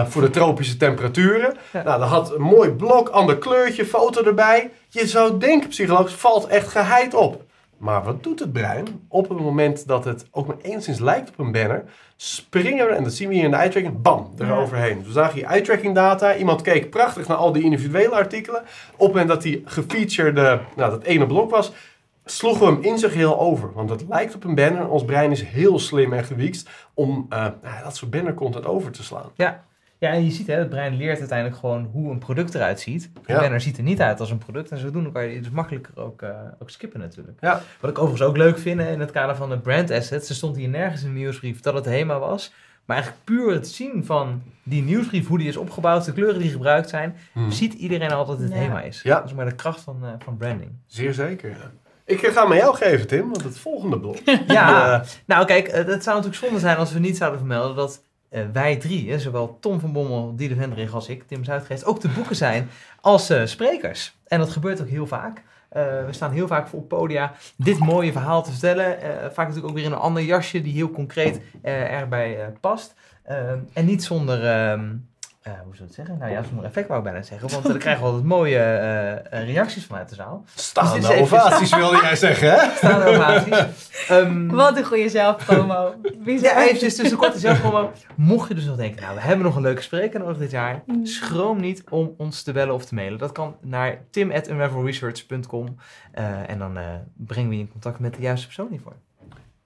voor 0.07 0.21
de 0.21 0.29
tropische 0.29 0.77
temperaturen. 0.77 1.57
Ja. 1.71 1.83
Nou, 1.83 1.99
dat 1.99 2.09
had 2.09 2.33
een 2.33 2.41
mooi 2.41 2.69
blok, 2.69 3.09
ander 3.09 3.37
kleurtje, 3.37 3.85
foto 3.85 4.23
erbij. 4.23 4.71
Je 4.89 5.07
zou 5.07 5.37
denken, 5.37 5.69
psychologisch, 5.69 6.13
valt 6.13 6.47
echt 6.47 6.67
geheid 6.67 7.13
op. 7.13 7.47
Maar 7.79 8.03
wat 8.03 8.23
doet 8.23 8.39
het 8.39 8.53
brein? 8.53 8.85
Op 9.07 9.29
het 9.29 9.39
moment 9.39 9.87
dat 9.87 10.05
het 10.05 10.27
ook 10.31 10.47
maar 10.47 10.57
enigszins 10.61 10.99
lijkt 10.99 11.29
op 11.29 11.39
een 11.39 11.51
banner, 11.51 11.83
springen 12.15 12.87
we, 12.87 12.93
en 12.93 13.03
dat 13.03 13.13
zien 13.13 13.27
we 13.27 13.33
hier 13.33 13.43
in 13.43 13.51
de 13.51 13.57
eye-tracking, 13.57 14.01
bam, 14.01 14.33
eroverheen. 14.37 14.97
Dus 14.97 15.07
we 15.07 15.13
zagen 15.13 15.33
hier 15.33 15.45
eye-tracking 15.45 15.95
data. 15.95 16.35
Iemand 16.35 16.61
keek 16.61 16.89
prachtig 16.89 17.27
naar 17.27 17.37
al 17.37 17.51
die 17.51 17.63
individuele 17.63 18.15
artikelen. 18.15 18.61
Op 18.61 18.99
het 18.99 19.07
moment 19.07 19.27
dat 19.27 19.41
die 19.41 19.61
gefeatured, 19.65 20.35
nou, 20.35 20.61
dat 20.75 21.03
ene 21.03 21.27
blok 21.27 21.49
was, 21.49 21.71
sloegen 22.25 22.65
we 22.65 22.71
hem 22.73 22.81
in 22.81 22.97
zijn 22.97 23.11
geheel 23.11 23.39
over. 23.39 23.73
Want 23.73 23.89
het 23.89 24.05
lijkt 24.09 24.35
op 24.35 24.43
een 24.43 24.55
banner. 24.55 24.87
Ons 24.87 25.05
brein 25.05 25.31
is 25.31 25.43
heel 25.43 25.79
slim 25.79 26.13
en 26.13 26.23
gewiekst 26.23 26.69
om 26.93 27.25
eh, 27.29 27.39
nou, 27.39 27.83
dat 27.83 27.95
soort 27.95 28.11
bannercontent 28.11 28.65
over 28.65 28.91
te 28.91 29.03
slaan. 29.03 29.31
Ja. 29.35 29.63
Ja, 29.99 30.09
en 30.09 30.23
je 30.23 30.31
ziet, 30.31 30.47
hè, 30.47 30.53
het 30.53 30.69
brein 30.69 30.95
leert 30.97 31.19
uiteindelijk 31.19 31.59
gewoon 31.59 31.89
hoe 31.91 32.11
een 32.11 32.17
product 32.19 32.55
eruit 32.55 32.79
ziet. 32.79 33.09
De 33.25 33.33
Ja. 33.33 33.39
banner 33.39 33.61
ziet 33.61 33.77
er 33.77 33.83
niet 33.83 34.01
uit 34.01 34.19
als 34.19 34.31
een 34.31 34.37
product. 34.37 34.71
En 34.71 34.77
zodoende 34.77 35.11
kan 35.11 35.23
je 35.27 35.33
het 35.33 35.43
dus 35.43 35.51
makkelijker 35.51 35.91
ook, 36.01 36.21
eh, 36.21 36.29
ook 36.59 36.69
skippen 36.69 36.99
natuurlijk. 36.99 37.37
Ja. 37.41 37.61
Wat 37.79 37.89
ik 37.91 37.97
overigens 37.99 38.29
ook 38.29 38.37
leuk 38.37 38.57
vind 38.59 38.79
in 38.81 38.99
het 38.99 39.11
kader 39.11 39.35
van 39.35 39.49
de 39.49 39.57
brand 39.59 39.91
assets. 39.91 40.29
Er 40.29 40.35
stond 40.35 40.55
hier 40.55 40.69
nergens 40.69 41.03
in 41.03 41.13
de 41.13 41.19
nieuwsbrief 41.19 41.59
dat 41.59 41.73
het 41.73 41.85
HEMA 41.85 42.19
was. 42.19 42.53
Maar 42.85 42.97
eigenlijk 42.97 43.25
puur 43.25 43.51
het 43.53 43.67
zien 43.67 44.05
van 44.05 44.41
die 44.63 44.83
nieuwsbrief, 44.83 45.27
hoe 45.27 45.37
die 45.37 45.47
is 45.47 45.57
opgebouwd, 45.57 46.05
de 46.05 46.13
kleuren 46.13 46.39
die 46.41 46.51
gebruikt 46.51 46.89
zijn, 46.89 47.15
Hmm. 47.33 47.51
ziet 47.51 47.73
iedereen 47.73 48.11
al 48.11 48.25
dat 48.25 48.39
het 48.39 48.49
Ja. 48.51 48.55
HEMA 48.55 48.81
is. 48.81 49.01
Ja. 49.01 49.15
Dat 49.15 49.25
is 49.25 49.33
maar 49.33 49.45
de 49.45 49.55
kracht 49.55 49.81
van, 49.81 49.97
eh, 50.03 50.09
van 50.19 50.37
branding. 50.37 50.71
Zeer 50.85 51.13
zeker. 51.13 51.49
ja. 51.49 51.55
Ik 52.05 52.19
ga 52.25 52.41
hem 52.43 52.51
aan 52.51 52.57
jou 52.57 52.75
geven, 52.75 53.07
Tim, 53.07 53.21
want 53.29 53.43
het 53.43 53.59
volgende 53.59 53.99
blok. 53.99 54.17
Ja, 54.47 55.03
nou 55.25 55.45
kijk, 55.45 55.67
eh, 55.67 55.85
het 55.85 56.03
zou 56.03 56.15
natuurlijk 56.17 56.43
zonde 56.45 56.59
zijn 56.59 56.77
als 56.77 56.91
we 56.93 56.99
niet 56.99 57.17
zouden 57.17 57.39
vermelden 57.39 57.75
dat 57.75 58.03
eh, 58.29 58.43
wij 58.53 58.75
drie, 58.75 59.11
hè, 59.11 59.19
zowel 59.19 59.57
Tom 59.59 59.79
van 59.79 59.93
Bommel, 59.93 60.35
Diede 60.35 60.55
Vendrig 60.55 60.93
als 60.93 61.09
ik, 61.09 61.27
Tim 61.27 61.43
Zuidgeest, 61.43 61.85
ook 61.85 61.99
te 61.99 62.09
boeken 62.09 62.35
zijn 62.35 62.69
als 63.01 63.29
eh, 63.29 63.45
sprekers. 63.45 64.15
En 64.27 64.39
dat 64.39 64.49
gebeurt 64.49 64.81
ook 64.81 64.87
heel 64.87 65.07
vaak. 65.07 65.43
Eh, 65.69 65.83
we 66.05 66.13
staan 66.13 66.31
heel 66.31 66.47
vaak 66.47 66.67
voor 66.67 66.79
op 66.79 66.87
podia 66.87 67.33
dit 67.55 67.79
mooie 67.79 68.11
verhaal 68.11 68.43
te 68.43 68.51
vertellen. 68.51 68.97
Vaak 69.33 69.47
natuurlijk 69.47 69.67
ook 69.67 69.75
weer 69.75 69.85
in 69.85 69.91
een 69.91 69.97
ander 69.97 70.23
jasje 70.23 70.61
die 70.61 70.73
heel 70.73 70.91
concreet 70.91 71.41
erbij 71.61 72.53
past. 72.59 72.95
Eh, 73.29 73.51
en 73.73 73.85
niet 73.85 74.03
zonder, 74.03 74.45
ehm, 74.45 74.79
eh, 74.79 74.95
hoe 75.43 75.53
zou 75.55 75.73
ik 75.73 75.79
het 75.79 75.93
zeggen? 75.93 76.17
Nou 76.17 76.31
ja, 76.31 76.43
zonder 76.43 76.65
effect 76.65 76.87
wou 76.87 76.99
ik 76.99 77.05
bijna 77.05 77.21
zeggen. 77.21 77.49
Want 77.49 77.63
eh, 77.65 77.69
dan 77.69 77.79
krijgen 77.79 78.01
we 78.01 78.07
altijd 78.07 78.25
mooie 78.25 78.57
eh, 78.57 79.11
eh, 79.15 79.45
reacties 79.45 79.85
vanuit 79.85 80.09
de 80.09 80.15
zaal. 80.15 80.43
Dus 80.55 80.63
Staande 80.65 80.97
even- 81.13 81.21
ovaties 81.21 81.75
wilde 81.75 81.97
jij 82.01 82.15
zeggen, 82.15 82.51
hè? 82.51 82.69
Staan 82.75 83.01
ovaties. 83.03 83.89
Ehm, 84.07 84.47
Wat 84.47 84.77
een 84.77 84.85
goede 84.85 85.09
zelfpromo. 85.09 85.93
Wie 86.19 86.41
ja, 86.41 86.63
eventjes 86.63 86.95
tussen 86.95 87.17
kort 87.17 87.33
en 87.33 87.39
zelfpromo. 87.39 87.91
Mocht 88.15 88.47
je 88.47 88.53
dus 88.55 88.65
nog 88.65 88.75
denken, 88.75 89.01
nou, 89.01 89.15
we 89.15 89.21
hebben 89.21 89.45
nog 89.45 89.55
een 89.55 89.61
leuke 89.61 89.81
spreker 89.81 90.19
nodig 90.19 90.37
dit 90.37 90.51
jaar. 90.51 90.81
Mm. 90.85 91.05
Schroom 91.05 91.59
niet 91.59 91.83
om 91.89 92.13
ons 92.17 92.43
te 92.43 92.51
bellen 92.51 92.73
of 92.73 92.85
te 92.85 92.95
mailen. 92.95 93.17
Dat 93.19 93.31
kan 93.31 93.55
naar 93.61 94.01
tim.unravelresearch.com 94.11 95.75
eh, 96.11 96.49
En 96.49 96.59
dan 96.59 96.77
eh, 96.77 96.83
brengen 97.15 97.49
we 97.49 97.55
je 97.55 97.61
in 97.61 97.71
contact 97.71 97.99
met 97.99 98.13
de 98.15 98.21
juiste 98.21 98.45
persoon 98.45 98.67
hiervoor. 98.69 98.95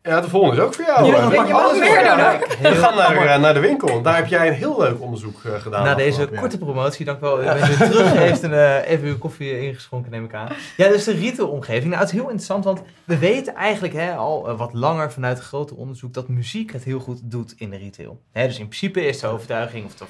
Ja, 0.05 0.21
de 0.21 0.29
volgende 0.29 0.55
is 0.55 0.61
ook 0.61 0.73
voor 0.73 0.85
jou. 0.85 1.05
Ja, 1.05 1.45
je 1.45 1.53
alles 1.53 1.79
weer 1.79 2.03
doen. 2.03 2.71
We 2.71 2.75
gaan 2.75 2.95
naar, 2.95 3.25
eh, 3.25 3.39
naar 3.39 3.53
de 3.53 3.59
winkel. 3.59 3.87
en 3.89 4.03
Daar 4.03 4.15
heb 4.15 4.27
jij 4.27 4.47
een 4.47 4.53
heel 4.53 4.79
leuk 4.79 5.01
onderzoek 5.01 5.43
eh, 5.43 5.53
gedaan. 5.53 5.83
Na 5.83 5.95
deze 5.95 6.27
korte 6.27 6.57
promotie, 6.57 7.05
dank 7.05 7.19
wel. 7.19 7.41
U 7.41 7.43
bent 7.43 7.67
weer 7.67 7.89
terug. 7.89 8.11
heeft 8.17 8.43
een, 8.43 8.53
eh, 8.53 8.89
even 8.89 9.07
uw 9.07 9.17
koffie 9.17 9.61
ingeschonken, 9.61 10.11
neem 10.11 10.23
ik 10.25 10.33
aan. 10.33 10.49
Ja, 10.77 10.87
dus 10.87 11.03
de 11.03 11.11
retailomgeving. 11.11 11.85
Nou, 11.85 11.99
het 11.99 12.07
is 12.07 12.13
heel 12.13 12.23
interessant, 12.23 12.63
want 12.63 12.81
we 13.03 13.17
weten 13.17 13.55
eigenlijk 13.55 13.93
hè, 13.93 14.15
al 14.15 14.55
wat 14.55 14.73
langer 14.73 15.11
vanuit 15.11 15.39
grote 15.39 15.75
onderzoek 15.75 16.13
dat 16.13 16.27
muziek 16.27 16.71
het 16.71 16.83
heel 16.83 16.99
goed 16.99 17.19
doet 17.23 17.53
in 17.57 17.69
de 17.69 17.77
retail. 17.77 18.21
Hè, 18.31 18.47
dus 18.47 18.59
in 18.59 18.67
principe 18.67 19.05
is 19.05 19.19
de 19.19 19.27
overtuiging 19.27 19.85
of 19.85 19.95
de 19.95 20.05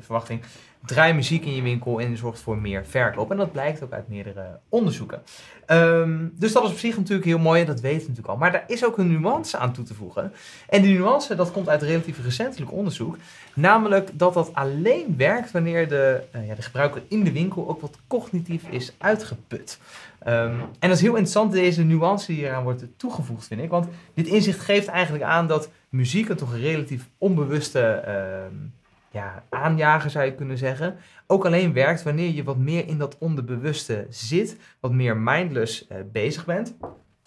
verwachting, 0.00 0.42
draai 0.84 1.12
muziek 1.12 1.44
in 1.44 1.54
je 1.54 1.62
winkel 1.62 2.00
en 2.00 2.10
je 2.10 2.16
zorgt 2.16 2.40
voor 2.40 2.58
meer 2.58 2.86
verkoop. 2.86 3.30
En 3.30 3.36
dat 3.36 3.52
blijkt 3.52 3.82
ook 3.82 3.92
uit 3.92 4.08
meerdere 4.08 4.58
onderzoeken. 4.68 5.22
Ehm, 5.70 6.28
dus 6.32 6.52
dat 6.52 6.64
is 6.64 6.70
op 6.70 6.78
zich 6.78 6.96
natuurlijk 6.96 7.26
heel 7.26 7.38
mooi 7.38 7.60
en 7.60 7.66
dat 7.66 7.80
weten 7.80 8.00
we 8.00 8.08
natuurlijk 8.08 8.28
al. 8.28 8.36
Maar 8.36 8.52
daar 8.52 8.64
is 8.66 8.84
ook 8.84 8.98
een 8.98 9.20
nuance 9.20 9.56
aan 9.56 9.72
toe 9.72 9.84
te 9.84 9.94
voegen. 9.94 10.32
En 10.68 10.82
die 10.82 10.98
nuance, 10.98 11.34
dat 11.34 11.52
komt 11.52 11.68
uit 11.68 11.82
relatief 11.82 12.24
recentelijk 12.24 12.72
onderzoek. 12.72 13.16
Namelijk 13.54 14.10
dat 14.12 14.34
dat 14.34 14.54
alleen 14.54 15.14
werkt 15.16 15.50
wanneer 15.50 15.88
de, 15.88 16.22
eh, 16.30 16.46
ja, 16.46 16.54
de 16.54 16.62
gebruiker 16.62 17.02
in 17.08 17.24
de 17.24 17.32
winkel 17.32 17.68
ook 17.68 17.80
wat 17.80 17.98
cognitief 18.06 18.62
is 18.70 18.92
uitgeput. 18.98 19.78
Ehm, 20.18 20.54
en 20.78 20.88
dat 20.88 20.96
is 20.96 21.00
heel 21.00 21.10
interessant, 21.10 21.52
deze 21.52 21.82
nuance 21.82 22.26
die 22.26 22.44
eraan 22.44 22.62
wordt 22.62 22.84
toegevoegd, 22.96 23.46
vind 23.46 23.60
ik. 23.60 23.70
Want 23.70 23.86
dit 24.14 24.26
inzicht 24.26 24.60
geeft 24.60 24.88
eigenlijk 24.88 25.24
aan 25.24 25.46
dat 25.46 25.70
muziek 25.88 26.28
een 26.28 26.36
toch 26.36 26.56
relatief 26.56 27.08
onbewuste 27.18 27.80
ehm, 27.80 28.54
ja, 29.10 29.44
aanjager, 29.48 30.10
zou 30.10 30.24
je 30.24 30.34
kunnen 30.34 30.58
zeggen. 30.58 30.96
Ook 31.26 31.46
alleen 31.46 31.72
werkt 31.72 32.02
wanneer 32.02 32.34
je 32.34 32.44
wat 32.44 32.56
meer 32.56 32.88
in 32.88 32.98
dat 32.98 33.18
onderbewuste 33.18 34.06
zit, 34.08 34.56
wat 34.80 34.92
meer 34.92 35.16
mindless 35.16 35.86
eh, 35.86 35.98
bezig 36.12 36.44
bent. 36.44 36.76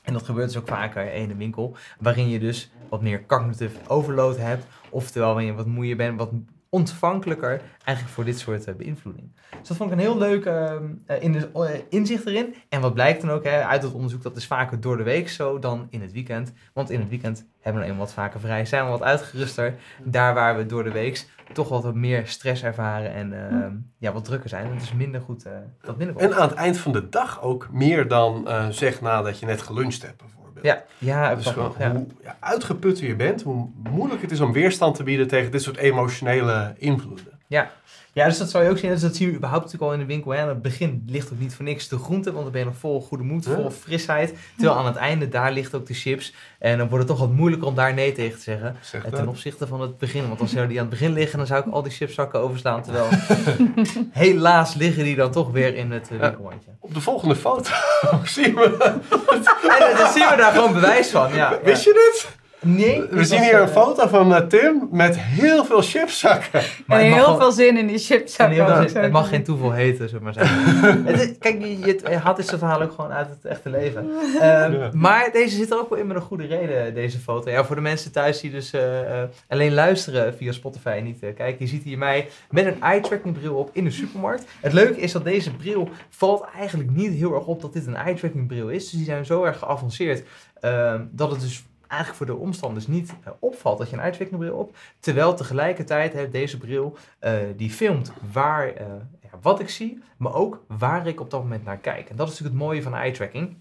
En 0.03 0.13
dat 0.13 0.23
gebeurt 0.23 0.47
dus 0.47 0.57
ook 0.57 0.67
vaker 0.67 1.13
in 1.13 1.27
de 1.27 1.35
winkel, 1.35 1.75
waarin 1.99 2.29
je 2.29 2.39
dus 2.39 2.71
wat 2.89 3.01
meer 3.01 3.25
cognitive 3.25 3.77
overload 3.87 4.37
hebt. 4.37 4.65
Oftewel, 4.89 5.33
wanneer 5.33 5.51
je 5.51 5.57
wat 5.57 5.65
moeier 5.65 5.95
bent, 5.95 6.19
wat 6.19 6.31
ontvankelijker 6.73 7.61
eigenlijk 7.83 8.15
voor 8.15 8.25
dit 8.25 8.39
soort 8.39 8.65
eh, 8.65 8.75
beïnvloeding. 8.75 9.31
Dus 9.59 9.67
dat 9.67 9.77
vond 9.77 9.91
ik 9.91 9.95
een 9.95 10.03
heel 10.03 10.17
leuk 10.17 10.45
ehm, 10.45 10.83
eh, 11.05 11.43
eh, 11.53 11.79
inzicht 11.89 12.25
erin. 12.25 12.55
En 12.69 12.81
wat 12.81 12.93
blijkt 12.93 13.21
dan 13.21 13.29
ook 13.29 13.45
uit 13.45 13.83
het 13.83 13.93
onderzoek, 13.93 14.21
dat 14.21 14.35
is 14.35 14.47
vaker 14.47 14.79
door 14.79 14.97
de 14.97 15.03
week 15.03 15.29
zo 15.29 15.59
dan 15.59 15.87
in 15.89 16.01
het 16.01 16.11
weekend. 16.11 16.53
Want 16.73 16.89
in 16.89 16.99
het 16.99 17.09
weekend 17.09 17.37
hebben 17.37 17.81
we 17.81 17.87
nou 17.87 17.91
eenmaal 17.91 18.05
wat 18.05 18.13
vaker 18.13 18.39
vrij, 18.39 18.65
zijn 18.65 18.83
we 18.83 18.89
wat 18.89 19.01
uitgeruster. 19.01 19.75
Daar 20.03 20.33
waar 20.33 20.57
we 20.57 20.65
door 20.65 20.83
de 20.83 20.91
week 20.91 21.27
toch 21.53 21.69
wat 21.69 21.95
meer 21.95 22.27
stress 22.27 22.63
ervaren 22.63 23.13
en 23.13 23.49
ehm, 23.49 23.73
ja, 23.97 24.11
wat 24.11 24.25
drukker 24.25 24.49
zijn. 24.49 24.73
Het 24.73 24.81
is 24.81 24.93
minder 24.93 25.21
goed, 25.21 25.43
dat 25.81 25.95
goed. 25.95 26.15
En 26.15 26.35
aan 26.35 26.49
het 26.49 26.57
eind 26.57 26.77
van 26.77 26.91
de 26.91 27.09
dag 27.09 27.41
ook 27.41 27.69
meer 27.71 28.07
dan 28.07 28.47
zeg 28.69 29.01
nadat 29.01 29.39
je 29.39 29.45
net 29.45 29.61
geluncht 29.61 30.01
hebt, 30.01 30.17
bijvoorbeeld. 30.17 30.42
Ja, 30.63 30.83
ja, 30.97 31.35
Dus 31.35 31.45
gewoon 31.45 31.75
ja. 31.79 31.91
hoe 31.91 32.07
ja, 32.23 32.37
uitgeputter 32.39 33.07
je 33.07 33.15
bent, 33.15 33.41
hoe 33.41 33.69
moeilijk 33.89 34.21
het 34.21 34.31
is 34.31 34.39
om 34.39 34.51
weerstand 34.51 34.95
te 34.95 35.03
bieden 35.03 35.27
tegen 35.27 35.51
dit 35.51 35.61
soort 35.61 35.77
emotionele 35.77 36.73
invloeden. 36.77 37.39
Ja. 37.47 37.71
Ja, 38.13 38.25
dus 38.25 38.37
dat 38.37 38.49
zou 38.49 38.63
je 38.63 38.69
ook 38.69 38.77
zien. 38.77 38.89
Dus 38.89 39.01
dat 39.01 39.15
zien 39.15 39.29
we 39.29 39.35
überhaupt 39.35 39.63
natuurlijk 39.63 39.91
al 39.91 39.97
in 39.99 40.05
de 40.07 40.13
winkel. 40.13 40.31
Hè. 40.31 40.41
Aan 40.41 40.47
het 40.47 40.61
begin 40.61 41.03
ligt 41.07 41.31
ook 41.33 41.39
niet 41.39 41.55
voor 41.55 41.65
niks 41.65 41.87
de 41.87 41.97
groente, 41.97 42.31
want 42.31 42.43
dan 42.43 42.51
ben 42.51 42.61
je 42.61 42.67
nog 42.67 42.77
vol 42.77 43.01
goede 43.01 43.23
moed, 43.23 43.45
vol 43.45 43.69
frisheid. 43.69 44.33
Terwijl 44.55 44.77
aan 44.77 44.85
het 44.85 44.95
einde, 44.95 45.29
daar 45.29 45.51
ligt 45.51 45.75
ook 45.75 45.85
de 45.85 45.93
chips. 45.93 46.33
En 46.59 46.77
dan 46.77 46.89
wordt 46.89 47.07
het 47.07 47.17
toch 47.17 47.27
wat 47.27 47.35
moeilijker 47.35 47.67
om 47.67 47.75
daar 47.75 47.93
nee 47.93 48.11
tegen 48.11 48.37
te 48.37 48.43
zeggen. 48.43 48.75
Zeg 48.81 49.05
Eh, 49.05 49.11
ten 49.11 49.27
opzichte 49.27 49.67
van 49.67 49.81
het 49.81 49.97
begin. 49.97 50.27
Want 50.27 50.39
als 50.39 50.51
zou 50.51 50.67
die 50.67 50.79
aan 50.79 50.85
het 50.89 50.99
begin 50.99 51.13
liggen, 51.13 51.37
dan 51.37 51.47
zou 51.47 51.67
ik 51.67 51.73
al 51.73 51.83
die 51.83 51.91
chipszakken 51.91 52.39
overslaan. 52.39 52.83
Terwijl 52.83 53.07
helaas 54.11 54.73
liggen 54.73 55.03
die 55.03 55.15
dan 55.15 55.31
toch 55.31 55.51
weer 55.51 55.75
in 55.75 55.91
het 55.91 56.09
uh, 56.11 56.19
winkelmandje. 56.19 56.69
Op 56.79 56.93
de 56.93 57.01
volgende 57.01 57.35
foto 57.35 57.71
zien 58.23 58.55
we... 58.55 58.77
En 59.79 59.97
dan 59.97 60.11
zien 60.11 60.29
we 60.29 60.35
daar 60.37 60.51
gewoon 60.51 60.73
bewijs 60.73 61.09
van. 61.09 61.33
Ja, 61.33 61.59
Wist 61.63 61.83
je 61.83 61.93
dit? 61.93 62.41
Nee. 62.63 63.03
We 63.09 63.25
zien 63.25 63.41
hier 63.41 63.61
een 63.61 63.67
foto 63.67 64.07
van 64.07 64.35
eh, 64.35 64.41
Tim 64.47 64.87
met 64.91 65.17
heel 65.19 65.65
veel 65.65 65.81
chipszakken. 65.81 66.61
maar 66.87 66.99
en 66.99 67.13
heel 67.13 67.37
veel 67.37 67.51
zin 67.51 67.77
in 67.77 67.87
die 67.87 67.95
en 67.95 68.01
chipszakken. 68.01 68.65
heel 68.65 69.01
het 69.01 69.11
mag 69.11 69.29
geen 69.29 69.43
toeval 69.43 69.71
heten, 69.71 70.09
zullen 70.09 70.23
maar 70.23 70.33
zeggen. 70.33 70.61
Het 71.05 71.21
is- 71.21 71.37
Kijk, 71.39 71.61
je, 71.61 71.79
je, 71.79 71.99
je 72.09 72.15
haalt 72.17 72.35
dit 72.37 72.47
soort 72.47 72.59
verhalen 72.59 72.87
ook 72.87 72.93
gewoon 72.93 73.11
uit 73.11 73.29
het 73.29 73.45
echte 73.45 73.69
leven. 73.69 74.09
Ehm, 74.41 74.73
Ja. 74.73 74.89
Maar 74.93 75.29
deze 75.31 75.55
zit 75.55 75.71
er 75.71 75.79
ook 75.79 75.89
wel 75.89 75.99
in 75.99 76.07
met 76.07 76.15
een 76.15 76.21
goede 76.21 76.45
reden, 76.45 76.93
deze 76.93 77.19
foto. 77.19 77.49
Ja, 77.49 77.63
voor 77.65 77.75
de 77.75 77.81
mensen 77.81 78.11
thuis 78.11 78.39
die 78.39 78.51
dus 78.51 78.73
eh, 78.73 79.21
eh, 79.21 79.29
alleen 79.47 79.73
luisteren 79.73 80.33
via 80.35 80.51
Spotify 80.51 80.87
en 80.97 81.03
niet 81.03 81.19
kijken. 81.19 81.55
Je 81.59 81.67
ziet 81.67 81.83
hier 81.83 81.97
mij 81.97 82.27
met 82.49 82.65
een 82.65 82.81
eye-tracking 82.81 83.37
bril 83.37 83.55
op 83.55 83.69
in 83.73 83.83
de 83.83 83.91
supermarkt. 83.91 84.43
Het 84.59 84.73
leuke 84.73 84.99
is 84.99 85.11
dat 85.11 85.23
deze 85.23 85.55
bril 85.55 85.89
valt 86.09 86.45
eigenlijk 86.57 86.89
niet 86.89 87.13
heel 87.13 87.33
erg 87.35 87.45
op 87.45 87.61
dat 87.61 87.73
dit 87.73 87.87
een 87.87 87.95
eye-tracking 87.95 88.47
bril 88.47 88.69
is. 88.69 88.83
Dus 88.83 88.91
die 88.91 89.05
zijn 89.05 89.25
zo 89.25 89.43
erg 89.43 89.59
geavanceerd 89.59 90.23
ehm, 90.59 91.01
dat 91.11 91.31
het 91.31 91.41
dus 91.41 91.63
eigenlijk 91.93 92.17
voor 92.17 92.35
de 92.35 92.41
omstanders 92.41 92.87
niet 92.87 93.13
eh, 93.23 93.31
opvalt 93.39 93.77
dat 93.77 93.89
je 93.89 93.95
een 93.95 94.01
eye-tracking 94.01 94.39
bril 94.39 94.55
op. 94.55 94.75
Terwijl 94.99 95.35
tegelijkertijd 95.35 96.13
heeft 96.13 96.31
deze 96.31 96.57
bril, 96.57 96.97
eh, 97.19 97.33
die 97.55 97.69
filmt 97.69 98.11
waar, 98.31 98.67
eh, 98.67 98.85
wat 99.41 99.59
ik 99.59 99.69
zie, 99.69 100.03
maar 100.17 100.33
ook 100.33 100.63
waar 100.67 101.07
ik 101.07 101.19
op 101.19 101.29
dat 101.29 101.41
moment 101.41 101.65
naar 101.65 101.77
kijk. 101.77 102.09
En 102.09 102.15
dat 102.15 102.27
is 102.27 102.31
natuurlijk 102.31 102.59
het 102.59 102.67
mooie 102.67 102.83
van 102.83 102.95
eye-tracking. 102.95 103.57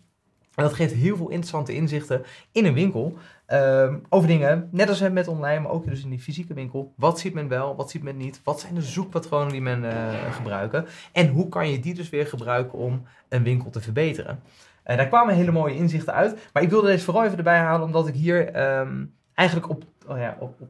En 0.54 0.62
dat 0.64 0.72
geeft 0.72 0.92
heel 0.92 1.16
veel 1.16 1.28
interessante 1.28 1.74
inzichten 1.74 2.22
in 2.52 2.64
een 2.64 2.74
winkel. 2.74 3.16
ehm, 3.46 3.98
over 4.08 4.28
dingen, 4.28 4.68
net 4.70 4.88
als 4.88 5.00
met 5.00 5.28
online, 5.28 5.60
maar 5.60 5.70
ook 5.70 5.86
dus 5.86 6.02
in 6.02 6.10
die 6.10 6.20
fysieke 6.20 6.54
winkel. 6.54 6.92
Wat 6.96 7.18
ziet 7.18 7.34
men 7.34 7.48
wel, 7.48 7.76
wat 7.76 7.90
ziet 7.90 8.02
men 8.02 8.16
niet? 8.16 8.40
Wat 8.44 8.60
zijn 8.60 8.74
de 8.74 8.82
zoekpatronen 8.82 9.52
die 9.52 9.60
men 9.60 9.84
eh 9.84 10.34
gebruiken? 10.34 10.86
En 11.12 11.28
hoe 11.28 11.48
kan 11.48 11.70
je 11.70 11.80
die 11.80 11.94
dus 11.94 12.10
weer 12.10 12.26
gebruiken 12.26 12.78
om 12.78 13.02
een 13.28 13.42
winkel 13.42 13.70
te 13.70 13.80
verbeteren? 13.80 14.40
En 14.82 14.96
daar 14.96 15.08
kwamen 15.08 15.34
hele 15.34 15.52
mooie 15.52 15.74
inzichten 15.74 16.14
uit. 16.14 16.38
Maar 16.52 16.62
ik 16.62 16.70
wilde 16.70 16.86
deze 16.86 17.04
vooral 17.04 17.24
even 17.24 17.38
erbij 17.38 17.58
halen, 17.58 17.86
omdat 17.86 18.08
ik 18.08 18.14
hier 18.14 18.48
ehm, 18.48 19.04
eigenlijk 19.34 19.68
op, 19.68 19.84
oh 20.06 20.18
ja, 20.18 20.36
op, 20.38 20.60
op, 20.60 20.68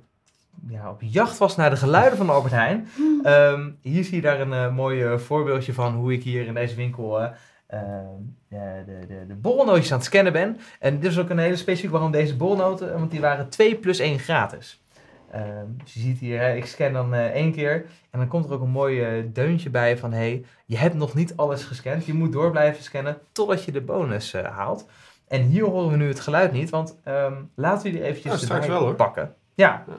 ja, 0.69 0.91
op 0.91 1.01
jacht 1.03 1.39
was 1.39 1.57
naar 1.57 1.71
de 1.71 1.77
geluiden 1.77 2.19
van 2.19 2.31
Albert 2.31 2.55
Heijn. 2.55 2.89
Ehm, 3.23 3.71
hier 3.81 4.05
zie 4.05 4.15
je 4.15 4.23
daar 4.23 4.41
een 4.41 4.53
eh, 4.53 4.75
mooi 4.75 5.03
eh, 5.03 5.19
voorbeeldje 5.19 5.73
van 5.73 5.95
hoe 5.95 6.13
ik 6.13 6.23
hier 6.23 6.47
in 6.47 6.55
deze 6.55 6.75
winkel 6.75 7.21
eh, 7.21 7.29
de, 8.49 8.83
de, 8.87 9.07
de, 9.07 9.27
de 9.27 9.35
borrelnootjes 9.35 9.93
aan 9.93 9.99
het 9.99 10.07
scannen 10.07 10.33
ben. 10.33 10.59
En 10.79 11.01
dit 11.01 11.11
is 11.11 11.19
ook 11.19 11.31
een 11.31 11.39
hele 11.39 11.57
specifiek 11.57 11.91
waarom 11.91 12.11
deze 12.11 12.37
borrelnoten, 12.37 12.99
want 12.99 13.11
die 13.11 13.21
waren 13.21 13.49
2 13.49 13.75
plus 13.75 13.99
1 13.99 14.19
gratis. 14.19 14.82
Ehm, 15.33 15.67
dus 15.85 15.95
je 15.95 16.01
ziet 16.01 16.19
hier, 16.19 16.39
hè, 16.39 16.55
ik 16.55 16.67
scan 16.67 16.93
dan 16.93 17.15
eh, 17.15 17.27
één 17.27 17.53
keer 17.53 17.87
en 18.11 18.19
dan 18.19 18.29
komt 18.29 18.45
er 18.45 18.53
ook 18.53 18.63
een 18.63 18.71
mooi 18.71 19.03
eh, 19.03 19.25
deuntje 19.33 19.71
bij 19.71 19.99
van 19.99 20.13
hey, 20.13 20.45
je 20.67 20.77
hebt 20.77 20.95
nog 20.95 21.15
niet 21.15 21.37
alles 21.37 21.65
gescand. 21.65 22.07
Je 22.07 22.15
moet 22.15 22.33
door 22.33 22.51
blijven 22.51 22.83
scannen 22.83 23.19
totdat 23.33 23.65
je 23.65 23.73
de 23.73 23.81
bonus 23.81 24.33
eh, 24.33 24.45
haalt. 24.45 24.87
En 25.29 25.43
hier 25.43 25.65
horen 25.65 25.91
we 25.91 25.97
nu 25.97 26.09
het 26.09 26.21
geluid 26.21 26.53
niet, 26.53 26.71
want 26.71 26.97
ehm, 27.05 27.35
laten 27.55 27.85
we 27.85 27.99
die 27.99 28.03
eventjes 28.03 28.47
wel, 28.47 28.81
hoor. 28.81 28.95
pakken. 28.95 29.35
Ja, 29.55 29.85
Ja. 29.87 29.95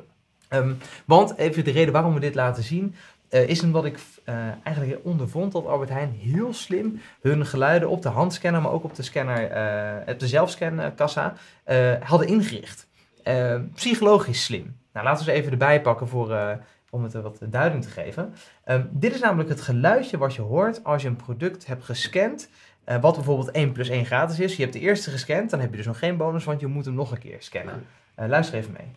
Ehm, 0.47 0.73
want 1.05 1.37
even 1.37 1.63
de 1.63 1.71
reden 1.71 1.93
waarom 1.93 2.13
we 2.13 2.19
dit 2.19 2.35
laten 2.35 2.63
zien, 2.63 2.95
eh, 3.29 3.49
is 3.49 3.63
omdat 3.63 3.85
ik 3.85 3.99
eh, 4.23 4.35
eigenlijk 4.63 4.99
ondervond 5.03 5.51
dat 5.51 5.65
Albert 5.65 5.89
Heijn 5.89 6.11
heel 6.19 6.53
slim 6.53 7.01
hun 7.21 7.45
geluiden 7.45 7.89
op 7.89 8.01
de 8.01 8.09
handscanner, 8.09 8.61
maar 8.61 8.71
ook 8.71 8.83
op 8.83 8.95
de 8.95 9.03
scanner, 9.03 9.51
eh, 9.51 10.13
op 10.13 10.19
de 10.19 10.27
zelfscankassa, 10.27 11.33
eh 11.63 11.93
hadden 11.99 12.27
ingericht. 12.27 12.87
Eh, 13.23 13.55
psychologisch 13.75 14.43
slim. 14.43 14.75
Nou, 14.93 15.05
laten 15.05 15.25
we 15.25 15.31
ze 15.31 15.37
even 15.37 15.51
erbij 15.51 15.81
pakken 15.81 16.07
voor, 16.07 16.31
eh, 16.33 16.51
om 16.89 17.03
het 17.03 17.13
wat 17.13 17.39
duiding 17.49 17.83
te 17.83 17.89
geven. 17.89 18.33
Ehm, 18.63 18.85
dit 18.89 19.13
is 19.13 19.19
namelijk 19.19 19.49
het 19.49 19.61
geluidje 19.61 20.17
wat 20.17 20.35
je 20.35 20.41
hoort 20.41 20.83
als 20.83 21.01
je 21.01 21.07
een 21.07 21.15
product 21.15 21.65
hebt 21.65 21.83
gescand. 21.83 22.49
eh, 22.83 23.01
wat 23.01 23.15
bijvoorbeeld 23.15 23.55
1 23.55 23.71
plus 23.71 23.89
1 23.89 24.05
gratis 24.05 24.39
is. 24.39 24.55
Je 24.55 24.61
hebt 24.61 24.73
de 24.73 24.79
eerste 24.79 25.09
gescand, 25.09 25.49
dan 25.49 25.59
heb 25.59 25.69
je 25.69 25.77
dus 25.77 25.85
nog 25.85 25.99
geen 25.99 26.17
bonus, 26.17 26.43
want 26.43 26.59
je 26.59 26.67
moet 26.67 26.85
hem 26.85 26.93
nog 26.93 27.11
een 27.11 27.17
keer 27.17 27.35
scannen. 27.39 27.85
Eh, 28.15 28.27
luister 28.27 28.57
even 28.57 28.71
mee. 28.77 28.91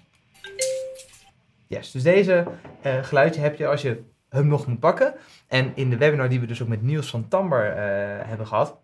Yes, 1.67 1.91
dus 1.91 2.03
deze 2.03 2.47
geluidje 2.83 3.41
heb 3.41 3.57
je 3.57 3.67
als 3.67 3.83
je 3.83 4.03
hem 4.29 4.47
nog 4.47 4.67
moet 4.67 4.81
pakken. 4.81 5.15
En 5.47 5.73
in 5.75 5.91
de 5.91 5.97
webinar 5.97 6.29
die 6.29 6.41
we 6.41 6.47
dus 6.47 6.63
ook 6.63 6.69
met 6.69 6.83
Niels 6.83 7.11
van 7.11 7.29
Tamber 7.29 7.77
hebben 8.27 8.47
gehad, 8.47 8.79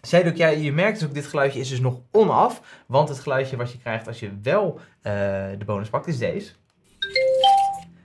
zei 0.00 0.28
ook, 0.28 0.36
ja, 0.36 0.48
je 0.48 0.72
merkt 0.72 0.98
dus 0.98 1.08
ook, 1.08 1.14
dit 1.14 1.26
geluidje 1.26 1.60
is 1.60 1.68
dus 1.68 1.80
nog 1.80 2.00
onaf. 2.10 2.62
Want 2.86 3.08
het 3.08 3.18
geluidje 3.18 3.56
wat 3.56 3.72
je 3.72 3.78
krijgt 3.78 4.06
als 4.06 4.20
je 4.20 4.30
wel 4.42 4.80
eh, 5.02 5.12
de 5.58 5.64
bonus 5.64 5.88
pakt, 5.88 6.06
is 6.06 6.18
deze. 6.18 6.52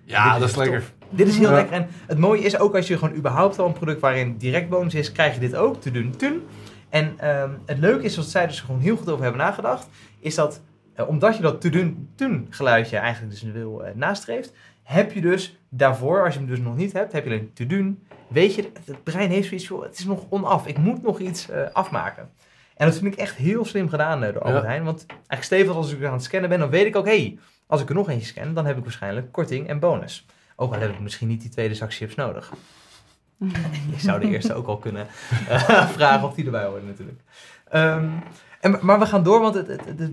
Ja, 0.06 0.34
dat 0.34 0.41
is 0.43 0.50
is 0.50 0.56
lekker. 0.58 0.84
Dit 1.10 1.28
is 1.28 1.38
heel 1.38 1.50
Ja. 1.50 1.56
lekker. 1.56 1.74
En 1.76 1.88
het 2.08 2.18
mooie 2.18 2.41
is 2.41 2.58
ook 2.60 2.76
als 2.76 2.88
je 2.88 2.98
gewoon 2.98 3.16
überhaupt 3.16 3.60
al 3.60 3.68
een 3.68 3.74
product 3.74 4.02
waarin 4.02 4.38
direct 4.38 4.70
bonus 4.70 4.93
is, 4.93 5.12
krijg 5.12 5.34
je 5.34 5.39
dit 5.39 5.56
ook. 5.56 5.82
Te 5.82 5.91
doen, 5.91 6.16
tun. 6.18 6.43
En 6.89 7.14
ehm, 7.20 7.50
het 7.66 7.78
leuke 7.78 8.04
is, 8.04 8.16
wat 8.16 8.26
zij 8.26 8.48
dus 8.48 8.60
gewoon 8.62 8.82
heel 8.82 8.98
goed 8.98 9.10
over 9.10 9.24
hebben 9.24 9.41
nagedacht, 9.41 9.88
is 10.20 10.36
dat 10.36 10.62
eh, 10.93 11.08
omdat 11.08 11.36
je 11.36 11.41
dat 11.41 11.62
te 11.62 11.70
doen, 11.70 12.10
tun 12.16 12.48
geluidje 12.50 12.98
eigenlijk 12.98 13.32
dus 13.34 13.41
wil 13.52 13.84
eh, 13.84 13.96
nastreeft, 13.96 14.54
heb 14.84 15.12
je 15.12 15.22
dus 15.22 15.58
daarvoor, 15.78 16.24
als 16.24 16.34
je 16.34 16.40
hem 16.40 16.50
dus 16.50 16.60
nog 16.60 16.76
niet 16.76 16.94
hebt, 16.94 17.12
heb 17.12 17.24
je 17.24 17.30
alleen 17.30 17.52
te 17.54 17.66
doen. 17.66 18.06
Weet 18.28 18.56
je, 18.56 18.72
het 18.86 19.04
brein 19.04 19.30
heeft 19.30 19.48
zoiets 19.48 19.68
van, 19.68 19.84
het 19.84 19.98
is 19.98 20.06
nog 20.06 20.26
onaf. 20.30 20.68
Ik 20.68 20.78
moet 20.78 21.02
nog 21.02 21.20
iets 21.20 21.50
eh, 21.50 21.62
afmaken. 21.74 22.30
En 22.76 22.88
dat 22.88 22.98
vind 22.98 23.14
ik 23.14 23.20
echt 23.20 23.36
heel 23.36 23.66
slim 23.66 23.90
gedaan 23.90 24.24
eh, 24.24 24.34
door 24.34 24.42
Albert 24.42 24.64
Ja. 24.64 24.70
Heijn. 24.70 24.84
Want 24.84 25.06
eigenlijk 25.08 25.44
stevig 25.44 25.76
als 25.76 25.94
ik 25.94 26.04
aan 26.04 26.14
het 26.14 26.24
scannen 26.24 26.50
ben, 26.50 26.60
dan 26.60 26.70
weet 26.70 26.86
ik 26.86 26.96
ook, 26.96 27.06
hé, 27.06 27.20
hey, 27.20 27.40
als 27.68 27.82
ik 27.82 27.90
er 27.90 27.96
nog 27.96 28.10
eentje 28.10 28.28
scan, 28.28 28.54
dan 28.54 28.66
heb 28.66 28.78
ik 28.78 28.84
waarschijnlijk 28.84 29.32
korting 29.32 29.68
en 29.68 29.80
bonus. 29.80 30.26
Ook 30.56 30.74
al 30.74 30.80
heb 30.80 30.92
ik 30.92 31.00
misschien 31.00 31.28
niet 31.28 31.42
die 31.42 31.50
tweede 31.50 31.76
zak 31.76 31.94
chips 31.94 32.16
nodig. 32.16 32.52
Je 33.92 34.00
zou 34.00 34.20
de 34.20 34.28
eerste 34.28 34.54
ook 34.54 34.68
al 34.68 34.78
kunnen 34.78 35.08
eh, 35.48 35.90
vragen 35.98 36.28
of 36.28 36.34
die 36.34 36.46
erbij 36.46 36.66
horen 36.66 36.86
natuurlijk. 36.86 37.20
Ehm, 37.70 38.10
en, 38.66 38.78
maar 38.82 38.99
we 38.99 39.05
gaan 39.05 39.24
door, 39.24 39.39
want 39.39 39.55
het, 39.55 39.68
het, 39.68 40.11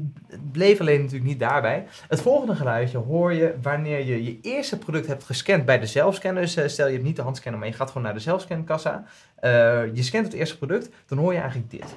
bleef 0.52 0.80
alleen 0.80 1.00
natuurlijk 1.00 1.30
niet 1.30 1.38
daarbij. 1.38 1.86
Het 2.08 2.20
volgende 2.20 2.54
geluidje 2.54 2.98
hoor 2.98 3.32
je 3.32 3.54
wanneer 3.62 4.06
je 4.06 4.24
je 4.24 4.38
eerste 4.42 4.78
product 4.78 5.06
hebt 5.06 5.24
gescand 5.24 5.64
bij 5.64 5.78
de 5.78 5.86
zelfscanner. 5.86 6.42
Dus 6.42 6.56
eh, 6.56 6.68
stel 6.68 6.86
je 6.86 6.92
hebt 6.92 7.04
niet 7.04 7.16
de 7.16 7.22
handscanner, 7.22 7.60
maar 7.60 7.68
je 7.68 7.74
gaat 7.74 7.88
gewoon 7.88 8.02
naar 8.02 8.14
de 8.14 8.20
zelfscankassa. 8.20 9.04
Eh, 9.34 9.50
je 9.94 10.02
scant 10.02 10.24
het 10.24 10.34
eerste 10.34 10.58
product, 10.58 10.88
dan 11.06 11.18
hoor 11.18 11.32
je 11.32 11.38
eigenlijk 11.38 11.70
dit. 11.70 11.96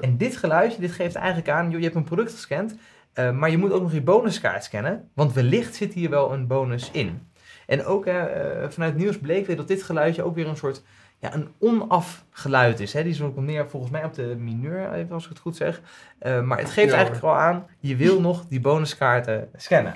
En 0.00 0.16
dit 0.16 0.36
geluidje, 0.36 0.80
dit 0.80 0.92
geeft 0.92 1.14
eigenlijk 1.14 1.48
aan, 1.48 1.70
je 1.70 1.78
hebt 1.78 1.94
een 1.94 2.04
product 2.04 2.32
gescand, 2.32 2.76
eh, 3.12 3.30
maar 3.30 3.50
je 3.50 3.58
moet 3.58 3.72
ook 3.72 3.82
nog 3.82 3.92
je 3.92 4.02
bonuskaart 4.02 4.64
scannen, 4.64 5.08
want 5.14 5.32
wellicht 5.32 5.74
zit 5.74 5.92
hier 5.92 6.10
wel 6.10 6.32
een 6.32 6.46
bonus 6.46 6.90
in. 6.90 7.30
En 7.66 7.84
ook 7.84 8.04
vanuit 8.68 8.96
nieuws 8.96 9.18
bleek 9.18 9.46
weer 9.46 9.56
dat 9.56 9.68
dit 9.68 9.82
geluidje 9.82 10.22
ook 10.22 10.34
weer 10.34 10.48
een 10.48 10.56
soort 10.56 10.82
ja, 11.22 11.34
een 11.34 11.48
onaf 11.58 12.24
geluid 12.30 12.80
is. 12.80 12.92
Hè? 12.92 13.02
Die 13.02 13.12
is 13.12 13.22
ook 13.22 13.36
meer 13.36 13.68
volgens 13.68 13.92
mij 13.92 14.04
op 14.04 14.14
de 14.14 14.36
mineur, 14.38 14.92
even 14.92 15.14
als 15.14 15.24
ik 15.24 15.30
het 15.30 15.38
goed 15.38 15.56
zeg. 15.56 15.80
Eh, 16.18 16.40
maar 16.40 16.58
het 16.58 16.70
geeft 16.70 16.88
Ja, 16.88 16.94
eigenlijk 16.94 17.24
wel 17.24 17.36
aan, 17.36 17.66
je 17.80 17.96
wil 17.96 18.20
nog 18.20 18.44
die 18.48 18.60
bonuskaarten 18.60 19.48
scannen. 19.56 19.94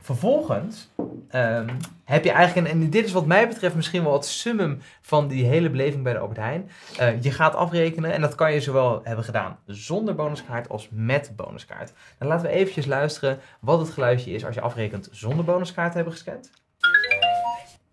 Vervolgens 0.00 0.90
ehm, 1.28 1.68
heb 2.04 2.24
je 2.24 2.30
eigenlijk, 2.30 2.66
een, 2.66 2.82
en 2.82 2.90
dit 2.90 3.04
is 3.04 3.12
wat 3.12 3.26
mij 3.26 3.48
betreft 3.48 3.74
misschien 3.74 4.02
wel 4.02 4.12
het 4.12 4.24
summum 4.24 4.80
van 5.00 5.28
die 5.28 5.44
hele 5.44 5.70
beleving 5.70 6.02
bij 6.02 6.12
de 6.12 6.18
Albert 6.18 6.38
Heijn. 6.38 6.70
Eh, 6.98 7.22
je 7.22 7.30
gaat 7.30 7.54
afrekenen 7.54 8.12
en 8.12 8.20
dat 8.20 8.34
kan 8.34 8.52
je 8.52 8.60
zowel 8.60 9.00
hebben 9.02 9.24
gedaan 9.24 9.58
zonder 9.66 10.14
bonuskaart 10.14 10.68
als 10.68 10.88
met 10.90 11.32
bonuskaart. 11.36 11.92
Dan 12.18 12.28
laten 12.28 12.46
we 12.46 12.52
eventjes 12.52 12.86
luisteren 12.86 13.38
wat 13.60 13.78
het 13.78 13.90
geluidje 13.90 14.32
is 14.32 14.44
als 14.44 14.54
je 14.54 14.60
afrekent 14.60 15.08
zonder 15.12 15.44
bonuskaart 15.44 15.90
te 15.90 15.96
hebben 15.96 16.14
gescand. 16.14 16.50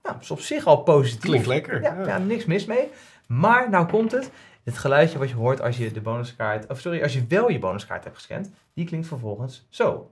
Nou, 0.04 0.16
is 0.22 0.32
op 0.32 0.40
zich 0.40 0.66
al 0.66 0.78
positief. 0.78 1.20
Klinkt 1.30 1.48
lekker. 1.48 1.82
Ja, 1.82 2.06
ja, 2.06 2.18
niks 2.18 2.46
mis 2.46 2.66
mee. 2.66 2.90
Maar 3.28 3.70
nou 3.70 3.88
komt 3.88 4.12
het. 4.12 4.30
Het 4.64 4.78
geluidje 4.78 5.18
wat 5.18 5.30
je 5.30 5.36
hoort 5.36 5.62
als 5.62 5.78
je 5.78 5.92
de 5.92 6.02
bonuskaart, 6.02 6.70
of 6.70 6.80
sorry, 6.80 7.02
als 7.02 7.14
je 7.14 7.26
wel 7.28 7.50
je 7.50 7.60
bonuskaart 7.60 8.04
hebt 8.04 8.16
gescand, 8.16 8.52
die 8.74 8.86
klinkt 8.86 9.08
vervolgens 9.08 9.66
zo. 9.70 10.10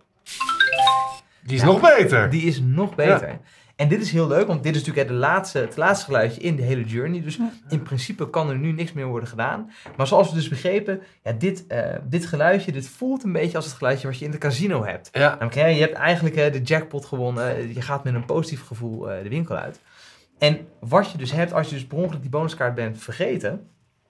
Die 1.44 1.56
is 1.56 1.62
Ja. 1.62 1.66
nog 1.68 1.82
beter. 1.82 2.30
Die 2.30 2.42
is 2.44 2.60
nog 2.62 2.96
beter. 2.96 3.40
En 3.76 3.88
dit 3.88 4.02
is 4.02 4.12
heel 4.12 4.28
leuk, 4.28 4.48
want 4.48 4.64
dit 4.64 4.76
is 4.76 4.80
natuurlijk 4.80 5.10
het 5.10 5.18
laatste, 5.18 5.60
het 5.60 5.78
laatste 5.78 6.06
geluidje 6.06 6.42
in 6.42 6.56
de 6.56 6.62
hele 6.62 6.84
journey. 6.84 7.22
Dus 7.22 7.40
in 7.70 7.82
principe 7.82 8.30
kan 8.30 8.50
er 8.50 8.58
nu 8.58 8.72
niks 8.72 8.94
meer 8.94 9.06
worden 9.06 9.30
gedaan. 9.30 9.72
Maar 9.98 10.08
zoals 10.08 10.30
we 10.30 10.36
dus 10.36 10.50
begrepen, 10.50 11.02
ja, 11.24 11.32
dit, 11.32 11.68
eh, 11.68 11.96
dit 12.04 12.26
geluidje, 12.26 12.72
dit 12.72 12.88
voelt 12.88 13.24
een 13.24 13.32
beetje 13.32 13.56
als 13.56 13.66
het 13.66 13.76
geluidje 13.76 14.08
wat 14.08 14.20
je 14.20 14.26
in 14.26 14.32
de 14.32 14.38
casino 14.38 14.86
hebt. 14.86 15.10
Ja. 15.12 15.30
Namelijk, 15.30 15.54
je 15.54 15.82
hebt 15.82 15.94
eigenlijk 15.94 16.36
eh, 16.36 16.52
de 16.52 16.62
jackpot 16.62 17.06
gewonnen. 17.06 17.56
eh, 17.56 17.76
je 17.76 17.82
gaat 17.82 18.04
met 18.04 18.14
een 18.14 18.26
positief 18.26 18.66
gevoel 18.66 19.00
de 19.00 19.30
winkel 19.30 19.56
uit. 19.56 19.80
En 20.38 20.68
wat 20.80 21.12
je 21.12 21.18
dus 21.18 21.32
hebt, 21.32 21.54
als 21.54 21.68
je 21.68 21.74
dus 21.76 21.86
per 21.86 21.98
ongeluk 21.98 22.22
die 22.22 22.30
bonuskaart 22.30 22.76
bent 22.76 22.98
vergeten, 22.98 23.68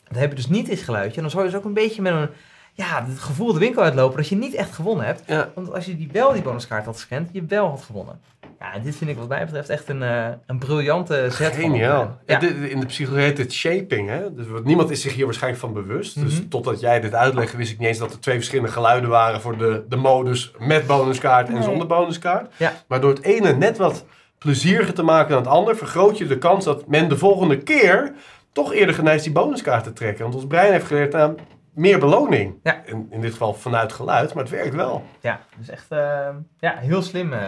dan 0.08 0.20
heb 0.20 0.30
je 0.30 0.36
dus 0.36 0.48
niet 0.48 0.66
dit 0.66 0.80
geluidje. 0.80 1.16
En 1.16 1.22
dan 1.22 1.32
zou 1.32 1.44
je 1.44 1.50
dus 1.50 1.60
ook 1.60 1.66
een 1.66 1.74
beetje 1.74 2.02
met 2.02 2.14
een, 2.14 2.30
ja, 2.74 3.06
het 3.06 3.20
gevoel 3.20 3.54
de 3.54 3.60
winkel 3.60 3.84
uitlopen 3.84 4.18
dat 4.18 4.28
je 4.28 4.36
niet 4.36 4.54
echt 4.54 4.76
gewonnen 4.76 5.06
hebt. 5.06 5.24
Ja. 5.28 5.52
Want 5.56 5.74
als 5.74 5.86
je 5.86 5.98
die 5.98 6.10
wel 6.12 6.34
die 6.34 6.42
bonuskaart 6.42 6.86
had 6.86 6.96
gescand, 6.96 7.30
je 7.32 7.46
wel 7.46 7.70
had 7.70 7.82
gewonnen. 7.82 8.20
Ja, 8.62 8.80
dit 8.80 8.96
vind 8.96 9.10
ik 9.10 9.18
wat 9.18 9.28
mij 9.28 9.46
betreft 9.46 9.70
echt 9.70 9.90
een, 9.90 10.04
eh, 10.04 10.28
een 10.46 10.58
briljante 10.60 11.28
set. 11.30 11.54
van 11.54 11.62
Geniaal. 11.62 12.18
Ja. 12.26 12.40
In 12.42 12.80
de 12.80 12.86
psychologie 12.86 13.26
heet 13.26 13.38
het 13.38 13.54
shaping. 13.54 14.10
Hè? 14.10 14.34
Dus 14.34 14.48
wat- 14.48 14.64
niemand 14.64 14.90
is 14.90 15.02
zich 15.02 15.14
hier 15.14 15.26
waarschijnlijk 15.26 15.62
van 15.62 15.74
bewust. 15.74 16.20
Dus 16.24 16.40
Mhm. 16.40 16.48
totdat 16.48 16.80
jij 16.80 17.00
dit 17.00 17.14
uitlegde, 17.14 17.58
wist 17.58 17.72
ik 17.72 17.78
niet 17.80 17.88
eens 17.88 17.98
dat 17.98 18.12
er 18.14 18.20
twee 18.20 18.36
verschillende 18.36 18.72
geluiden 18.72 19.10
waren 19.10 19.42
voor 19.42 19.58
de, 19.58 19.86
de 19.90 19.96
modus 19.96 20.52
met 20.60 20.88
bonuskaart 20.88 21.48
en 21.48 21.54
Nee. 21.54 21.64
zonder 21.64 21.88
bonuskaart. 21.88 22.54
Ja. 22.58 22.74
Maar 22.88 23.02
door 23.02 23.10
het 23.14 23.24
ene 23.24 23.54
net 23.54 23.78
wat 23.78 24.06
plezieriger 24.38 24.94
te 24.94 25.04
maken 25.04 25.30
dan 25.30 25.38
het 25.44 25.48
ander, 25.52 25.76
vergroot 25.78 26.18
je 26.18 26.28
de 26.28 26.38
kans 26.38 26.66
dat 26.66 26.88
men 26.88 27.10
de 27.10 27.18
volgende 27.18 27.58
keer 27.58 28.14
toch 28.52 28.74
eerder 28.74 28.96
geneigd 28.96 29.18
is 29.18 29.24
die 29.24 29.34
bonuskaart 29.34 29.84
te 29.84 29.94
trekken. 29.94 30.24
Want 30.24 30.36
ons 30.36 30.48
brein 30.48 30.72
heeft 30.72 30.86
geleerd 30.88 31.16
aan 31.16 31.36
meer 31.74 32.00
beloning. 32.00 32.54
Ja. 32.64 32.82
In, 32.86 33.08
in 33.12 33.22
dit 33.22 33.32
geval 33.32 33.54
vanuit 33.54 33.94
geluid, 33.94 34.34
maar 34.34 34.44
het 34.44 34.52
werkt 34.54 34.76
wel. 34.76 35.04
Ja, 35.22 35.40
dus 35.58 35.70
echt 35.70 35.86
eh, 35.90 36.28
ja, 36.60 36.76
heel 36.78 37.02
slim 37.02 37.34
eh, 37.34 37.40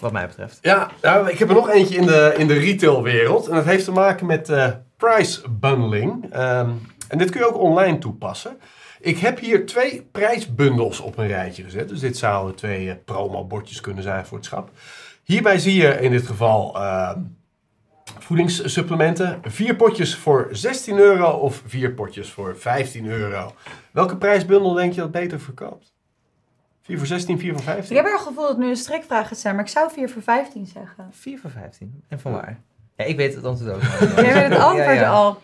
wat 0.00 0.12
mij 0.12 0.26
betreft. 0.26 0.58
Ja, 0.62 0.90
ik 1.28 1.38
heb 1.38 1.48
er 1.48 1.54
nog 1.54 1.70
eentje 1.70 1.96
in 1.96 2.06
de, 2.06 2.34
in 2.36 2.46
de 2.46 2.58
retailwereld. 2.58 3.48
En 3.48 3.54
dat 3.54 3.64
heeft 3.64 3.84
te 3.84 3.92
maken 3.92 4.26
met 4.26 4.48
eh, 4.48 4.68
price 4.96 5.50
bundling. 5.50 6.32
Ehm, 6.32 6.70
en 7.08 7.18
dit 7.18 7.30
kun 7.30 7.40
je 7.40 7.48
ook 7.48 7.58
online 7.58 7.98
toepassen. 7.98 8.60
Ik 9.00 9.18
heb 9.18 9.38
hier 9.38 9.66
twee 9.66 10.08
prijsbundels 10.12 11.00
op 11.00 11.18
een 11.18 11.26
rijtje 11.26 11.62
gezet. 11.62 11.88
Dus 11.88 12.00
dit 12.00 12.16
zouden 12.16 12.54
twee 12.56 12.90
eh, 12.90 12.96
promobordjes 13.04 13.80
kunnen 13.80 14.02
zijn 14.02 14.26
voor 14.26 14.36
het 14.36 14.46
schap. 14.46 14.70
Hierbij 15.24 15.58
zie 15.58 15.74
je 15.74 16.00
in 16.00 16.10
dit 16.10 16.26
geval 16.26 16.74
ehm, 16.74 17.20
voedingssupplementen. 18.18 19.40
Vier 19.42 19.76
potjes 19.76 20.14
voor 20.14 20.48
16 20.50 20.98
euro 20.98 21.30
of 21.30 21.62
vier 21.66 21.92
potjes 21.92 22.30
voor 22.30 22.56
15 22.56 23.06
euro. 23.06 23.54
Welke 23.92 24.16
prijsbundel 24.16 24.72
denk 24.72 24.92
je 24.92 25.00
dat 25.00 25.10
beter 25.10 25.40
verkoopt? 25.40 25.91
4 26.92 27.00
voor 27.00 27.16
16, 27.16 27.38
4 27.38 27.50
voor 27.52 27.60
Ik 27.60 27.66
15? 27.66 27.96
heb 27.96 28.04
er 28.04 28.12
het 28.12 28.20
gevoel 28.20 28.42
dat 28.42 28.48
het 28.48 28.58
nu 28.58 28.68
een 28.68 28.76
strikvraag 28.76 29.28
gaat 29.28 29.38
zijn, 29.38 29.54
maar 29.54 29.64
ik 29.64 29.70
zou 29.70 29.90
4 29.90 30.10
voor 30.10 30.22
15 30.22 30.66
zeggen. 30.66 31.08
4 31.10 31.38
voor 31.38 31.50
15. 31.50 32.04
En 32.08 32.20
van 32.20 32.32
waar? 32.32 32.60
Ja, 32.96 33.04
ik 33.04 33.16
weet 33.16 33.34
het 33.34 33.44
antwoord 33.44 33.74
ook. 33.74 33.82
Jij 34.24 34.34
weet 34.34 34.48
het 34.48 34.58
antwoord 34.58 34.84
Ja, 34.86 34.92
ja. 34.92 35.10
al. 35.10 35.40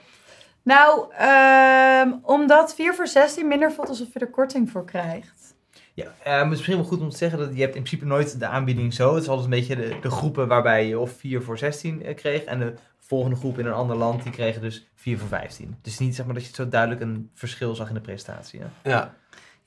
Nou, 0.62 1.12
ehm, 1.12 2.12
omdat 2.22 2.74
4 2.74 2.94
voor 2.94 3.06
16 3.06 3.48
minder 3.48 3.72
voelt 3.72 3.88
alsof 3.88 4.08
je 4.12 4.18
er 4.18 4.30
korting 4.30 4.70
voor 4.70 4.84
krijgt. 4.84 5.54
Ja, 5.94 6.04
eh, 6.04 6.24
maar 6.24 6.38
het 6.38 6.44
is 6.44 6.56
misschien 6.56 6.76
wel 6.76 6.84
goed 6.86 7.00
om 7.00 7.10
te 7.10 7.16
zeggen 7.16 7.38
dat 7.38 7.48
je 7.54 7.60
hebt 7.60 7.74
in 7.74 7.82
principe 7.82 8.04
nooit 8.06 8.38
de 8.38 8.46
aanbieding 8.46 8.94
zo. 8.94 9.14
Het 9.14 9.22
is 9.22 9.28
altijd 9.28 9.44
een 9.44 9.58
beetje 9.58 9.76
de, 9.76 9.98
de 10.00 10.10
groepen 10.10 10.48
waarbij 10.48 10.86
je 10.86 10.98
of 10.98 11.10
4 11.12 11.42
voor 11.42 11.58
16 11.58 12.02
eh, 12.02 12.16
kreeg. 12.16 12.44
En 12.44 12.58
de 12.58 12.74
volgende 13.00 13.36
groep 13.36 13.58
in 13.58 13.66
een 13.66 13.72
ander 13.72 13.96
land, 13.96 14.22
die 14.22 14.32
kregen 14.32 14.60
dus 14.60 14.88
4 14.94 15.18
voor 15.18 15.28
15. 15.28 15.76
Dus 15.82 15.98
niet 15.98 16.14
zeg 16.14 16.26
maar 16.26 16.34
dat 16.34 16.46
je 16.46 16.54
zo 16.54 16.68
duidelijk 16.68 17.00
een 17.00 17.30
verschil 17.34 17.74
zag 17.74 17.88
in 17.88 17.94
de 17.94 18.00
prestatie. 18.00 18.60
Hè? 18.60 18.90
Ja. 18.90 19.14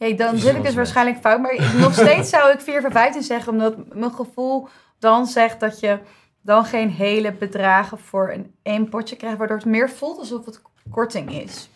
Ja, 0.08 0.16
dan 0.16 0.38
zit 0.46 0.56
ik 0.56 0.64
dus 0.64 0.76
waarschijnlijk 0.76 1.18
fout. 1.18 1.42
Maar 1.42 1.76
nog 1.80 1.94
steeds 2.04 2.30
zou 2.30 2.52
ik 2.52 2.60
4 2.60 2.82
voor 2.82 2.92
15 2.92 3.24
zeggen. 3.24 3.52
Omdat 3.52 3.94
mijn 3.94 4.14
gevoel 4.14 4.68
dan 5.00 5.26
zegt 5.26 5.60
dat 5.60 5.80
je 5.80 6.00
dan 6.42 6.66
geen 6.66 6.90
hele 6.90 7.34
bedragen 7.34 7.98
voor 8.00 8.32
een 8.32 8.56
één 8.64 8.90
potje 8.90 9.16
krijgt. 9.16 9.38
Waardoor 9.38 9.58
het 9.58 9.66
meer 9.66 9.90
voelt 9.90 10.20
alsof 10.20 10.46
het 10.46 10.62
korting 10.92 11.42
is. 11.42 11.70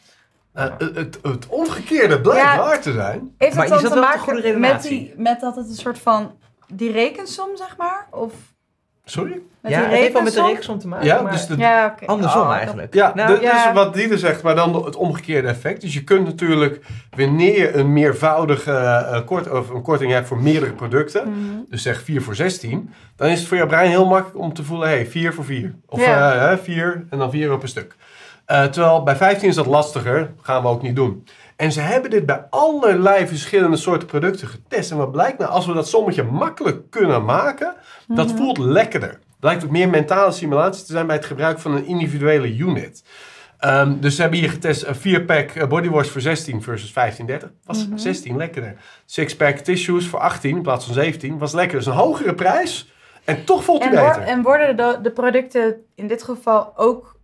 Eh, 0.53 0.63
het, 0.77 0.95
het, 0.95 1.19
het 1.21 1.47
omgekeerde 1.47 2.21
blijkt 2.21 2.41
Ja. 2.43 2.57
waar 2.57 2.81
te 2.81 2.91
zijn. 2.91 3.35
Heeft 3.37 3.55
Maar 3.55 3.67
dat 3.67 3.83
is 3.83 3.89
dan 3.89 4.01
dat 4.01 4.11
te 4.11 4.29
maken 4.29 4.59
met, 4.59 4.81
die, 4.81 5.13
met 5.17 5.39
dat 5.39 5.55
het 5.55 5.67
een 5.67 5.75
soort 5.75 5.99
van... 5.99 6.37
Die 6.67 6.91
rekensom, 6.91 7.57
zeg 7.57 7.77
maar? 7.77 8.07
Of 8.11 8.33
Sorry? 9.05 9.39
met 9.61 9.73
ja, 9.73 9.79
het 9.81 9.91
heeft 9.91 10.13
wel 10.13 10.21
met 10.21 10.33
de 10.33 10.41
rekensom 10.45 10.79
te 10.79 10.87
maken. 10.87 11.05
Ja, 11.05 11.21
maar 11.21 11.31
dus 11.31 11.47
de, 11.47 11.57
Ja, 11.57 11.93
oké. 11.95 12.05
andersom 12.05 12.41
Oh, 12.41 12.53
eigenlijk. 12.53 12.93
ja, 12.93 13.11
Nou, 13.15 13.29
dit 13.29 13.41
ja. 13.41 13.67
is 13.67 13.73
wat 13.73 13.93
Dieder 13.93 14.17
zegt, 14.17 14.43
maar 14.43 14.55
dan 14.55 14.85
het 14.85 14.95
omgekeerde 14.95 15.47
effect. 15.47 15.81
Dus 15.81 15.93
je 15.93 16.03
kunt 16.03 16.25
natuurlijk, 16.25 16.81
wanneer 17.17 17.57
je 17.57 17.73
een 17.75 17.93
meervoudige 17.93 18.71
eh, 18.71 19.19
kort, 19.25 19.49
of 19.51 19.69
een 19.69 19.81
korting 19.81 20.11
hebt 20.11 20.27
voor 20.27 20.41
meerdere 20.41 20.71
producten, 20.71 21.29
Mhm. 21.29 21.37
dus 21.69 21.81
zeg 21.81 22.01
4 22.03 22.21
voor 22.21 22.35
16, 22.35 22.93
dan 23.15 23.27
is 23.29 23.39
het 23.39 23.47
voor 23.47 23.57
jouw 23.57 23.67
brein 23.67 23.89
heel 23.89 24.05
makkelijk 24.07 24.37
om 24.39 24.53
te 24.53 24.63
voelen, 24.63 24.87
hé, 24.89 24.95
hey, 24.95 25.05
4 25.07 25.33
voor 25.33 25.45
4. 25.45 25.75
Of 25.87 26.05
Ja. 26.05 26.49
eh, 26.51 26.57
4 26.57 27.05
en 27.09 27.17
dan 27.17 27.31
4 27.31 27.51
op 27.53 27.61
een 27.61 27.67
stuk. 27.67 27.95
Eh, 28.45 28.63
terwijl 28.63 29.03
bij 29.03 29.15
15 29.15 29.49
is 29.49 29.55
dat 29.55 29.65
lastiger, 29.65 30.31
gaan 30.41 30.61
we 30.61 30.67
ook 30.67 30.81
niet 30.81 30.95
doen. 30.95 31.23
En 31.55 31.71
ze 31.71 31.79
hebben 31.81 32.09
dit 32.09 32.25
bij 32.25 32.47
allerlei 32.49 33.27
verschillende 33.27 33.77
soorten 33.77 34.07
producten 34.07 34.47
getest. 34.47 34.91
En 34.91 34.97
wat 34.97 35.11
blijkt 35.11 35.37
nou, 35.37 35.51
als 35.51 35.65
we 35.65 35.73
dat 35.73 35.87
sommetje 35.87 36.23
makkelijk 36.23 36.89
kunnen 36.89 37.25
maken, 37.25 37.75
dat 38.07 38.27
Mhm. 38.27 38.37
voelt 38.37 38.57
lekkerder. 38.57 39.19
Blijkt 39.39 39.63
ook 39.63 39.69
meer 39.69 39.89
mentale 39.89 40.31
simulatie 40.31 40.85
te 40.85 40.91
zijn 40.91 41.07
bij 41.07 41.15
het 41.15 41.25
gebruik 41.25 41.59
van 41.59 41.75
een 41.75 41.85
individuele 41.85 42.55
unit. 42.57 43.03
Ehm, 43.59 43.99
dus 43.99 44.15
ze 44.15 44.21
hebben 44.21 44.39
hier 44.39 44.49
getest 44.49 44.83
een 44.83 44.95
4-pack 44.95 45.49
eh, 45.49 45.67
bodywash 45.67 46.07
voor 46.09 46.21
16 46.21 46.61
versus 46.61 46.91
15,30. 46.91 47.49
Was 47.63 47.87
Mhm. 47.87 47.97
16 47.97 48.37
lekkerder. 48.37 48.75
6-pack 49.05 49.57
tissues 49.57 50.07
voor 50.07 50.19
18 50.19 50.55
in 50.55 50.61
plaats 50.61 50.85
van 50.85 50.93
17 50.93 51.37
was 51.37 51.53
lekker. 51.53 51.77
Dus 51.77 51.85
een 51.87 51.93
hogere 51.93 52.33
prijs 52.35 52.93
en 53.23 53.45
toch 53.45 53.63
voelt 53.63 53.81
hij 53.83 53.89
beter. 53.91 54.21
en 54.21 54.41
worden 54.41 54.77
de, 54.77 54.99
de 55.01 55.11
producten 55.11 55.75
in 55.95 56.07
dit 56.07 56.23
geval 56.23 56.77
ook 56.77 57.15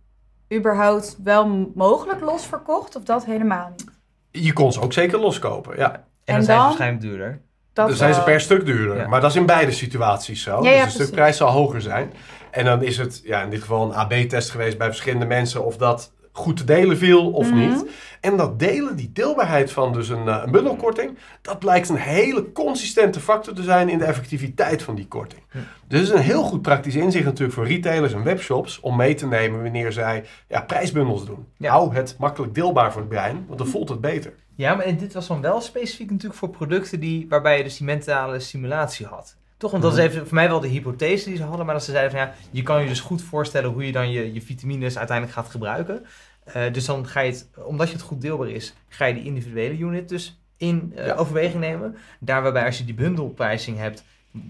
überhaupt 0.54 1.16
wel 1.24 1.70
mogelijk 1.74 2.20
los 2.20 2.46
verkocht? 2.46 2.96
Of 2.96 3.02
dat 3.02 3.24
helemaal 3.24 3.68
niet? 3.70 3.84
Je 4.32 4.52
kon 4.52 4.72
ze 4.72 4.80
ook 4.80 4.92
zeker 4.92 5.18
loskopen, 5.18 5.76
ja. 5.76 5.92
En 6.24 6.34
dan 6.34 6.42
zijn 6.44 6.58
ze 6.58 6.64
waarschijnlijk 6.64 7.02
duurder. 7.02 7.40
Dat 7.72 7.86
Dan 7.88 7.96
zijn 7.96 8.10
ze 8.12 8.16
wel. 8.16 8.26
per 8.28 8.40
stuk 8.40 8.66
duurder. 8.66 8.96
Ja. 8.96 9.08
Maar 9.08 9.20
dat 9.20 9.30
is 9.30 9.36
in 9.36 9.46
beide 9.46 9.72
situaties 9.72 10.42
zo. 10.42 10.50
Ja, 10.50 10.60
dus 10.62 10.70
de 10.72 10.78
precies. 10.80 10.94
stukprijs 10.94 11.36
zal 11.36 11.48
hoger 11.50 11.80
zijn. 11.80 12.12
En 12.50 12.64
dan 12.64 12.82
is 12.82 12.96
het 12.98 13.20
ja, 13.24 13.42
in 13.42 13.50
dit 13.50 13.60
geval 13.60 13.84
een 13.84 13.94
AB-test 13.96 14.50
geweest 14.50 14.78
bij 14.78 14.86
verschillende 14.86 15.26
mensen 15.26 15.64
of 15.64 15.76
dat 15.76 16.12
goed 16.32 16.56
te 16.56 16.64
delen 16.64 16.96
viel 16.98 17.30
of 17.30 17.50
Mhm. 17.50 17.58
niet. 17.58 17.84
En 18.20 18.36
dat 18.36 18.58
delen, 18.58 18.96
die 18.96 19.10
deelbaarheid 19.12 19.72
van 19.72 19.92
dus 19.92 20.08
een, 20.08 20.28
eh, 20.28 20.42
een 20.44 20.50
bundelkorting, 20.50 21.18
dat 21.42 21.58
blijkt 21.58 21.88
een 21.88 21.96
hele 21.96 22.52
consistente 22.52 23.20
factor 23.20 23.54
te 23.54 23.62
zijn 23.62 23.88
in 23.88 23.98
de 23.98 24.04
effectiviteit 24.04 24.82
van 24.82 24.94
die 24.94 25.06
korting. 25.08 25.42
Dus 25.88 26.00
het 26.00 26.08
is 26.08 26.14
een 26.14 26.22
heel 26.22 26.42
goed 26.42 26.62
praktisch 26.62 26.94
inzicht 26.94 27.24
natuurlijk 27.24 27.54
voor 27.58 27.66
retailers 27.66 28.12
en 28.12 28.22
webshops 28.22 28.80
om 28.80 28.96
mee 28.96 29.14
te 29.14 29.26
nemen 29.26 29.62
wanneer 29.62 29.92
zij 29.92 30.24
ja, 30.48 30.60
prijsbundels 30.60 31.26
doen. 31.26 31.46
Ja. 31.56 31.70
Hou 31.70 31.94
het 31.94 32.16
makkelijk 32.18 32.54
deelbaar 32.54 32.92
voor 32.92 33.00
het 33.00 33.10
brein, 33.10 33.44
want 33.46 33.58
dan 33.58 33.68
voelt 33.68 33.88
het 33.88 34.00
beter. 34.00 34.32
Ja, 34.56 34.74
maar 34.74 34.96
dit 34.96 35.12
was 35.12 35.26
dan 35.26 35.40
wel 35.40 35.60
specifiek 35.60 36.10
natuurlijk 36.10 36.38
voor 36.38 36.50
producten 36.50 37.00
die, 37.00 37.26
waarbij 37.28 37.56
je 37.56 37.62
dus 37.62 37.76
die 37.76 37.86
mentale 37.86 38.40
simulatie 38.40 39.06
had. 39.06 39.36
Toch? 39.62 39.70
Want 39.70 39.82
dat 39.82 39.92
is 39.92 39.98
Mhm. 39.98 40.08
even 40.08 40.26
voor 40.26 40.34
mij 40.34 40.48
wel 40.48 40.60
de 40.60 40.68
hypothese 40.68 41.28
die 41.28 41.36
ze 41.36 41.42
hadden. 41.42 41.66
Maar 41.66 41.74
dat 41.74 41.84
ze 41.84 41.90
zeiden 41.90 42.10
van 42.10 42.20
ja, 42.20 42.34
je 42.50 42.62
kan 42.62 42.82
je 42.82 42.88
dus 42.88 43.00
goed 43.00 43.22
voorstellen 43.22 43.70
hoe 43.70 43.86
je 43.86 43.92
dan 43.92 44.10
je, 44.10 44.32
je 44.32 44.42
vitamines 44.42 44.98
uiteindelijk 44.98 45.36
gaat 45.38 45.48
gebruiken. 45.50 46.06
Eh, 46.44 46.62
dus 46.72 46.84
dan 46.84 47.06
ga 47.06 47.20
je 47.20 47.30
het, 47.30 47.48
omdat 47.64 47.86
je 47.88 47.92
het 47.94 48.02
goed 48.02 48.20
deelbaar 48.20 48.48
is, 48.48 48.74
ga 48.88 49.04
je 49.04 49.14
die 49.14 49.24
individuele 49.24 49.78
unit 49.78 50.08
dus 50.08 50.40
in 50.56 50.92
eh, 50.96 51.06
Ja. 51.06 51.14
overweging 51.14 51.60
nemen. 51.60 51.96
Daar 52.20 52.42
waarbij 52.42 52.64
als 52.64 52.78
je 52.78 52.84
die 52.84 52.94
bundelprijsing 52.94 53.78
hebt, 53.78 54.04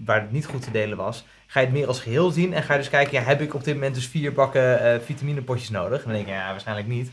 waar 0.05 0.21
het 0.21 0.31
niet 0.31 0.45
goed 0.45 0.61
te 0.61 0.71
delen 0.71 0.97
was, 0.97 1.25
ga 1.47 1.59
je 1.59 1.65
het 1.65 1.75
meer 1.75 1.87
als 1.87 1.99
geheel 2.01 2.31
zien. 2.31 2.53
En 2.53 2.63
ga 2.63 2.73
je 2.73 2.79
dus 2.79 2.89
kijken, 2.89 3.13
ja, 3.13 3.21
heb 3.25 3.41
ik 3.41 3.53
op 3.53 3.63
dit 3.63 3.73
moment 3.73 3.95
dus 3.95 4.07
vier 4.07 4.33
bakken 4.33 4.79
eh, 4.79 4.99
vitaminepotjes 4.99 5.69
nodig? 5.69 5.97
En 5.97 6.03
dan 6.05 6.13
denk 6.13 6.25
je, 6.27 6.33
ja, 6.33 6.49
waarschijnlijk 6.51 6.87
niet. 6.87 7.11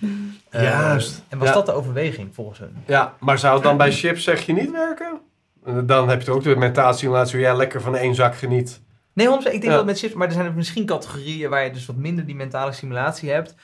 Eh, 0.50 0.62
Juist. 0.62 1.22
En 1.28 1.38
was 1.38 1.48
Ja. 1.48 1.54
dat 1.54 1.66
de 1.66 1.72
overweging 1.72 2.34
volgens 2.34 2.58
hun? 2.58 2.76
Ja, 2.86 3.14
maar 3.20 3.38
zou 3.38 3.54
het 3.54 3.62
dan 3.62 3.76
bij 3.84 3.92
chips 3.92 4.24
zeg 4.24 4.46
je 4.46 4.52
niet 4.52 4.70
werken? 4.70 5.20
Eh, 5.64 5.78
Dan 5.84 6.08
heb 6.08 6.20
je 6.20 6.26
toch 6.26 6.34
ook 6.36 6.42
de 6.42 6.56
mentale 6.56 6.94
simulatie 6.94 7.32
waar 7.38 7.48
jij 7.48 7.56
lekker 7.56 7.80
van 7.80 7.96
één 7.96 8.14
zak 8.14 8.34
geniet. 8.36 8.80
Nee, 9.12 9.26
100%. 9.26 9.30
Ik 9.54 9.60
denk 9.60 9.62
Ja. 9.72 9.78
wel 9.78 9.84
met 9.84 9.98
chips, 9.98 10.14
maar 10.14 10.26
er 10.26 10.32
zijn 10.32 10.46
er 10.46 10.52
misschien 10.54 10.86
categorieën 10.86 11.50
waar 11.50 11.64
je 11.64 11.70
dus 11.72 11.86
wat 11.86 11.96
minder 11.96 12.26
die 12.26 12.34
mentale 12.34 12.72
simulatie 12.72 13.30
hebt. 13.30 13.54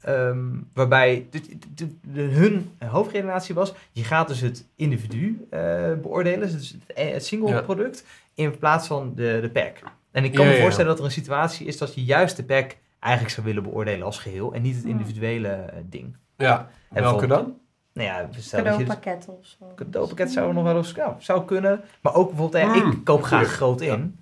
Ehm, 0.00 0.38
waarbij 0.74 1.26
de, 1.30 1.40
de- 1.74 1.96
de- 2.02 2.20
hun 2.22 2.70
hoofdredenatie 2.86 3.54
was, 3.54 3.74
je 3.92 4.04
gaat 4.04 4.28
dus 4.28 4.40
het 4.40 4.66
individu 4.76 5.46
eh, 5.50 5.60
beoordelen, 6.02 6.40
dus 6.52 6.76
het, 6.86 6.98
het 7.12 7.26
single 7.26 7.48
Ja. 7.48 7.60
product, 7.62 8.04
in 8.34 8.58
plaats 8.58 8.86
van 8.86 9.12
de, 9.14 9.38
de 9.42 9.50
pack. 9.50 9.76
En 10.12 10.24
ik 10.24 10.32
kan 10.34 10.44
Ja, 10.44 10.50
me 10.50 10.56
ja. 10.56 10.62
voorstellen 10.62 10.90
dat 10.90 10.98
er 10.98 11.04
een 11.04 11.10
situatie 11.10 11.66
is 11.66 11.78
dat 11.78 11.94
je 11.94 12.04
juist 12.04 12.36
de 12.36 12.44
pack 12.44 12.76
eigenlijk 13.00 13.34
zou 13.34 13.46
willen 13.46 13.62
beoordelen 13.62 14.06
als 14.06 14.18
geheel 14.18 14.54
en 14.54 14.62
niet 14.62 14.74
het 14.74 14.84
Ja. 14.84 14.90
individuele 14.90 15.48
eh, 15.48 15.76
ding. 15.84 16.16
Ja, 16.36 16.68
En 16.92 17.02
welke 17.02 17.26
dan? 17.26 17.54
Nou 17.96 18.08
ja, 18.08 18.28
stel 18.30 18.64
dat 18.64 18.72
je 18.72 18.84
dus 18.84 18.94
Cadeaupakketten 18.94 19.32
of 19.38 19.46
zo. 19.46 19.56
cadeaupakket 19.76 20.30
zou 20.30 20.52
nog 20.52 20.64
wel 20.64 20.76
eens 20.76 20.92
ja, 20.96 21.16
zou 21.18 21.44
kunnen. 21.44 21.80
Maar 22.00 22.14
ook 22.14 22.28
bijvoorbeeld, 22.28 22.62
ja, 22.64 22.74
Mm, 22.84 22.90
ik 22.90 23.04
koop 23.04 23.22
graag 23.22 23.48
groot 23.48 23.80
in. 23.80 24.18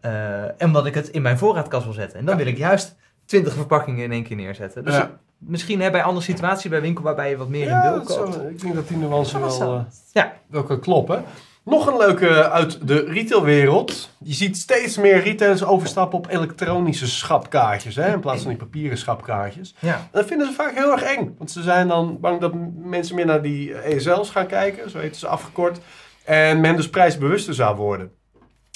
Eh, 0.00 0.42
en 0.44 0.54
omdat 0.60 0.86
ik 0.86 0.94
het 0.94 1.08
in 1.08 1.22
mijn 1.22 1.38
voorraadkast 1.38 1.84
wil 1.84 1.92
zetten. 1.92 2.18
En 2.18 2.24
dan 2.24 2.38
Ja. 2.38 2.44
wil 2.44 2.52
ik 2.52 2.58
juist 2.58 2.96
20 3.24 3.52
verpakkingen 3.54 4.04
in 4.04 4.12
één 4.12 4.22
keer 4.24 4.36
neerzetten. 4.36 4.84
Dus 4.84 4.94
Ja. 4.94 5.10
misschien 5.38 5.80
hè, 5.80 5.90
bij 5.90 6.02
andere 6.02 6.24
situaties 6.24 6.70
bij 6.70 6.80
winkel 6.80 7.04
waarbij 7.04 7.30
je 7.30 7.36
wat 7.36 7.48
meer 7.48 7.62
in 7.62 7.68
Ja, 7.68 7.82
beeld 7.92 8.08
dat 8.08 8.16
koopt. 8.18 8.50
ik 8.50 8.60
denk 8.60 8.74
dat 8.74 8.88
die 8.88 8.96
nuance 8.96 9.38
wel, 9.38 9.62
eh, 9.62 9.80
Ja. 10.12 10.32
wel 10.46 10.62
kan 10.62 10.80
kloppen. 10.80 11.24
Nog 11.66 11.86
een 11.86 11.96
leuke 11.96 12.50
uit 12.50 12.88
de 12.88 13.04
retailwereld. 13.04 14.10
Je 14.22 14.32
ziet 14.32 14.56
steeds 14.56 14.96
meer 14.96 15.22
retailers 15.22 15.64
overstappen 15.64 16.18
op 16.18 16.30
elektronische 16.30 17.06
schapkaartjes. 17.06 17.96
Hè, 17.96 18.12
in 18.12 18.20
plaats 18.20 18.40
van 18.40 18.50
die 18.50 18.58
papieren 18.58 18.98
schapkaartjes. 18.98 19.74
Ja. 19.78 19.94
En 19.94 20.08
dat 20.12 20.26
vinden 20.26 20.46
ze 20.46 20.52
vaak 20.52 20.74
heel 20.74 20.92
erg 20.92 21.02
eng. 21.02 21.34
Want 21.38 21.50
ze 21.50 21.62
zijn 21.62 21.88
dan 21.88 22.20
bang 22.20 22.40
dat 22.40 22.52
mensen 22.76 23.14
meer 23.14 23.26
naar 23.26 23.42
die 23.42 23.74
ESL's 23.74 24.30
gaan 24.30 24.46
kijken. 24.46 24.90
Zo 24.90 24.98
heten 24.98 25.16
ze 25.16 25.26
afgekort. 25.26 25.78
En 26.24 26.60
men 26.60 26.76
dus 26.76 26.90
prijsbewuster 26.90 27.54
zou 27.54 27.76
worden. 27.76 28.12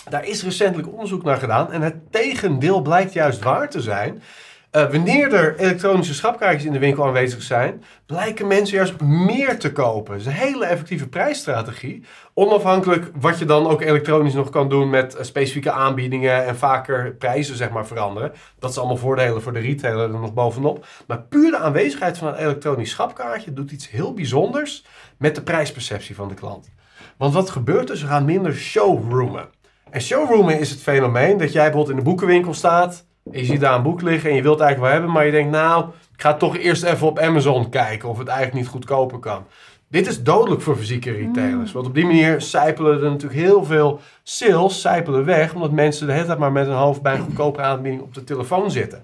Daar 0.09 0.25
is 0.25 0.43
recentelijk 0.43 0.93
onderzoek 0.93 1.23
naar 1.23 1.39
gedaan. 1.39 1.73
En 1.73 1.83
het 1.83 2.13
tegendeel 2.13 2.81
blijkt 2.81 3.13
juist 3.13 3.43
waar 3.43 3.71
te 3.71 3.81
zijn. 3.81 4.23
Eh, 4.71 4.91
wanneer 4.91 5.35
er 5.35 5.59
elektronische 5.59 6.15
schapkaartjes 6.15 6.65
in 6.65 6.73
de 6.73 6.79
winkel 6.79 7.07
aanwezig 7.07 7.43
zijn, 7.43 7.85
blijken 8.07 8.47
mensen 8.47 8.77
juist 8.77 9.01
meer 9.01 9.59
te 9.59 9.73
kopen. 9.73 10.13
Het 10.13 10.21
is 10.21 10.27
een 10.27 10.33
hele 10.33 10.67
effectieve 10.67 11.09
prijsstrategie. 11.09 12.05
Onafhankelijk 12.35 13.11
wat 13.21 13.39
je 13.39 13.45
dan 13.45 13.67
ook 13.67 13.81
elektronisch 13.81 14.35
nog 14.35 14.51
kan 14.51 14.69
doen 14.69 14.91
met 14.91 15.15
eh, 15.15 15.25
specifieke 15.25 15.71
aanbiedingen 15.71 16.47
en 16.47 16.57
vaker 16.57 17.15
prijzen 17.15 17.57
zeg 17.57 17.71
maar 17.71 17.87
veranderen. 17.87 18.33
Dat 18.59 18.71
is 18.71 18.79
allemaal 18.79 18.97
voordelen 18.97 19.43
voor 19.43 19.53
de 19.53 19.59
retailer 19.59 20.15
er 20.15 20.21
nog 20.21 20.35
bovenop. 20.35 20.87
Maar 21.07 21.23
puur 21.23 21.51
de 21.51 21.59
aanwezigheid 21.59 22.19
van 22.19 22.29
een 22.29 22.35
elektronisch 22.35 22.91
schapkaartje 22.91 23.53
doet 23.53 23.71
iets 23.71 23.91
heel 23.91 24.15
bijzonders 24.15 24.85
met 25.17 25.35
de 25.35 25.43
prijsperceptie 25.43 26.15
van 26.15 26.29
de 26.29 26.35
klant. 26.35 26.71
Want 27.17 27.35
wat 27.35 27.51
gebeurt 27.51 27.91
er? 27.91 27.97
Ze 27.97 28.07
gaan 28.07 28.25
minder 28.25 28.55
showroomen. 28.55 29.49
En 29.91 30.01
showroomen 30.01 30.61
is 30.61 30.71
het 30.71 30.83
fenomeen 30.83 31.39
dat 31.39 31.53
jij 31.53 31.63
bijvoorbeeld 31.63 31.91
in 31.91 32.05
de 32.05 32.11
boekenwinkel 32.11 32.55
staat 32.55 33.09
je 33.31 33.45
ziet 33.45 33.61
daar 33.61 33.75
een 33.75 33.83
boek 33.83 34.03
liggen 34.03 34.31
en 34.31 34.37
je 34.37 34.43
wilt 34.43 34.59
het 34.59 34.65
eigenlijk 34.65 34.93
wel 34.93 35.01
hebben, 35.01 35.17
maar 35.17 35.27
je 35.27 35.33
denkt 35.33 35.51
nou, 35.51 35.85
ik 36.15 36.23
ga 36.23 36.35
toch 36.35 36.57
eerst 36.57 36.83
even 36.83 37.07
op 37.07 37.19
Amazon 37.19 37.71
kijken 37.71 38.09
of 38.09 38.19
het 38.19 38.29
eigenlijk 38.29 38.59
niet 38.59 38.73
goedkoper 38.73 39.19
kan. 39.19 39.47
Dit 39.91 40.07
is 40.07 40.23
dodelijk 40.23 40.63
voor 40.63 40.77
fysieke 40.77 41.11
retailers. 41.11 41.73
Want 41.73 41.87
op 41.87 41.95
die 41.95 42.05
manier 42.05 42.41
sijpelen 42.41 43.03
er 43.03 43.11
natuurlijk 43.11 43.41
heel 43.41 43.65
veel 43.65 44.01
sales 44.23 44.81
sijpelen 44.81 45.25
weg. 45.25 45.55
Omdat 45.55 45.71
mensen 45.71 46.07
de 46.07 46.13
hele 46.13 46.27
tijd 46.27 46.39
maar 46.39 46.53
met 46.53 46.67
hun 46.67 46.77
hoofd 46.77 47.03
bij 47.03 47.15
een 47.15 47.21
goedkope 47.21 47.61
aanbieding 47.61 48.03
op 48.03 48.15
de 48.15 48.25
telefoon 48.25 48.71
zitten. 48.71 49.03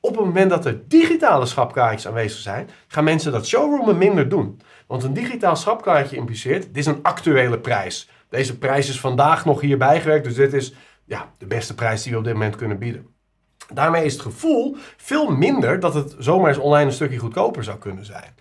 Op 0.00 0.16
het 0.16 0.24
moment 0.24 0.50
dat 0.50 0.66
er 0.66 0.88
digitale 0.88 1.46
schapkaartjes 1.46 2.06
aanwezig 2.06 2.40
zijn, 2.40 2.68
gaan 2.88 3.04
mensen 3.04 3.32
dat 3.32 3.46
showroomen 3.46 3.98
minder 3.98 4.28
doen. 4.28 4.60
Want 4.86 5.02
een 5.02 5.12
digitaal 5.12 5.56
schapkaartje 5.56 6.16
impliceert, 6.16 6.62
dit 6.62 6.76
is 6.76 6.86
een 6.86 7.02
actuele 7.02 7.58
prijs. 7.58 8.10
Deze 8.28 8.58
prijs 8.58 8.88
is 8.88 9.00
vandaag 9.00 9.44
nog 9.44 9.60
hier 9.60 9.78
bijgewerkt, 9.78 10.24
dus 10.24 10.34
dit 10.34 10.52
is 10.52 10.74
ja, 11.04 11.32
de 11.38 11.46
beste 11.46 11.74
prijs 11.74 12.02
die 12.02 12.12
we 12.12 12.18
op 12.18 12.24
dit 12.24 12.32
moment 12.32 12.56
kunnen 12.56 12.78
bieden. 12.78 13.17
Daarmee 13.74 14.04
is 14.04 14.12
het 14.12 14.22
gevoel 14.22 14.76
veel 14.96 15.30
minder 15.30 15.80
dat 15.80 15.94
het 15.94 16.14
zomaar 16.18 16.48
eens 16.48 16.58
online 16.58 16.86
een 16.86 16.92
stukje 16.92 17.18
goedkoper 17.18 17.64
zou 17.64 17.78
kunnen 17.78 18.04
zijn. 18.04 18.34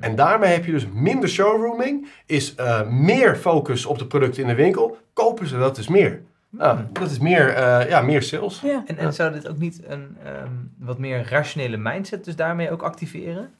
En 0.00 0.16
daarmee 0.16 0.52
heb 0.52 0.64
je 0.64 0.72
dus 0.72 0.86
minder 0.92 1.28
showrooming, 1.28 2.08
is 2.26 2.54
uh, 2.60 2.88
meer 2.88 3.36
focus 3.36 3.86
op 3.86 3.98
de 3.98 4.06
producten 4.06 4.42
in 4.42 4.48
de 4.48 4.54
winkel. 4.54 4.98
Kopen 5.12 5.46
ze 5.46 5.58
dat 5.58 5.78
is 5.78 5.88
meer. 5.88 6.22
Nou, 6.50 6.78
dat 6.92 7.10
is 7.10 7.18
meer, 7.18 7.48
uh, 7.48 7.88
ja, 7.88 8.00
meer 8.00 8.22
sales. 8.22 8.60
Ja. 8.60 8.82
En, 8.86 8.96
en 8.96 9.14
zou 9.14 9.32
dit 9.32 9.48
ook 9.48 9.58
niet 9.58 9.80
een 9.86 10.16
um, 10.42 10.72
wat 10.78 10.98
meer 10.98 11.28
rationele 11.28 11.76
mindset 11.76 12.24
dus 12.24 12.36
daarmee 12.36 12.70
ook 12.70 12.82
activeren? 12.82 13.50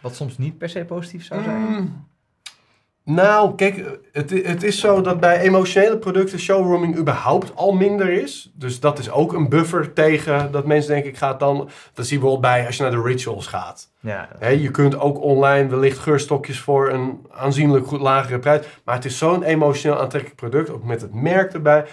Wat 0.00 0.14
soms 0.14 0.38
niet 0.38 0.58
per 0.58 0.68
se 0.68 0.84
positief 0.84 1.24
zou 1.24 1.42
zijn? 1.42 1.60
Mm. 1.60 2.06
Nou, 3.04 3.54
kijk, 3.54 3.84
het, 4.12 4.30
het 4.30 4.62
is 4.62 4.80
zo 4.80 5.00
dat 5.00 5.20
bij 5.20 5.40
emotionele 5.40 5.98
producten 5.98 6.38
showrooming 6.38 6.96
überhaupt 6.96 7.56
al 7.56 7.72
minder 7.72 8.10
is. 8.10 8.52
Dus 8.54 8.80
dat 8.80 8.98
is 8.98 9.10
ook 9.10 9.32
een 9.32 9.48
buffer 9.48 9.92
tegen 9.92 10.52
dat 10.52 10.66
mensen 10.66 10.92
denken, 10.92 11.10
ik 11.10 11.16
ga 11.16 11.28
het 11.28 11.38
dan... 11.38 11.56
Dat 11.94 12.06
zie 12.06 12.16
je 12.16 12.22
bijvoorbeeld 12.22 12.52
bij 12.52 12.66
als 12.66 12.76
je 12.76 12.82
naar 12.82 12.92
de 12.92 13.02
rituals 13.02 13.46
gaat. 13.46 13.90
Ja. 14.00 14.28
He, 14.38 14.48
je 14.48 14.70
kunt 14.70 14.98
ook 14.98 15.20
online 15.20 15.68
wellicht 15.68 15.98
geurstokjes 15.98 16.60
voor 16.60 16.90
een 16.90 17.26
aanzienlijk 17.30 17.86
goed 17.86 18.00
lagere 18.00 18.38
prijs. 18.38 18.66
Maar 18.84 18.94
het 18.94 19.04
is 19.04 19.18
zo'n 19.18 19.42
emotioneel 19.42 20.00
aantrekkelijk 20.00 20.40
product, 20.40 20.70
ook 20.70 20.84
met 20.84 21.00
het 21.00 21.14
merk 21.14 21.52
erbij. 21.52 21.84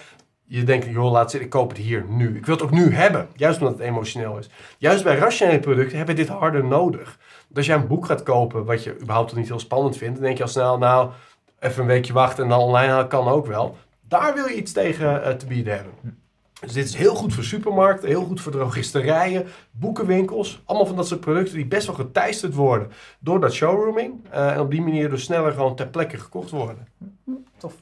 Je 0.46 0.64
denkt, 0.64 0.86
joh, 0.86 1.10
laat 1.10 1.30
zitten, 1.30 1.48
ik 1.48 1.54
koop 1.54 1.68
het 1.68 1.78
hier 1.78 2.04
nu. 2.08 2.36
Ik 2.36 2.46
wil 2.46 2.54
het 2.54 2.64
ook 2.64 2.70
nu 2.70 2.94
hebben, 2.94 3.28
juist 3.36 3.60
omdat 3.60 3.78
het 3.78 3.86
emotioneel 3.86 4.38
is. 4.38 4.50
Juist 4.78 5.04
bij 5.04 5.16
rationele 5.16 5.60
producten 5.60 5.96
hebben 5.96 6.16
we 6.16 6.22
dit 6.22 6.30
harder 6.30 6.64
nodig. 6.64 7.18
Als 7.54 7.66
jij 7.66 7.76
een 7.76 7.86
boek 7.86 8.06
gaat 8.06 8.22
kopen 8.22 8.64
wat 8.64 8.84
je 8.84 9.00
überhaupt 9.00 9.34
niet 9.34 9.48
heel 9.48 9.60
spannend 9.60 9.96
vindt, 9.96 10.14
dan 10.14 10.24
denk 10.24 10.36
je 10.36 10.42
al 10.42 10.48
snel, 10.48 10.78
nou, 10.78 11.10
even 11.60 11.82
een 11.82 11.88
weekje 11.88 12.12
wachten 12.12 12.44
en 12.44 12.50
dan 12.50 12.58
online 12.58 12.92
halen 12.92 13.08
kan 13.08 13.28
ook 13.28 13.46
wel. 13.46 13.76
Daar 14.08 14.34
wil 14.34 14.46
je 14.46 14.54
iets 14.54 14.72
tegen 14.72 15.20
uh, 15.20 15.28
te 15.28 15.46
bieden 15.46 15.74
hebben. 15.74 15.92
Dus 16.60 16.72
dit 16.72 16.84
is 16.84 16.94
heel 16.94 17.14
goed 17.14 17.34
voor 17.34 17.44
supermarkten, 17.44 18.08
heel 18.08 18.24
goed 18.24 18.40
voor 18.40 18.52
drogisterijen, 18.52 19.46
boekenwinkels. 19.70 20.62
Allemaal 20.64 20.86
van 20.86 20.96
dat 20.96 21.06
soort 21.06 21.20
producten 21.20 21.56
die 21.56 21.66
best 21.66 21.86
wel 21.86 21.96
geteisterd 21.96 22.54
worden 22.54 22.90
door 23.18 23.40
dat 23.40 23.52
showrooming. 23.52 24.14
Uh, 24.34 24.52
en 24.52 24.60
op 24.60 24.70
die 24.70 24.82
manier 24.82 25.10
dus 25.10 25.22
sneller 25.22 25.52
gewoon 25.52 25.76
ter 25.76 25.86
plekke 25.86 26.16
gekocht 26.16 26.50
worden. 26.50 26.88
Tof. 27.56 27.74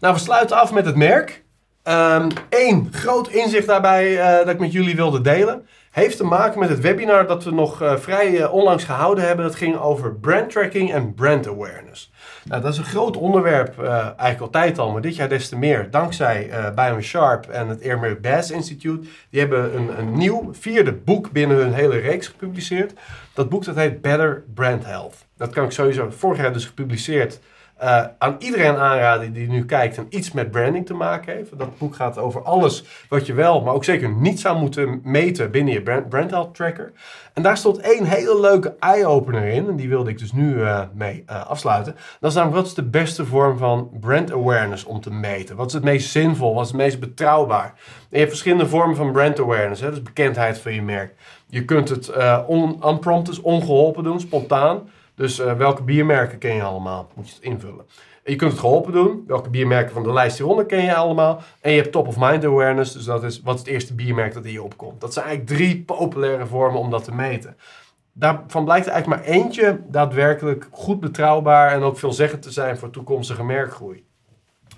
Nou, 0.00 0.14
we 0.14 0.20
sluiten 0.20 0.60
af 0.60 0.72
met 0.72 0.86
het 0.86 0.96
merk. 0.96 1.44
Eén 1.82 2.32
um, 2.68 2.88
groot 2.92 3.28
inzicht 3.28 3.66
daarbij 3.66 4.12
uh, 4.12 4.36
dat 4.36 4.48
ik 4.48 4.58
met 4.58 4.72
jullie 4.72 4.96
wilde 4.96 5.20
delen. 5.20 5.66
Heeft 5.92 6.16
te 6.16 6.24
maken 6.24 6.60
met 6.60 6.68
het 6.68 6.80
webinar 6.80 7.26
dat 7.26 7.44
we 7.44 7.50
nog 7.50 7.82
uh, 7.82 7.96
vrij 7.96 8.30
uh, 8.30 8.52
onlangs 8.52 8.84
gehouden 8.84 9.26
hebben. 9.26 9.44
Dat 9.44 9.54
ging 9.54 9.78
over 9.78 10.14
brand 10.14 10.50
tracking 10.50 10.92
en 10.92 11.14
brand 11.14 11.48
awareness. 11.48 12.12
Nou, 12.44 12.62
dat 12.62 12.72
is 12.72 12.78
een 12.78 12.84
groot 12.84 13.16
onderwerp, 13.16 13.82
eigenlijk 13.84 14.40
altijd 14.40 14.78
al, 14.78 14.92
maar 14.92 15.00
dit 15.00 15.16
jaar 15.16 15.28
des 15.28 15.48
te 15.48 15.56
meer. 15.56 15.90
Dankzij 15.90 16.50
Bion 16.74 17.02
Sharp 17.02 17.46
en 17.46 17.68
het 17.68 17.82
Airmer 17.82 18.20
Bass 18.20 18.50
Institute. 18.50 19.08
Die 19.30 19.40
hebben 19.40 19.76
een, 19.76 19.98
een 19.98 20.12
nieuw 20.12 20.48
vierde 20.52 20.92
boek 20.92 21.30
binnen 21.30 21.56
hun 21.56 21.72
hele 21.72 21.98
reeks 21.98 22.26
gepubliceerd. 22.26 22.92
Dat 23.34 23.48
boek 23.48 23.64
dat 23.64 23.76
heet 23.76 24.00
Better 24.00 24.44
Brand 24.54 24.84
Health. 24.84 25.14
Dat 25.36 25.50
kan 25.50 25.64
ik 25.64 25.70
sowieso 25.70 26.10
vorig 26.10 26.40
jaar 26.40 26.52
dus 26.52 26.66
gepubliceerd 26.66 27.40
uh, 27.82 28.04
aan 28.18 28.36
iedereen 28.38 28.76
aanraden 28.76 29.32
die 29.32 29.48
nu 29.48 29.64
kijkt 29.64 29.96
en 29.96 30.06
iets 30.08 30.32
met 30.32 30.50
branding 30.50 30.86
te 30.86 30.94
maken 30.94 31.34
heeft. 31.34 31.58
Dat 31.58 31.78
boek 31.78 31.94
gaat 31.94 32.18
over 32.18 32.42
alles 32.42 32.84
wat 33.08 33.26
je 33.26 33.32
wel, 33.32 33.60
maar 33.60 33.74
ook 33.74 33.84
zeker 33.84 34.10
niet 34.10 34.40
zou 34.40 34.58
moeten 34.58 35.00
meten 35.04 35.50
binnen 35.50 35.74
je 35.74 35.82
brand, 35.82 36.08
brand 36.08 36.30
health 36.30 36.54
tracker. 36.54 36.92
En 37.32 37.42
daar 37.42 37.56
stond 37.56 37.78
één 37.78 38.04
hele 38.04 38.40
leuke 38.40 38.74
eye-opener 38.78 39.44
in, 39.44 39.68
en 39.68 39.76
die 39.76 39.88
wilde 39.88 40.10
ik 40.10 40.18
dus 40.18 40.32
nu 40.32 40.54
uh, 40.54 40.80
mee 40.94 41.24
uh, 41.30 41.46
afsluiten. 41.46 41.96
Dat 42.20 42.30
is 42.30 42.36
namelijk, 42.36 42.60
wat 42.60 42.68
is 42.70 42.74
de 42.74 42.88
beste 42.88 43.26
vorm 43.26 43.58
van 43.58 43.90
brand 44.00 44.32
awareness 44.32 44.84
om 44.84 45.00
te 45.00 45.12
meten? 45.12 45.56
Wat 45.56 45.66
is 45.66 45.72
het 45.72 45.84
meest 45.84 46.10
zinvol? 46.10 46.54
Wat 46.54 46.64
is 46.64 46.72
het 46.72 46.80
meest 46.80 47.00
betrouwbaar? 47.00 47.66
En 47.66 48.06
je 48.08 48.18
hebt 48.18 48.30
verschillende 48.30 48.66
vormen 48.66 48.96
van 48.96 49.12
brand 49.12 49.40
awareness, 49.40 49.80
hè? 49.80 49.90
dus 49.90 50.02
bekendheid 50.02 50.58
van 50.58 50.74
je 50.74 50.82
merk. 50.82 51.14
Je 51.46 51.64
kunt 51.64 51.88
het 51.88 52.12
on, 52.46 52.80
unprompted, 52.86 53.40
ongeholpen 53.40 54.04
doen, 54.04 54.20
spontaan. 54.20 54.82
Dus 55.14 55.40
uh, 55.40 55.52
welke 55.52 55.82
biermerken 55.82 56.38
ken 56.38 56.54
je 56.54 56.62
allemaal? 56.62 57.08
Moet 57.14 57.28
je 57.28 57.34
het 57.34 57.42
invullen. 57.42 57.86
En 58.22 58.32
je 58.32 58.36
kunt 58.36 58.50
het 58.50 58.60
geholpen 58.60 58.92
doen. 58.92 59.24
Welke 59.26 59.50
biermerken 59.50 59.92
van 59.92 60.02
de 60.02 60.12
lijst 60.12 60.38
hieronder 60.38 60.66
ken 60.66 60.84
je 60.84 60.94
allemaal? 60.94 61.42
En 61.60 61.72
je 61.72 61.80
hebt 61.80 61.92
top 61.92 62.06
of 62.06 62.16
mind 62.18 62.44
awareness. 62.44 62.92
Dus 62.92 63.04
dat 63.04 63.24
is 63.24 63.40
wat 63.40 63.54
is 63.54 63.60
het 63.60 63.68
eerste 63.68 63.94
biermerk 63.94 64.34
dat 64.34 64.44
in 64.44 64.52
je 64.52 64.62
opkomt. 64.62 65.00
Dat 65.00 65.12
zijn 65.12 65.26
eigenlijk 65.26 65.56
drie 65.56 65.82
populaire 65.82 66.46
vormen 66.46 66.80
om 66.80 66.90
dat 66.90 67.04
te 67.04 67.14
meten. 67.14 67.56
Daarvan 68.12 68.64
blijkt 68.64 68.86
er 68.86 68.92
eigenlijk 68.92 69.22
maar 69.22 69.34
eentje 69.34 69.80
daadwerkelijk 69.86 70.68
goed 70.70 71.00
betrouwbaar 71.00 71.72
en 71.72 71.82
ook 71.82 71.98
veelzeggend 71.98 72.42
te 72.42 72.50
zijn 72.50 72.78
voor 72.78 72.90
toekomstige 72.90 73.44
merkgroei. 73.44 74.04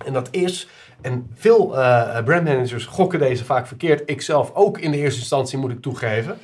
En 0.05 0.13
dat 0.13 0.27
is, 0.31 0.69
en 1.01 1.29
veel 1.33 1.77
uh, 1.77 2.23
brandmanagers 2.23 2.85
gokken 2.85 3.19
deze 3.19 3.45
vaak 3.45 3.67
verkeerd, 3.67 4.09
ik 4.09 4.21
zelf 4.21 4.51
ook 4.53 4.79
in 4.79 4.91
de 4.91 4.97
eerste 4.97 5.19
instantie 5.19 5.57
moet 5.57 5.71
ik 5.71 5.81
toegeven. 5.81 6.37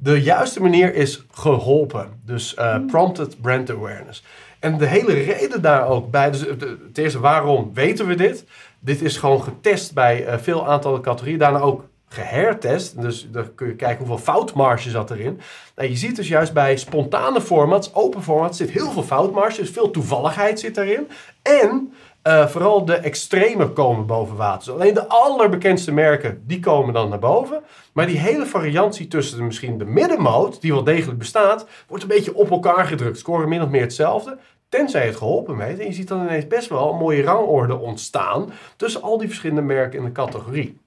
De 0.00 0.22
juiste 0.22 0.62
manier 0.62 0.94
is 0.94 1.24
geholpen. 1.30 2.20
Dus 2.24 2.54
uh, 2.58 2.76
prompted 2.86 3.40
brand 3.40 3.70
awareness. 3.70 4.24
En 4.58 4.78
de 4.78 4.86
hele 4.86 5.12
reden 5.12 5.62
daar 5.62 5.86
ook 5.86 6.10
bij, 6.10 6.30
dus 6.30 6.40
het 6.40 6.98
eerste, 6.98 7.20
waarom 7.20 7.70
weten 7.74 8.06
we 8.06 8.14
dit? 8.14 8.44
Dit 8.80 9.02
is 9.02 9.16
gewoon 9.16 9.42
getest 9.42 9.94
bij 9.94 10.26
uh, 10.26 10.38
veel 10.38 10.68
aantallen 10.68 11.00
categorieën, 11.00 11.38
daarna 11.38 11.58
ook 11.58 11.84
gehertest. 12.08 13.00
Dus 13.00 13.28
dan 13.30 13.54
kun 13.54 13.66
je 13.66 13.74
kijken 13.74 13.98
hoeveel 14.06 14.24
foutmarge 14.24 14.90
zat 14.90 15.10
erin. 15.10 15.40
Nou, 15.76 15.88
je 15.88 15.96
ziet 15.96 16.16
dus 16.16 16.28
juist 16.28 16.52
bij 16.52 16.76
spontane 16.76 17.40
formats, 17.40 17.94
open 17.94 18.22
formats, 18.22 18.58
zit 18.58 18.70
heel 18.70 18.90
veel 18.90 19.02
foutmarge, 19.02 19.60
dus 19.60 19.70
veel 19.70 19.90
toevalligheid 19.90 20.60
zit 20.60 20.74
daarin. 20.74 21.08
En 21.42 21.92
uh, 22.22 22.46
vooral 22.46 22.84
de 22.84 22.94
extreme 22.94 23.68
komen 23.68 24.06
boven 24.06 24.36
water. 24.36 24.72
Dus 24.72 24.82
alleen 24.82 24.94
de 24.94 25.08
allerbekendste 25.08 25.92
merken, 25.92 26.42
die 26.46 26.60
komen 26.60 26.94
dan 26.94 27.08
naar 27.08 27.18
boven. 27.18 27.62
Maar 27.92 28.06
die 28.06 28.18
hele 28.18 28.46
variantie 28.46 29.08
tussen 29.08 29.38
de, 29.38 29.44
misschien 29.44 29.78
de 29.78 29.84
middenmoot, 29.84 30.60
die 30.60 30.72
wel 30.72 30.84
degelijk 30.84 31.18
bestaat, 31.18 31.66
wordt 31.86 32.02
een 32.02 32.08
beetje 32.08 32.34
op 32.34 32.50
elkaar 32.50 32.86
gedrukt. 32.86 33.18
Scoren 33.18 33.48
min 33.48 33.62
of 33.62 33.68
meer 33.68 33.80
hetzelfde. 33.80 34.38
Tenzij 34.68 35.06
het 35.06 35.16
geholpen 35.16 35.60
heeft. 35.60 35.80
En 35.80 35.86
je 35.86 35.92
ziet 35.92 36.08
dan 36.08 36.20
ineens 36.22 36.46
best 36.46 36.68
wel 36.68 36.92
een 36.92 36.98
mooie 36.98 37.22
rangorde 37.22 37.76
ontstaan 37.76 38.52
tussen 38.76 39.02
al 39.02 39.18
die 39.18 39.28
verschillende 39.28 39.62
merken 39.62 39.98
in 39.98 40.04
de 40.04 40.12
categorie. 40.12 40.80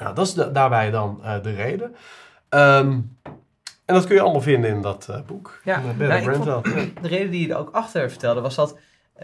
Nou, 0.00 0.14
dat 0.14 0.26
is 0.26 0.34
de, 0.34 0.52
daarbij 0.52 0.90
dan 0.90 1.20
uh, 1.22 1.42
de 1.42 1.54
reden. 1.54 1.94
Um, 2.50 3.16
en 3.84 3.94
dat 3.94 4.06
kun 4.06 4.14
je 4.14 4.20
allemaal 4.20 4.40
vinden 4.40 4.70
in 4.70 4.82
dat 4.82 5.06
uh, 5.10 5.16
boek. 5.26 5.60
Ja, 5.64 5.82
nou, 5.98 6.22
vond, 6.22 6.64
de 7.02 7.08
reden 7.08 7.30
die 7.30 7.46
je 7.46 7.52
er 7.52 7.58
ook 7.58 7.70
achter 7.72 8.10
vertelde 8.10 8.40
was 8.40 8.54
dat 8.54 8.76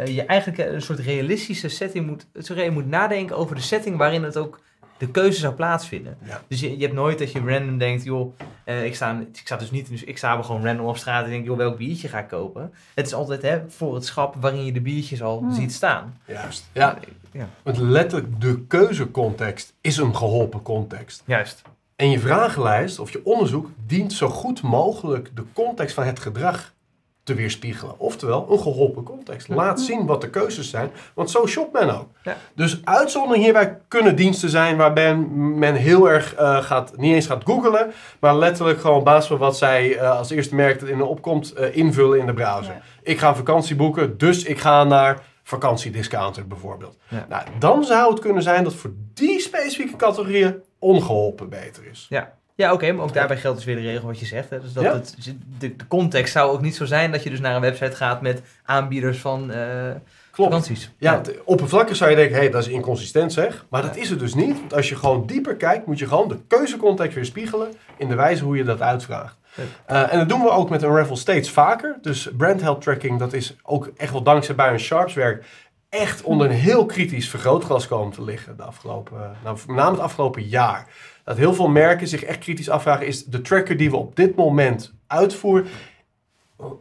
je 0.04 0.24
eigenlijk 0.24 0.72
een 0.72 0.82
soort 0.82 0.98
realistische 0.98 1.68
setting 1.68 2.06
moet, 2.06 2.26
je 2.46 2.70
moet 2.70 2.88
nadenken 2.88 3.36
over 3.36 3.56
de 3.56 3.62
setting 3.62 3.96
waarin 3.96 4.22
het 4.22 4.36
ook 4.36 4.60
de 4.98 5.10
keuze 5.10 5.38
zou 5.38 5.54
plaatsvinden. 5.54 6.16
Ja. 6.22 6.42
Dus 6.48 6.60
je, 6.60 6.76
je 6.76 6.82
hebt 6.82 6.94
nooit 6.94 7.18
dat 7.18 7.32
je 7.32 7.40
random 7.40 7.78
denkt, 7.78 8.04
joh, 8.04 8.38
uh, 8.66 8.84
ik, 8.84 8.94
sta, 8.94 9.20
ik 9.32 9.38
sta 9.38 9.56
dus 9.56 9.70
niet, 9.70 9.88
dus 9.88 10.04
ik 10.04 10.18
sta 10.18 10.42
gewoon 10.42 10.64
random 10.64 10.86
op 10.86 10.96
straat 10.96 11.24
en 11.24 11.30
denk, 11.30 11.44
joh, 11.44 11.56
welk 11.56 11.76
biertje 11.76 12.08
ga 12.08 12.18
ik 12.18 12.28
kopen? 12.28 12.72
Het 12.94 13.06
is 13.06 13.14
altijd 13.14 13.42
hè, 13.42 13.60
voor 13.68 13.94
het 13.94 14.04
schap 14.04 14.34
waarin 14.40 14.64
je 14.64 14.72
de 14.72 14.80
biertjes 14.80 15.22
al 15.22 15.38
hmm. 15.38 15.52
ziet 15.52 15.72
staan. 15.72 16.20
Juist. 16.26 16.70
Ja. 16.72 16.98
ja. 17.32 17.48
Want 17.62 17.76
letterlijk 17.78 18.40
de 18.40 18.66
keuzecontext 18.66 19.74
is 19.80 19.96
een 19.96 20.16
geholpen 20.16 20.62
context. 20.62 21.22
Juist. 21.26 21.62
En 21.96 22.10
je 22.10 22.18
vragenlijst 22.18 22.98
of 22.98 23.12
je 23.12 23.24
onderzoek 23.24 23.70
dient 23.86 24.12
zo 24.12 24.28
goed 24.28 24.62
mogelijk 24.62 25.30
de 25.34 25.44
context 25.52 25.94
van 25.94 26.04
het 26.04 26.20
gedrag 26.20 26.73
te 27.24 27.34
weerspiegelen. 27.34 27.98
Oftewel, 27.98 28.46
een 28.50 28.58
geholpen 28.58 29.02
context. 29.02 29.48
Laat 29.48 29.80
zien 29.80 30.06
wat 30.06 30.20
de 30.20 30.30
keuzes 30.30 30.70
zijn, 30.70 30.90
want 31.14 31.30
zo 31.30 31.46
shopt 31.46 31.72
men 31.72 31.98
ook. 31.98 32.08
Ja. 32.22 32.36
Dus 32.54 32.80
uitzondering 32.84 33.44
hierbij 33.44 33.78
kunnen 33.88 34.16
diensten 34.16 34.50
zijn 34.50 34.76
waarbij 34.76 35.16
men 35.16 35.74
heel 35.74 36.10
erg 36.10 36.34
eh, 36.34 36.62
gaat, 36.62 36.96
niet 36.96 37.14
eens 37.14 37.26
gaat 37.26 37.44
googlen, 37.44 37.92
maar 38.20 38.36
letterlijk 38.36 38.80
gewoon 38.80 38.98
op 38.98 39.04
basis 39.04 39.26
van 39.26 39.38
wat 39.38 39.56
zij 39.56 39.96
eh, 39.98 40.18
als 40.18 40.30
eerste 40.30 40.54
merkt 40.54 40.80
dat 40.80 40.88
in 40.88 40.98
de 40.98 41.04
opkomt, 41.04 41.52
eh, 41.52 41.76
invullen 41.76 42.18
in 42.18 42.26
de 42.26 42.34
browser. 42.34 42.74
Ja. 42.74 42.82
Ik 43.02 43.18
ga 43.18 43.34
vakantie 43.34 43.76
boeken, 43.76 44.18
dus 44.18 44.44
ik 44.44 44.58
ga 44.58 44.84
naar 44.84 45.22
vakantiediscounter 45.42 46.46
bijvoorbeeld. 46.46 46.98
Ja. 47.08 47.26
Nou, 47.28 47.42
dan 47.58 47.84
zou 47.84 48.10
het 48.10 48.20
kunnen 48.20 48.42
zijn 48.42 48.64
dat 48.64 48.74
voor 48.74 48.92
die 49.14 49.40
specifieke 49.40 49.96
categorieën 49.96 50.62
ongeholpen 50.78 51.48
beter 51.48 51.86
is. 51.90 52.06
Ja, 52.08 52.34
ja 52.54 52.72
oké, 52.72 52.92
maar 52.92 53.04
ook 53.04 53.12
daarbij 53.12 53.36
geldt 53.36 53.56
dus 53.56 53.66
weer 53.66 53.76
de 53.76 53.82
regel 53.82 54.06
wat 54.06 54.18
je 54.18 54.26
zegt. 54.26 54.50
Hè? 54.50 54.60
Dus 54.60 54.72
dat 54.72 54.84
Ja. 54.84 54.92
het, 54.92 55.14
de, 55.58 55.76
de 55.76 55.86
context 55.88 56.32
zou 56.32 56.50
ook 56.52 56.60
niet 56.60 56.76
zo 56.76 56.84
zijn 56.84 57.12
dat 57.12 57.22
je 57.22 57.30
dus 57.30 57.40
naar 57.40 57.54
een 57.54 57.60
website 57.60 57.96
gaat 57.96 58.20
met 58.20 58.42
aanbieders 58.64 59.18
van 59.18 59.50
eh 59.50 59.90
Klopt. 60.30 60.50
vakanties. 60.50 60.90
Ja, 60.98 61.20
oppervlakkig 61.44 61.96
zou 61.96 62.10
je 62.10 62.16
denken, 62.16 62.34
hé, 62.34 62.40
hey, 62.40 62.50
dat 62.50 62.62
is 62.62 62.68
inconsistent 62.68 63.32
zeg. 63.32 63.66
Maar 63.70 63.82
dat 63.82 63.96
is 63.96 64.10
het 64.10 64.18
dus 64.18 64.34
niet. 64.34 64.58
Want 64.58 64.74
als 64.74 64.88
je 64.88 64.96
gewoon 64.96 65.26
dieper 65.26 65.56
kijkt, 65.56 65.86
moet 65.86 65.98
je 65.98 66.06
gewoon 66.06 66.28
de 66.28 66.38
keuzecontext 66.48 67.14
weer 67.14 67.24
spiegelen 67.24 67.68
in 67.96 68.08
de 68.08 68.14
wijze 68.14 68.44
hoe 68.44 68.56
je 68.56 68.64
dat 68.64 68.80
uitvraagt. 68.80 69.36
Eh, 69.86 70.12
en 70.12 70.18
dat 70.18 70.28
doen 70.28 70.40
we 70.42 70.50
ook 70.50 70.70
met 70.70 70.82
een 70.82 70.96
raffle 70.96 71.16
steeds 71.16 71.50
vaker. 71.50 71.98
Dus 72.02 72.28
brand 72.36 72.60
health 72.60 72.80
tracking, 72.82 73.18
dat 73.18 73.32
is 73.32 73.56
ook 73.62 73.90
echt 73.96 74.12
wel 74.12 74.22
dankzij 74.22 74.54
bij 74.54 74.72
een 74.72 74.80
Sharps 74.80 75.14
werk 75.14 75.44
echt 75.88 76.22
onder 76.22 76.46
een 76.46 76.56
heel 76.56 76.86
kritisch 76.86 77.28
vergrootglas 77.28 77.88
komen 77.88 78.12
te 78.12 78.22
liggen 78.22 78.56
de 78.56 78.62
afgelopen, 78.62 79.36
nou, 79.44 79.58
met 79.66 79.76
name 79.76 79.90
het 79.90 80.00
afgelopen 80.00 80.42
jaar. 80.42 80.86
Dat 81.24 81.36
heel 81.36 81.54
veel 81.54 81.68
merken 81.68 82.08
zich 82.08 82.24
echt 82.24 82.38
kritisch 82.38 82.68
afvragen, 82.68 83.06
is 83.06 83.24
de 83.24 83.40
tracker 83.40 83.76
die 83.76 83.90
we 83.90 83.96
op 83.96 84.16
dit 84.16 84.36
moment 84.36 84.94
uitvoeren, 85.06 85.66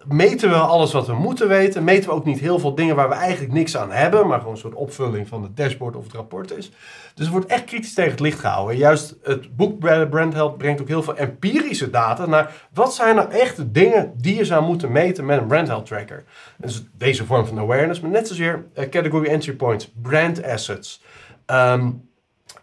meten 0.08 0.50
we 0.50 0.56
alles 0.56 0.92
wat 0.92 1.08
we 1.08 1.14
moeten 1.14 1.48
weten? 1.48 1.84
Meten 1.84 2.10
we 2.10 2.16
ook 2.16 2.26
niet 2.26 2.40
heel 2.40 2.60
veel 2.60 2.76
dingen 2.76 2.96
waar 2.96 3.10
we 3.10 3.16
eigenlijk 3.16 3.54
niks 3.54 3.78
aan 3.78 3.92
hebben, 3.92 4.28
maar 4.28 4.38
gewoon 4.38 4.54
een 4.54 4.60
soort 4.60 4.74
opvulling 4.74 5.28
van 5.28 5.44
het 5.44 5.58
dashboard 5.58 5.96
of 5.96 6.04
het 6.04 6.14
rapport 6.14 6.58
is? 6.58 6.70
Dus 7.14 7.26
het 7.26 7.30
wordt 7.30 7.46
echt 7.46 7.64
kritisch 7.64 7.94
tegen 7.94 8.12
het 8.12 8.20
licht 8.20 8.40
gehouden. 8.40 8.74
En 8.74 8.80
juist 8.80 9.16
het 9.24 9.56
boek 9.56 9.80
Brand 10.10 10.34
Health 10.34 10.58
brengt 10.58 10.82
ook 10.82 10.88
heel 10.88 11.04
veel 11.04 11.16
empirische 11.18 11.90
data 11.90 12.26
naar 12.26 12.68
wat 12.74 12.94
zijn 12.96 13.16
nou 13.16 13.32
echt 13.32 13.56
de 13.56 13.72
dingen 13.72 14.14
die 14.18 14.36
je 14.36 14.46
zou 14.46 14.66
moeten 14.66 14.92
meten 14.92 15.26
met 15.26 15.40
een 15.40 15.48
Brand 15.48 15.68
Health 15.68 15.86
Tracker. 15.86 16.24
Dus 16.58 16.84
deze 16.98 17.26
vorm 17.26 17.46
van 17.46 17.60
awareness, 17.60 18.00
maar 18.00 18.12
net 18.12 18.28
zozeer 18.28 18.66
eh, 18.74 18.90
category 18.90 19.28
entry 19.28 19.54
points, 19.54 19.92
brand 20.02 20.44
assets. 20.44 21.02
Ehm, 21.46 21.90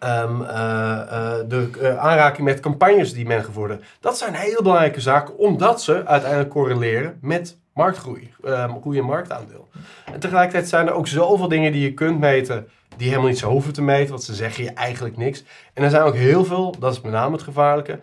ehm, 0.00 0.42
eh, 0.42 1.00
eh, 1.00 1.48
de 1.48 1.70
eh, 1.80 1.96
aanraking 1.96 2.46
met 2.46 2.60
campagnes 2.60 3.12
die 3.12 3.26
men 3.26 3.44
gevoerd. 3.44 3.84
Dat 4.00 4.18
zijn 4.18 4.34
hele 4.34 4.62
belangrijke 4.62 5.00
zaken, 5.00 5.38
omdat 5.38 5.82
ze 5.82 6.06
uiteindelijk 6.06 6.50
correleren 6.50 7.18
met 7.20 7.58
marktgroei, 7.74 8.32
ehm 8.44 8.80
groei 8.80 8.98
en 8.98 9.04
marktaandeel. 9.04 9.68
En 10.12 10.20
tegelijkertijd 10.20 10.68
zijn 10.68 10.86
er 10.86 10.92
ook 10.92 11.06
zoveel 11.06 11.48
dingen 11.48 11.72
die 11.72 11.82
je 11.82 11.94
kunt 11.94 12.20
meten, 12.20 12.68
die 12.96 13.08
helemaal 13.08 13.28
niet 13.28 13.38
zo 13.38 13.50
hoeven 13.50 13.72
te 13.72 13.82
meten, 13.82 14.10
want 14.10 14.22
ze 14.22 14.34
zeggen 14.34 14.64
je 14.64 14.70
eigenlijk 14.70 15.16
niks. 15.16 15.44
En 15.74 15.82
er 15.82 15.90
zijn 15.90 16.02
ook 16.02 16.14
heel 16.14 16.44
veel, 16.44 16.74
dat 16.78 16.92
is 16.92 17.00
met 17.00 17.12
name 17.12 17.32
het 17.32 17.42
gevaarlijke, 17.42 18.00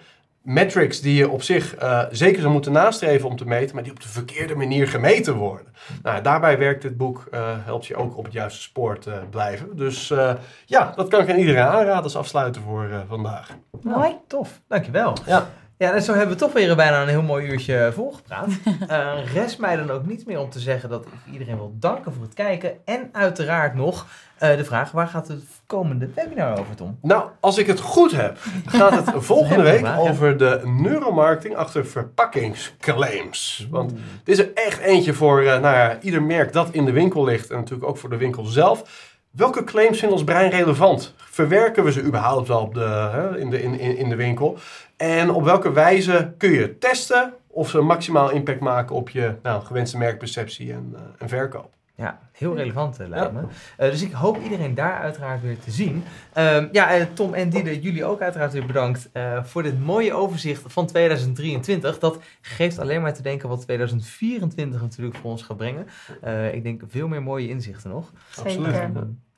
metrics 0.48 1.02
die 1.02 1.16
je 1.16 1.30
op 1.30 1.42
zich 1.42 1.76
eh, 1.76 2.04
zeker 2.12 2.42
zou 2.42 2.54
moeten 2.54 2.72
nastreven 2.72 3.30
om 3.30 3.36
te 3.36 3.46
meten, 3.46 3.76
maar 3.76 3.84
die 3.84 3.92
op 3.92 4.02
de 4.02 4.08
verkeerde 4.08 4.56
manier 4.56 4.88
gemeten 4.88 5.36
worden. 5.36 5.68
Nou, 6.04 6.22
daarbij 6.22 6.58
werkt 6.58 6.82
dit 6.82 6.98
boek, 6.98 7.28
eh, 7.32 7.56
helpt 7.64 7.86
je 7.86 7.96
ook 7.96 8.18
op 8.18 8.24
het 8.24 8.34
juiste 8.34 8.62
spoor 8.62 9.00
te 9.00 9.22
blijven. 9.30 9.78
Dus 9.78 10.12
eh, 10.12 10.34
ja, 10.66 10.94
dat 10.96 11.08
kan 11.08 11.22
ik 11.22 11.30
aan 11.30 11.38
iedereen 11.38 11.64
aanraden 11.64 12.04
als 12.04 12.16
afsluiter 12.16 12.62
voor 12.62 12.90
eh, 12.90 13.00
vandaag. 13.08 13.50
Mooi. 13.82 14.16
Tof, 14.28 14.62
dankjewel. 14.68 15.18
Ja. 15.26 15.48
Ja, 15.78 15.94
en 15.94 16.02
zo 16.02 16.14
hebben 16.14 16.36
we 16.36 16.42
toch 16.42 16.54
weer 16.54 16.76
bijna 16.76 17.02
een 17.02 17.08
heel 17.08 17.22
mooi 17.22 17.48
uurtje 17.48 17.92
volgepraat. 17.94 18.48
Eh 18.88 19.34
rest 19.34 19.60
mij 19.60 19.76
dan 19.76 19.90
ook 19.90 20.06
niet 20.06 20.26
meer 20.26 20.40
om 20.40 20.50
te 20.50 20.60
zeggen 20.60 20.90
dat 20.90 21.06
ik 21.06 21.34
iedereen 21.34 21.56
wil 21.56 21.76
danken 21.80 22.14
voor 22.14 22.24
het 22.24 22.34
kijken. 22.34 22.72
En 22.86 23.10
uiteraard 23.12 23.74
nog 23.74 24.06
eh, 24.40 24.58
de 24.58 24.66
vraag, 24.66 24.92
waar 24.92 25.08
gaat 25.08 25.28
het 25.28 25.44
komende 25.66 26.10
webinar 26.16 26.60
over, 26.60 26.76
Tom? 26.76 26.98
Nou, 27.02 27.30
als 27.40 27.58
ik 27.58 27.68
het 27.68 27.80
goed 27.80 28.12
heb, 28.12 28.38
gaat 28.66 29.06
het 29.06 29.12
volgende 29.26 29.64
week 29.64 29.82
ja. 29.82 29.98
over 29.98 30.38
de 30.38 30.62
neuromarketing 30.64 31.56
achter 31.56 31.86
verpakkingsclaims. 31.86 33.68
Want 33.70 33.92
dit 34.24 34.40
is 34.40 34.40
er 34.40 34.52
echt 34.54 34.80
eentje 34.80 35.14
voor 35.14 35.42
eh, 35.42 35.46
nou 35.46 35.76
ja, 35.76 35.98
ieder 36.02 36.24
merk 36.24 36.54
dat 36.54 36.70
in 36.72 36.86
de 36.86 36.92
winkel 36.92 37.24
ligt 37.24 37.50
en 37.50 37.58
natuurlijk 37.58 37.90
ook 37.90 37.98
voor 37.98 38.10
de 38.10 38.18
winkel 38.18 38.44
zelf. 38.44 39.16
Welke 39.32 39.64
claims 39.64 40.00
zijn 40.00 40.12
ons 40.12 40.24
brein 40.24 40.50
relevant? 40.50 41.14
Verwerken 41.18 41.84
we 41.84 41.92
ze 41.92 42.02
überhaupt 42.02 42.48
wel 42.48 42.62
op 42.62 42.74
de, 42.74 43.10
hè, 43.12 43.38
in, 43.38 43.50
de, 43.50 43.62
in, 43.62 43.80
in, 43.80 43.98
in 43.98 44.10
de 44.10 44.16
winkel? 44.16 44.58
En 44.98 45.30
op 45.30 45.44
welke 45.44 45.72
wijze 45.72 46.34
kun 46.38 46.52
je 46.52 46.78
testen 46.78 47.34
of 47.48 47.70
ze 47.70 47.82
maximaal 47.82 48.30
impact 48.30 48.60
maken 48.60 48.96
op 48.96 49.10
je 49.10 49.36
nou, 49.44 49.64
gewenste 49.64 49.98
merkperceptie 49.98 50.74
en, 50.74 50.94
eh, 50.96 51.02
en 51.18 51.30
verkoop? 51.30 51.77
Ja, 51.98 52.20
heel 52.32 52.56
relevant 52.56 53.00
eh, 53.00 53.08
lijkt 53.08 53.32
me. 53.32 53.42
Eh, 53.78 53.90
dus 53.90 54.02
ik 54.02 54.12
hoop 54.12 54.44
iedereen 54.44 54.76
daar 54.76 55.00
uiteraard 55.00 55.42
weer 55.42 55.60
te 55.60 55.72
zien. 55.72 56.04
Ehm, 56.34 56.68
ja, 56.72 56.90
en 56.90 57.14
Tom 57.14 57.34
en 57.34 57.50
Diede, 57.50 57.82
jullie 57.82 58.06
ook 58.06 58.22
uiteraard 58.22 58.54
weer 58.54 58.66
bedankt 58.66 59.10
eh, 59.12 59.44
voor 59.44 59.64
dit 59.64 59.80
mooie 59.80 60.14
overzicht 60.14 60.64
van 60.66 60.86
2023. 60.86 62.00
Dat 62.00 62.20
geeft 62.42 62.80
alleen 62.80 63.02
maar 63.02 63.14
te 63.14 63.22
denken 63.22 63.50
wat 63.50 63.62
2024 63.62 64.82
natuurlijk 64.82 65.18
voor 65.18 65.32
ons 65.32 65.44
gaat 65.44 65.58
brengen. 65.58 65.88
Eh, 66.22 66.54
ik 66.54 66.64
denk 66.64 66.82
veel 66.88 67.08
meer 67.08 67.24
mooie 67.24 67.48
inzichten 67.48 67.90
nog. 67.90 68.12
Absoluut. 68.36 68.76
Zeker. 68.76 68.92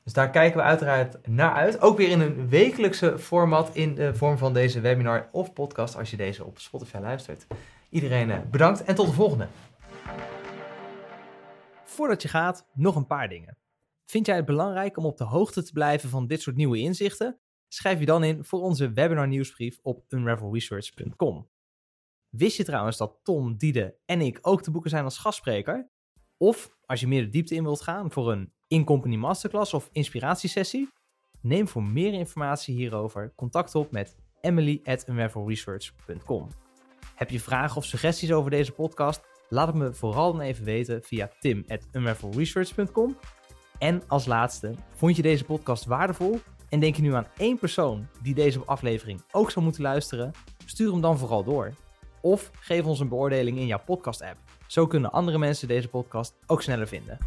Dus 0.04 0.12
daar 0.12 0.30
kijken 0.30 0.58
we 0.58 0.64
uiteraard 0.64 1.16
naar 1.28 1.52
uit. 1.52 1.80
Ook 1.80 1.96
weer 1.96 2.08
in 2.08 2.20
een 2.20 2.48
wekelijkse 2.48 3.18
format 3.18 3.70
in 3.72 3.94
de 3.94 4.14
vorm 4.14 4.38
van 4.38 4.52
deze 4.52 4.80
webinar 4.80 5.28
of 5.32 5.52
podcast 5.52 5.96
als 5.96 6.10
je 6.10 6.16
deze 6.16 6.44
op 6.44 6.58
Spotify 6.58 6.98
luistert. 6.98 7.46
Iedereen 7.90 8.30
eh, 8.30 8.38
bedankt 8.50 8.84
en 8.84 8.94
tot 8.94 9.06
de 9.06 9.12
volgende. 9.12 9.46
Voordat 11.90 12.22
je 12.22 12.28
gaat, 12.28 12.66
nog 12.72 12.96
een 12.96 13.06
paar 13.06 13.28
dingen. 13.28 13.56
Vind 14.04 14.26
jij 14.26 14.36
het 14.36 14.44
belangrijk 14.44 14.96
om 14.96 15.04
op 15.04 15.16
de 15.16 15.24
hoogte 15.24 15.62
te 15.62 15.72
blijven 15.72 16.08
van 16.08 16.26
dit 16.26 16.42
soort 16.42 16.56
nieuwe 16.56 16.78
inzichten? 16.78 17.40
Schrijf 17.68 17.98
je 17.98 18.06
dan 18.06 18.24
in 18.24 18.44
voor 18.44 18.60
onze 18.60 18.92
webinar 18.92 19.28
nieuwsbrief 19.28 19.78
op 19.82 20.04
unravelresearch.com. 20.08 21.48
Wist 22.28 22.56
je 22.56 22.64
trouwens 22.64 22.96
dat 22.96 23.18
Tom, 23.22 23.56
Diede 23.56 23.96
en 24.04 24.20
ik 24.20 24.38
ook 24.42 24.62
te 24.62 24.70
boeken 24.70 24.90
zijn 24.90 25.04
als 25.04 25.18
gastspreker? 25.18 25.90
Of 26.36 26.76
als 26.86 27.00
je 27.00 27.06
meer 27.08 27.22
de 27.22 27.28
diepte 27.28 27.54
in 27.54 27.62
wilt 27.62 27.82
gaan 27.82 28.12
voor 28.12 28.32
een 28.32 28.52
in-company 28.66 29.16
masterclass 29.16 29.74
of 29.74 29.88
inspiratiesessie? 29.92 30.88
Neem 31.40 31.68
voor 31.68 31.82
meer 31.82 32.12
informatie 32.12 32.74
hierover 32.74 33.32
contact 33.36 33.74
op 33.74 33.90
met 33.90 34.16
emily 34.40 34.80
at. 34.84 35.06
Heb 37.14 37.30
je 37.30 37.40
vragen 37.40 37.76
of 37.76 37.84
suggesties 37.84 38.32
over 38.32 38.50
deze 38.50 38.72
podcast? 38.72 39.29
Laat 39.52 39.66
het 39.66 39.76
me 39.76 39.94
vooral 39.94 40.32
dan 40.32 40.40
even 40.40 40.64
weten 40.64 41.02
via 41.02 41.30
tim 41.40 41.64
at 41.68 41.86
unravelresearch.com. 41.92 43.16
En 43.78 44.02
als 44.06 44.26
laatste, 44.26 44.74
vond 44.94 45.16
je 45.16 45.22
deze 45.22 45.44
podcast 45.44 45.84
waardevol 45.84 46.40
en 46.68 46.80
denk 46.80 46.96
je 46.96 47.02
nu 47.02 47.14
aan 47.14 47.26
één 47.36 47.58
persoon 47.58 48.06
die 48.22 48.34
deze 48.34 48.62
aflevering 48.64 49.22
ook 49.32 49.50
zou 49.50 49.64
moeten 49.64 49.82
luisteren? 49.82 50.32
Stuur 50.64 50.90
hem 50.90 51.00
dan 51.00 51.18
vooral 51.18 51.44
door. 51.44 51.74
Of 52.20 52.50
geef 52.60 52.84
ons 52.84 53.00
een 53.00 53.08
beoordeling 53.08 53.58
in 53.58 53.66
jouw 53.66 53.82
podcast-app. 53.84 54.38
Zo 54.66 54.86
kunnen 54.86 55.12
andere 55.12 55.38
mensen 55.38 55.68
deze 55.68 55.88
podcast 55.88 56.34
ook 56.46 56.62
sneller 56.62 56.88
vinden. 56.88 57.18